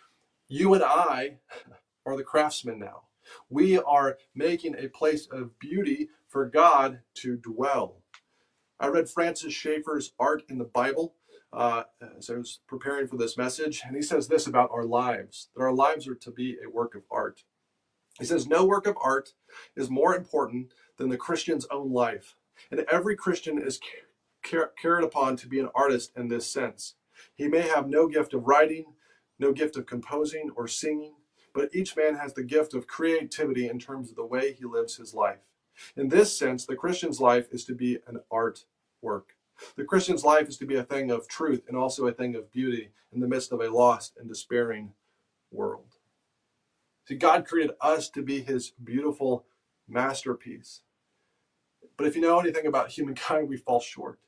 you 0.48 0.74
and 0.74 0.82
I 0.82 1.38
are 2.06 2.16
the 2.16 2.24
craftsmen 2.24 2.78
now. 2.78 3.02
We 3.48 3.78
are 3.78 4.18
making 4.34 4.76
a 4.76 4.88
place 4.88 5.26
of 5.30 5.58
beauty 5.58 6.08
for 6.28 6.46
God 6.46 7.00
to 7.14 7.36
dwell. 7.36 8.02
I 8.80 8.88
read 8.88 9.08
Francis 9.08 9.52
Schaeffer's 9.52 10.12
Art 10.18 10.42
in 10.48 10.58
the 10.58 10.64
Bible 10.64 11.14
uh, 11.52 11.84
as 12.18 12.30
I 12.30 12.34
was 12.34 12.60
preparing 12.66 13.06
for 13.06 13.16
this 13.16 13.36
message, 13.36 13.82
and 13.86 13.94
he 13.94 14.02
says 14.02 14.28
this 14.28 14.46
about 14.46 14.70
our 14.72 14.84
lives 14.84 15.50
that 15.54 15.62
our 15.62 15.72
lives 15.72 16.08
are 16.08 16.14
to 16.14 16.30
be 16.30 16.56
a 16.64 16.70
work 16.70 16.94
of 16.94 17.02
art. 17.10 17.44
He 18.18 18.24
says, 18.24 18.46
No 18.46 18.64
work 18.64 18.86
of 18.86 18.96
art 19.02 19.32
is 19.76 19.90
more 19.90 20.14
important 20.14 20.72
than 20.96 21.08
the 21.08 21.16
Christian's 21.16 21.66
own 21.70 21.92
life. 21.92 22.36
And 22.70 22.80
every 22.90 23.16
Christian 23.16 23.58
is 23.58 23.80
carried 24.42 25.04
upon 25.04 25.36
to 25.36 25.48
be 25.48 25.60
an 25.60 25.70
artist 25.74 26.12
in 26.16 26.28
this 26.28 26.50
sense. 26.50 26.94
He 27.34 27.48
may 27.48 27.62
have 27.62 27.88
no 27.88 28.08
gift 28.08 28.34
of 28.34 28.46
writing, 28.46 28.94
no 29.38 29.52
gift 29.52 29.76
of 29.76 29.86
composing 29.86 30.50
or 30.56 30.68
singing, 30.68 31.14
but 31.54 31.74
each 31.74 31.96
man 31.96 32.14
has 32.14 32.34
the 32.34 32.42
gift 32.42 32.74
of 32.74 32.86
creativity 32.86 33.68
in 33.68 33.78
terms 33.78 34.10
of 34.10 34.16
the 34.16 34.24
way 34.24 34.52
he 34.52 34.64
lives 34.64 34.96
his 34.96 35.14
life. 35.14 35.40
In 35.96 36.08
this 36.08 36.36
sense, 36.36 36.66
the 36.66 36.76
Christian's 36.76 37.20
life 37.20 37.48
is 37.50 37.64
to 37.64 37.74
be 37.74 37.98
an 38.06 38.20
art 38.30 38.64
work. 39.00 39.36
The 39.76 39.84
Christian's 39.84 40.24
life 40.24 40.48
is 40.48 40.56
to 40.58 40.66
be 40.66 40.76
a 40.76 40.82
thing 40.82 41.10
of 41.10 41.28
truth 41.28 41.64
and 41.68 41.76
also 41.76 42.06
a 42.06 42.12
thing 42.12 42.34
of 42.34 42.52
beauty 42.52 42.90
in 43.12 43.20
the 43.20 43.28
midst 43.28 43.52
of 43.52 43.60
a 43.60 43.70
lost 43.70 44.16
and 44.18 44.28
despairing 44.28 44.92
world. 45.50 45.91
See, 47.06 47.16
God 47.16 47.46
created 47.46 47.74
us 47.80 48.08
to 48.10 48.22
be 48.22 48.42
his 48.42 48.72
beautiful 48.82 49.44
masterpiece. 49.88 50.82
But 51.96 52.06
if 52.06 52.14
you 52.16 52.22
know 52.22 52.40
anything 52.40 52.66
about 52.66 52.90
humankind, 52.90 53.48
we 53.48 53.56
fall 53.56 53.80
short. 53.80 54.18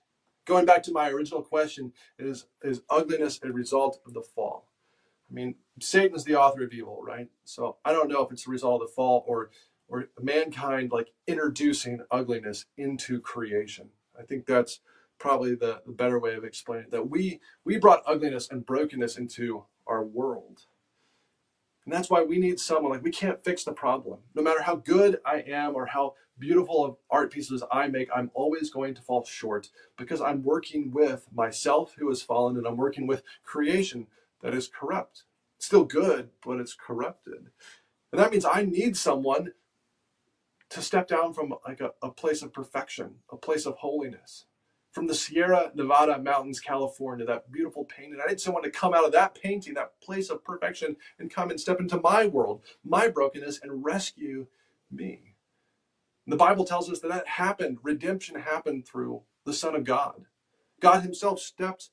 Going 0.44 0.66
back 0.66 0.82
to 0.84 0.92
my 0.92 1.08
original 1.08 1.42
question, 1.42 1.92
is, 2.18 2.46
is 2.62 2.82
ugliness 2.90 3.40
a 3.42 3.50
result 3.50 4.00
of 4.06 4.12
the 4.12 4.22
fall? 4.22 4.68
I 5.30 5.34
mean, 5.34 5.54
Satan 5.80 6.16
is 6.16 6.24
the 6.24 6.36
author 6.36 6.64
of 6.64 6.72
evil, 6.72 7.02
right? 7.02 7.28
So 7.44 7.76
I 7.84 7.92
don't 7.92 8.10
know 8.10 8.22
if 8.22 8.30
it's 8.32 8.46
a 8.46 8.50
result 8.50 8.82
of 8.82 8.88
the 8.88 8.94
fall 8.94 9.24
or 9.26 9.50
or 9.88 10.08
mankind 10.20 10.90
like 10.92 11.12
introducing 11.26 12.00
ugliness 12.10 12.66
into 12.76 13.20
creation. 13.20 13.90
I 14.18 14.22
think 14.22 14.46
that's 14.46 14.80
probably 15.18 15.54
the, 15.54 15.82
the 15.86 15.92
better 15.92 16.18
way 16.18 16.34
of 16.34 16.44
explaining 16.44 16.86
it. 16.86 16.90
That 16.90 17.10
we 17.10 17.40
we 17.64 17.78
brought 17.78 18.02
ugliness 18.06 18.48
and 18.50 18.64
brokenness 18.64 19.16
into 19.18 19.64
our 19.86 20.04
world. 20.04 20.66
And 21.84 21.92
that's 21.92 22.08
why 22.08 22.22
we 22.22 22.38
need 22.38 22.58
someone 22.58 22.92
like 22.92 23.02
we 23.02 23.10
can't 23.10 23.44
fix 23.44 23.64
the 23.64 23.72
problem. 23.72 24.20
No 24.34 24.42
matter 24.42 24.62
how 24.62 24.76
good 24.76 25.20
I 25.24 25.44
am 25.46 25.74
or 25.74 25.86
how 25.86 26.14
beautiful 26.38 26.84
of 26.84 26.96
art 27.10 27.30
pieces 27.32 27.62
I 27.70 27.88
make, 27.88 28.08
I'm 28.14 28.30
always 28.34 28.70
going 28.70 28.94
to 28.94 29.02
fall 29.02 29.24
short 29.24 29.68
because 29.98 30.20
I'm 30.20 30.42
working 30.42 30.92
with 30.92 31.26
myself 31.32 31.94
who 31.98 32.08
has 32.08 32.22
fallen 32.22 32.56
and 32.56 32.66
I'm 32.66 32.76
working 32.76 33.06
with 33.06 33.22
creation 33.44 34.06
that 34.42 34.54
is 34.54 34.68
corrupt. 34.68 35.24
It's 35.56 35.66
still 35.66 35.84
good, 35.84 36.30
but 36.44 36.58
it's 36.58 36.74
corrupted. 36.74 37.50
And 38.12 38.20
that 38.20 38.30
means 38.30 38.44
I 38.44 38.62
need 38.62 38.96
someone 38.96 39.52
to 40.70 40.82
step 40.82 41.06
down 41.06 41.34
from 41.34 41.54
like 41.66 41.80
a, 41.80 41.92
a 42.02 42.10
place 42.10 42.42
of 42.42 42.52
perfection, 42.52 43.16
a 43.30 43.36
place 43.36 43.66
of 43.66 43.76
holiness 43.76 44.46
from 44.94 45.08
the 45.08 45.14
Sierra 45.14 45.72
Nevada 45.74 46.18
mountains, 46.18 46.60
California, 46.60 47.26
that 47.26 47.50
beautiful 47.50 47.84
painting. 47.84 48.20
I 48.24 48.28
need 48.28 48.40
someone 48.40 48.62
to 48.62 48.70
come 48.70 48.94
out 48.94 49.04
of 49.04 49.12
that 49.12 49.34
painting, 49.34 49.74
that 49.74 50.00
place 50.00 50.30
of 50.30 50.44
perfection, 50.44 50.96
and 51.18 51.30
come 51.30 51.50
and 51.50 51.60
step 51.60 51.80
into 51.80 52.00
my 52.00 52.26
world, 52.26 52.62
my 52.84 53.08
brokenness, 53.08 53.60
and 53.60 53.84
rescue 53.84 54.46
me. 54.90 55.34
And 56.24 56.32
the 56.32 56.36
Bible 56.36 56.64
tells 56.64 56.88
us 56.88 57.00
that 57.00 57.08
that 57.08 57.26
happened. 57.26 57.78
Redemption 57.82 58.36
happened 58.36 58.86
through 58.86 59.22
the 59.44 59.52
Son 59.52 59.74
of 59.74 59.82
God. 59.84 60.26
God 60.80 61.02
Himself 61.02 61.40
stepped, 61.40 61.90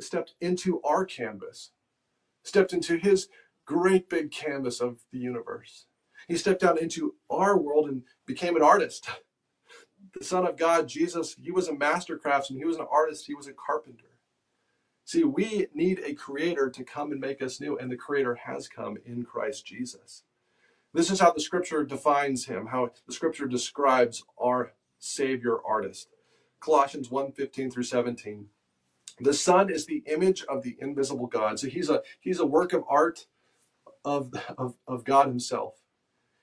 stepped 0.00 0.34
into 0.40 0.82
our 0.82 1.04
canvas, 1.04 1.70
stepped 2.42 2.72
into 2.72 2.96
His 2.96 3.28
great 3.64 4.10
big 4.10 4.32
canvas 4.32 4.80
of 4.80 5.04
the 5.12 5.18
universe. 5.20 5.86
He 6.26 6.36
stepped 6.36 6.64
out 6.64 6.80
into 6.80 7.14
our 7.30 7.56
world 7.56 7.88
and 7.88 8.02
became 8.26 8.56
an 8.56 8.62
artist 8.62 9.08
the 10.18 10.24
Son 10.24 10.46
of 10.46 10.56
God, 10.56 10.88
Jesus, 10.88 11.36
he 11.40 11.50
was 11.50 11.68
a 11.68 11.74
master 11.74 12.18
craftsman, 12.18 12.58
he 12.58 12.64
was 12.64 12.76
an 12.76 12.86
artist, 12.90 13.26
he 13.26 13.34
was 13.34 13.46
a 13.46 13.52
carpenter. 13.52 14.06
See, 15.04 15.24
we 15.24 15.66
need 15.74 16.00
a 16.04 16.14
creator 16.14 16.70
to 16.70 16.84
come 16.84 17.12
and 17.12 17.20
make 17.20 17.42
us 17.42 17.60
new, 17.60 17.76
and 17.76 17.90
the 17.90 17.96
creator 17.96 18.34
has 18.34 18.68
come 18.68 18.96
in 19.04 19.24
Christ 19.24 19.66
Jesus. 19.66 20.22
This 20.94 21.10
is 21.10 21.20
how 21.20 21.32
the 21.32 21.40
scripture 21.40 21.84
defines 21.84 22.44
him, 22.44 22.66
how 22.66 22.90
the 23.06 23.12
scripture 23.12 23.46
describes 23.46 24.22
our 24.38 24.72
Savior 24.98 25.58
artist. 25.66 26.08
Colossians 26.60 27.10
1 27.10 27.32
15 27.32 27.70
through 27.70 27.82
17. 27.82 28.46
The 29.20 29.34
Son 29.34 29.70
is 29.70 29.86
the 29.86 30.02
image 30.06 30.44
of 30.44 30.62
the 30.62 30.76
invisible 30.80 31.26
God. 31.26 31.58
So 31.58 31.68
he's 31.68 31.90
a 31.90 32.02
he's 32.20 32.40
a 32.40 32.46
work 32.46 32.72
of 32.72 32.84
art 32.88 33.26
of, 34.04 34.32
of, 34.58 34.74
of 34.86 35.04
God 35.04 35.28
Himself. 35.28 35.81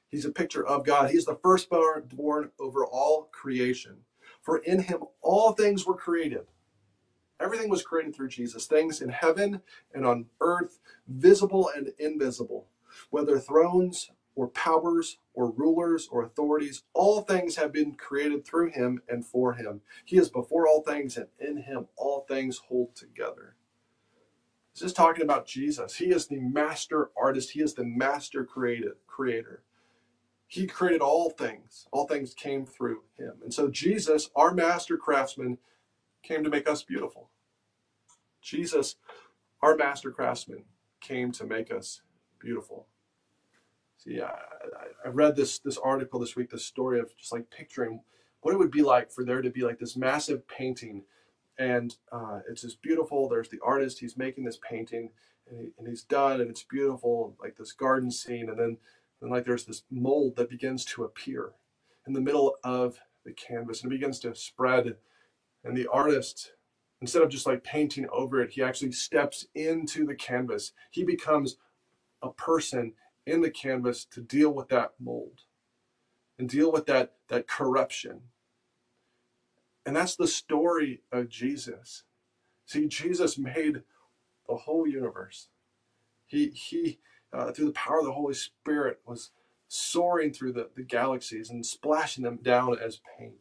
He's 0.09 0.25
a 0.25 0.31
picture 0.31 0.65
of 0.65 0.85
God. 0.85 1.11
He's 1.11 1.25
the 1.25 1.35
firstborn 1.41 2.09
born 2.13 2.51
over 2.59 2.85
all 2.85 3.29
creation. 3.31 3.97
For 4.41 4.57
in 4.57 4.83
him 4.83 5.03
all 5.21 5.53
things 5.53 5.85
were 5.85 5.95
created. 5.95 6.45
Everything 7.39 7.69
was 7.69 7.83
created 7.83 8.15
through 8.15 8.29
Jesus, 8.29 8.65
things 8.65 9.01
in 9.01 9.09
heaven 9.09 9.61
and 9.93 10.05
on 10.05 10.25
earth, 10.41 10.79
visible 11.07 11.69
and 11.73 11.93
invisible, 11.97 12.67
whether 13.11 13.39
thrones 13.39 14.11
or 14.35 14.47
powers 14.49 15.17
or 15.33 15.51
rulers 15.51 16.07
or 16.11 16.23
authorities, 16.23 16.83
all 16.93 17.21
things 17.21 17.55
have 17.55 17.71
been 17.71 17.93
created 17.93 18.45
through 18.45 18.71
him 18.71 19.01
and 19.07 19.25
for 19.25 19.53
him. 19.53 19.81
He 20.05 20.17
is 20.17 20.29
before 20.29 20.67
all 20.67 20.81
things, 20.81 21.17
and 21.17 21.27
in 21.39 21.57
him 21.57 21.87
all 21.97 22.25
things 22.27 22.61
hold 22.67 22.95
together. 22.95 23.55
This 24.73 24.83
is 24.83 24.93
talking 24.93 25.23
about 25.23 25.45
Jesus. 25.45 25.95
He 25.95 26.05
is 26.05 26.27
the 26.27 26.39
master 26.39 27.09
artist, 27.21 27.51
he 27.51 27.61
is 27.61 27.73
the 27.73 27.83
master 27.83 28.45
created 28.45 28.93
creator. 29.07 29.63
He 30.49 30.67
created 30.67 31.01
all 31.01 31.31
things. 31.31 31.87
All 31.93 32.07
things 32.07 32.35
came 32.35 32.65
through 32.67 33.03
him. 33.17 33.35
And 33.43 33.53
so 33.53 33.69
Jesus, 33.69 34.31
our 34.35 34.53
master 34.53 34.97
craftsman, 34.97 35.59
came 36.23 36.43
to 36.43 36.51
make 36.51 36.69
us 36.69 36.83
beautiful. 36.83 37.31
Jesus 38.41 38.95
our 39.61 39.75
master 39.75 40.11
craftsman 40.11 40.65
came 41.01 41.31
to 41.33 41.45
make 41.45 41.71
us 41.71 42.01
beautiful. 42.39 42.87
See, 43.97 44.21
I, 44.21 44.31
I 45.05 45.09
read 45.09 45.35
this 45.35 45.59
this 45.59 45.77
article 45.77 46.19
this 46.19 46.35
week, 46.35 46.51
this 46.51 46.65
story 46.65 46.99
of 46.99 47.15
just 47.17 47.33
like 47.33 47.49
picturing 47.49 48.01
what 48.41 48.53
it 48.53 48.57
would 48.57 48.71
be 48.71 48.83
like 48.83 49.11
for 49.11 49.25
there 49.25 49.41
to 49.41 49.49
be 49.49 49.63
like 49.63 49.79
this 49.79 49.97
massive 49.97 50.47
painting, 50.47 51.03
and 51.57 51.95
uh, 52.11 52.39
it's 52.49 52.61
just 52.61 52.81
beautiful. 52.81 53.27
There's 53.27 53.49
the 53.49 53.59
artist; 53.65 53.99
he's 53.99 54.17
making 54.17 54.45
this 54.45 54.59
painting, 54.67 55.11
and, 55.49 55.59
he, 55.59 55.67
and 55.77 55.87
he's 55.87 56.03
done, 56.03 56.39
and 56.39 56.49
it's 56.49 56.63
beautiful, 56.63 57.35
like 57.41 57.57
this 57.57 57.73
garden 57.73 58.11
scene, 58.11 58.49
and 58.49 58.59
then 58.59 58.77
then 59.21 59.29
like 59.29 59.45
there's 59.45 59.65
this 59.65 59.83
mold 59.89 60.35
that 60.35 60.49
begins 60.49 60.85
to 60.85 61.03
appear 61.03 61.51
in 62.07 62.13
the 62.13 62.21
middle 62.21 62.55
of 62.63 62.99
the 63.25 63.33
canvas, 63.33 63.83
and 63.83 63.91
it 63.91 63.95
begins 63.95 64.19
to 64.19 64.33
spread, 64.33 64.95
and 65.63 65.75
the 65.75 65.87
artist 65.87 66.53
instead 67.01 67.21
of 67.21 67.29
just 67.29 67.47
like 67.47 67.63
painting 67.63 68.07
over 68.11 68.41
it, 68.41 68.51
he 68.51 68.63
actually 68.63 68.91
steps 68.91 69.45
into 69.55 70.05
the 70.05 70.15
canvas. 70.15 70.73
He 70.91 71.03
becomes 71.03 71.57
a 72.21 72.29
person 72.29 72.93
in 73.25 73.41
the 73.41 73.51
canvas 73.51 74.05
to 74.05 74.21
deal 74.21 74.51
with 74.51 74.69
that 74.69 74.93
mold 74.99 75.41
and 76.37 76.49
deal 76.49 76.71
with 76.71 76.85
that, 76.87 77.13
that 77.29 77.47
corruption. 77.47 78.21
And 79.85 79.95
that's 79.95 80.15
the 80.15 80.27
story 80.27 81.01
of 81.11 81.29
Jesus. 81.29 82.03
See, 82.65 82.87
Jesus 82.87 83.37
made 83.37 83.81
the 84.47 84.55
whole 84.55 84.87
universe. 84.87 85.47
He, 86.25 86.49
he 86.49 86.99
uh, 87.33 87.51
through 87.51 87.65
the 87.65 87.71
power 87.71 87.99
of 87.99 88.05
the 88.05 88.13
Holy 88.13 88.33
Spirit, 88.33 88.99
was 89.05 89.31
soaring 89.67 90.33
through 90.33 90.53
the, 90.53 90.69
the 90.75 90.83
galaxies 90.83 91.49
and 91.49 91.65
splashing 91.65 92.23
them 92.23 92.39
down 92.41 92.77
as 92.79 93.01
paint. 93.17 93.35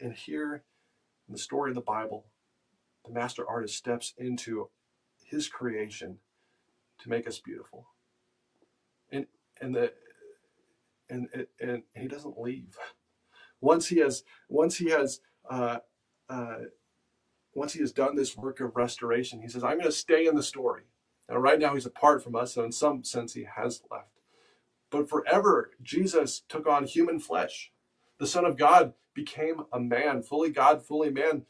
And 0.00 0.14
here 0.14 0.62
in 1.28 1.32
the 1.32 1.38
story 1.38 1.70
of 1.70 1.74
the 1.74 1.80
Bible, 1.80 2.26
the 3.04 3.12
master 3.12 3.46
artist 3.48 3.76
steps 3.76 4.14
into 4.16 4.68
his 5.24 5.48
creation 5.48 6.18
to 7.00 7.08
make 7.08 7.26
us 7.26 7.38
beautiful. 7.38 7.86
And 9.10 9.26
and 9.60 9.74
the 9.74 9.92
and 11.10 11.28
and, 11.60 11.82
he 11.94 12.08
doesn't 12.08 12.40
leave. 12.40 12.76
Once 13.60 13.88
he 13.88 13.98
has 13.98 14.24
once 14.48 14.76
he 14.76 14.90
has 14.90 15.20
uh, 15.48 15.78
uh, 16.28 16.56
once 17.54 17.72
he 17.72 17.80
has 17.80 17.92
done 17.92 18.14
this 18.14 18.36
work 18.36 18.60
of 18.60 18.76
restoration, 18.76 19.40
he 19.40 19.48
says, 19.48 19.64
"I'm 19.64 19.78
going 19.78 19.84
to 19.84 19.92
stay 19.92 20.26
in 20.26 20.34
the 20.34 20.42
story." 20.42 20.82
Now, 21.28 21.36
right 21.36 21.58
now, 21.58 21.74
he's 21.74 21.86
apart 21.86 22.22
from 22.22 22.36
us, 22.36 22.54
so 22.54 22.64
in 22.64 22.72
some 22.72 23.02
sense, 23.04 23.34
he 23.34 23.46
has 23.56 23.82
left. 23.90 24.20
But 24.90 25.08
forever, 25.08 25.70
Jesus 25.82 26.42
took 26.48 26.66
on 26.66 26.84
human 26.84 27.18
flesh. 27.18 27.72
The 28.18 28.26
Son 28.26 28.44
of 28.44 28.56
God 28.56 28.94
became 29.14 29.62
a 29.72 29.80
man, 29.80 30.22
fully 30.22 30.50
God, 30.50 30.82
fully 30.82 31.10
man. 31.10 31.46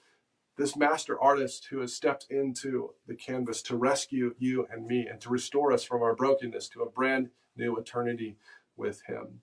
This 0.56 0.76
master 0.76 1.20
artist 1.20 1.66
who 1.70 1.80
has 1.80 1.92
stepped 1.92 2.26
into 2.30 2.90
the 3.08 3.16
canvas 3.16 3.60
to 3.62 3.76
rescue 3.76 4.34
you 4.38 4.66
and 4.70 4.86
me 4.86 5.06
and 5.10 5.20
to 5.22 5.28
restore 5.28 5.72
us 5.72 5.82
from 5.82 6.02
our 6.02 6.14
brokenness 6.14 6.68
to 6.70 6.82
a 6.82 6.90
brand 6.90 7.30
new 7.56 7.76
eternity 7.76 8.36
with 8.76 9.02
Him. 9.08 9.40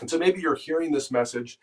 And 0.00 0.08
so 0.08 0.18
maybe 0.18 0.40
you're 0.40 0.54
hearing 0.54 0.92
this 0.92 1.10
message 1.10 1.58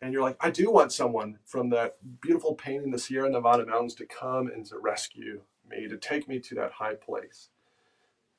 and 0.00 0.12
you're 0.12 0.22
like, 0.22 0.36
I 0.40 0.50
do 0.50 0.70
want 0.70 0.92
someone 0.92 1.38
from 1.44 1.68
that 1.70 1.96
beautiful 2.22 2.54
painting, 2.54 2.90
the 2.90 2.98
Sierra 2.98 3.28
Nevada 3.28 3.66
mountains, 3.66 3.94
to 3.96 4.06
come 4.06 4.46
and 4.46 4.64
to 4.66 4.78
rescue 4.78 5.42
me, 5.70 5.88
to 5.88 5.96
take 5.96 6.28
me 6.28 6.38
to 6.40 6.54
that 6.56 6.72
high 6.72 6.94
place. 6.94 7.48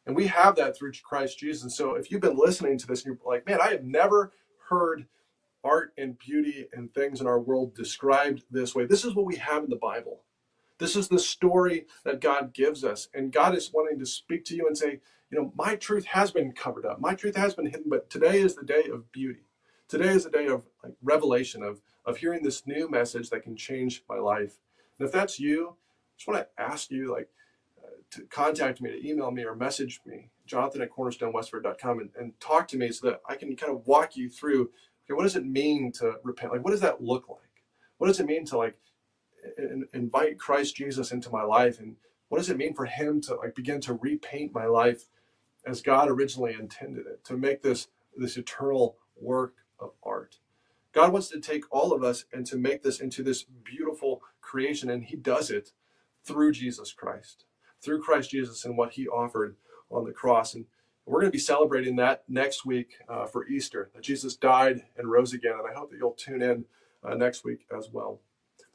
And 0.05 0.15
we 0.15 0.27
have 0.27 0.55
that 0.55 0.77
through 0.77 0.93
Christ 1.03 1.39
Jesus. 1.39 1.63
And 1.63 1.71
so 1.71 1.95
if 1.95 2.11
you've 2.11 2.21
been 2.21 2.37
listening 2.37 2.77
to 2.77 2.87
this 2.87 3.05
and 3.05 3.15
you're 3.15 3.31
like, 3.31 3.45
man, 3.45 3.59
I 3.61 3.71
have 3.71 3.83
never 3.83 4.33
heard 4.69 5.07
art 5.63 5.93
and 5.97 6.17
beauty 6.17 6.67
and 6.73 6.93
things 6.93 7.21
in 7.21 7.27
our 7.27 7.39
world 7.39 7.75
described 7.75 8.43
this 8.49 8.73
way. 8.73 8.85
This 8.85 9.05
is 9.05 9.13
what 9.13 9.25
we 9.25 9.35
have 9.35 9.63
in 9.63 9.69
the 9.69 9.75
Bible. 9.75 10.21
This 10.79 10.95
is 10.95 11.07
the 11.07 11.19
story 11.19 11.85
that 12.03 12.21
God 12.21 12.53
gives 12.53 12.83
us. 12.83 13.09
And 13.13 13.31
God 13.31 13.55
is 13.55 13.71
wanting 13.71 13.99
to 13.99 14.05
speak 14.05 14.43
to 14.45 14.55
you 14.55 14.65
and 14.65 14.75
say, 14.75 14.99
you 15.29 15.37
know, 15.37 15.53
my 15.55 15.75
truth 15.75 16.05
has 16.05 16.31
been 16.31 16.51
covered 16.51 16.85
up. 16.85 16.99
My 16.99 17.13
truth 17.13 17.35
has 17.35 17.53
been 17.53 17.67
hidden, 17.67 17.85
but 17.87 18.09
today 18.09 18.39
is 18.39 18.55
the 18.55 18.65
day 18.65 18.85
of 18.91 19.11
beauty. 19.11 19.45
Today 19.87 20.09
is 20.09 20.23
the 20.23 20.31
day 20.31 20.47
of 20.47 20.65
like 20.83 20.93
revelation 21.03 21.61
of 21.63 21.81
of 22.05 22.17
hearing 22.17 22.43
this 22.43 22.65
new 22.65 22.89
message 22.89 23.29
that 23.29 23.43
can 23.43 23.55
change 23.55 24.03
my 24.09 24.17
life. 24.17 24.59
And 24.97 25.07
if 25.07 25.11
that's 25.11 25.39
you, 25.39 25.75
just 26.21 26.27
want 26.27 26.45
to 26.55 26.61
ask 26.61 26.91
you 26.91 27.11
like 27.11 27.29
uh, 27.83 27.89
to 28.11 28.21
contact 28.25 28.79
me, 28.79 28.91
to 28.91 29.09
email 29.09 29.31
me 29.31 29.43
or 29.43 29.55
message 29.55 30.01
me, 30.05 30.29
Jonathan 30.45 30.83
at 30.83 30.91
cornerstonewestford.com 30.91 31.99
and, 31.99 32.09
and 32.15 32.39
talk 32.39 32.67
to 32.67 32.77
me 32.77 32.91
so 32.91 33.09
that 33.09 33.21
I 33.27 33.35
can 33.35 33.55
kind 33.55 33.73
of 33.73 33.87
walk 33.87 34.15
you 34.15 34.29
through 34.29 34.69
okay, 35.03 35.15
what 35.15 35.23
does 35.23 35.35
it 35.35 35.45
mean 35.45 35.91
to 35.93 36.17
repent? 36.23 36.51
Like, 36.51 36.63
what 36.63 36.71
does 36.71 36.81
that 36.81 37.01
look 37.01 37.27
like? 37.27 37.63
What 37.97 38.05
does 38.05 38.19
it 38.19 38.27
mean 38.27 38.45
to 38.45 38.57
like 38.57 38.77
in, 39.57 39.85
invite 39.93 40.37
Christ 40.37 40.75
Jesus 40.75 41.11
into 41.11 41.31
my 41.31 41.41
life? 41.41 41.79
And 41.79 41.95
what 42.29 42.37
does 42.37 42.51
it 42.51 42.57
mean 42.57 42.75
for 42.75 42.85
him 42.85 43.19
to 43.21 43.35
like 43.35 43.55
begin 43.55 43.81
to 43.81 43.95
repaint 43.95 44.53
my 44.53 44.65
life 44.65 45.05
as 45.65 45.81
God 45.81 46.07
originally 46.07 46.53
intended 46.53 47.07
it, 47.07 47.23
to 47.25 47.35
make 47.35 47.63
this 47.63 47.87
this 48.15 48.37
eternal 48.37 48.97
work 49.19 49.55
of 49.79 49.93
art? 50.03 50.37
God 50.93 51.13
wants 51.13 51.29
to 51.29 51.39
take 51.39 51.63
all 51.71 51.93
of 51.93 52.03
us 52.03 52.25
and 52.31 52.45
to 52.45 52.57
make 52.57 52.83
this 52.83 52.99
into 52.99 53.23
this 53.23 53.41
beautiful 53.43 54.21
creation, 54.39 54.91
and 54.91 55.05
He 55.05 55.15
does 55.15 55.49
it 55.49 55.71
through 56.23 56.51
Jesus 56.51 56.93
Christ, 56.93 57.45
through 57.81 58.01
Christ 58.01 58.29
Jesus 58.31 58.65
and 58.65 58.77
what 58.77 58.93
He 58.93 59.07
offered 59.07 59.55
on 59.89 60.05
the 60.05 60.11
cross. 60.11 60.53
And 60.53 60.65
we're 61.05 61.21
going 61.21 61.31
to 61.31 61.35
be 61.35 61.39
celebrating 61.39 61.95
that 61.97 62.23
next 62.29 62.65
week 62.65 62.93
uh, 63.09 63.25
for 63.25 63.47
Easter, 63.47 63.89
that 63.93 64.03
Jesus 64.03 64.35
died 64.35 64.83
and 64.97 65.11
rose 65.11 65.33
again. 65.33 65.53
And 65.53 65.67
I 65.69 65.77
hope 65.77 65.91
that 65.91 65.97
you'll 65.97 66.11
tune 66.11 66.41
in 66.41 66.65
uh, 67.03 67.15
next 67.15 67.43
week 67.43 67.65
as 67.75 67.89
well. 67.91 68.19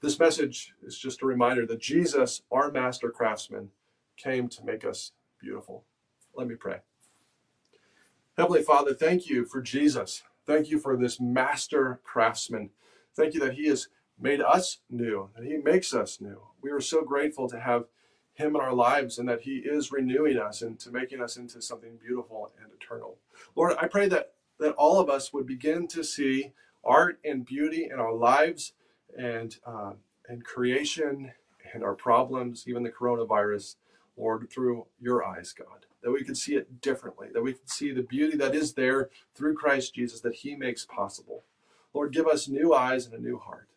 This 0.02 0.18
message 0.18 0.74
is 0.82 0.98
just 0.98 1.22
a 1.22 1.26
reminder 1.26 1.64
that 1.66 1.80
Jesus, 1.80 2.42
our 2.52 2.70
master 2.70 3.10
craftsman, 3.10 3.70
came 4.16 4.48
to 4.48 4.64
make 4.64 4.84
us 4.84 5.12
beautiful. 5.40 5.84
Let 6.34 6.48
me 6.48 6.54
pray. 6.54 6.80
Heavenly 8.36 8.62
Father, 8.62 8.92
thank 8.92 9.28
you 9.28 9.46
for 9.46 9.62
Jesus. 9.62 10.22
Thank 10.44 10.70
you 10.70 10.78
for 10.78 10.96
this 10.96 11.18
master 11.18 12.00
craftsman. 12.04 12.70
Thank 13.14 13.32
you 13.32 13.40
that 13.40 13.54
he 13.54 13.68
has 13.68 13.88
made 14.18 14.40
us 14.40 14.78
new, 14.90 15.30
that 15.36 15.44
he 15.44 15.56
makes 15.56 15.94
us 15.94 16.20
new. 16.20 16.40
We 16.62 16.70
are 16.70 16.80
so 16.80 17.02
grateful 17.02 17.48
to 17.48 17.60
have 17.60 17.84
him 18.34 18.54
in 18.54 18.60
our 18.60 18.74
lives 18.74 19.18
and 19.18 19.28
that 19.28 19.42
he 19.42 19.56
is 19.56 19.92
renewing 19.92 20.38
us 20.38 20.62
and 20.62 20.78
to 20.80 20.90
making 20.90 21.22
us 21.22 21.36
into 21.36 21.60
something 21.62 21.96
beautiful 21.96 22.52
and 22.60 22.70
eternal. 22.72 23.16
Lord, 23.54 23.76
I 23.80 23.88
pray 23.88 24.08
that 24.08 24.32
that 24.58 24.74
all 24.74 24.98
of 24.98 25.10
us 25.10 25.32
would 25.32 25.46
begin 25.46 25.86
to 25.88 26.02
see 26.02 26.52
art 26.82 27.18
and 27.24 27.44
beauty 27.44 27.88
in 27.90 27.98
our 27.98 28.14
lives 28.14 28.72
and 29.18 29.56
uh, 29.66 29.92
and 30.28 30.44
creation 30.44 31.32
and 31.72 31.82
our 31.82 31.94
problems, 31.94 32.64
even 32.66 32.82
the 32.82 32.90
coronavirus, 32.90 33.76
Lord, 34.16 34.48
through 34.50 34.86
your 35.00 35.24
eyes, 35.24 35.52
God. 35.52 35.86
That 36.02 36.12
we 36.12 36.24
could 36.24 36.36
see 36.36 36.54
it 36.54 36.80
differently, 36.80 37.28
that 37.32 37.42
we 37.42 37.54
could 37.54 37.68
see 37.68 37.90
the 37.90 38.02
beauty 38.02 38.36
that 38.36 38.54
is 38.54 38.74
there 38.74 39.10
through 39.34 39.54
Christ 39.54 39.94
Jesus 39.94 40.20
that 40.20 40.36
he 40.36 40.54
makes 40.54 40.84
possible. 40.84 41.42
Lord, 41.92 42.12
give 42.12 42.26
us 42.26 42.48
new 42.48 42.74
eyes 42.74 43.06
and 43.06 43.14
a 43.14 43.20
new 43.20 43.38
heart. 43.38 43.68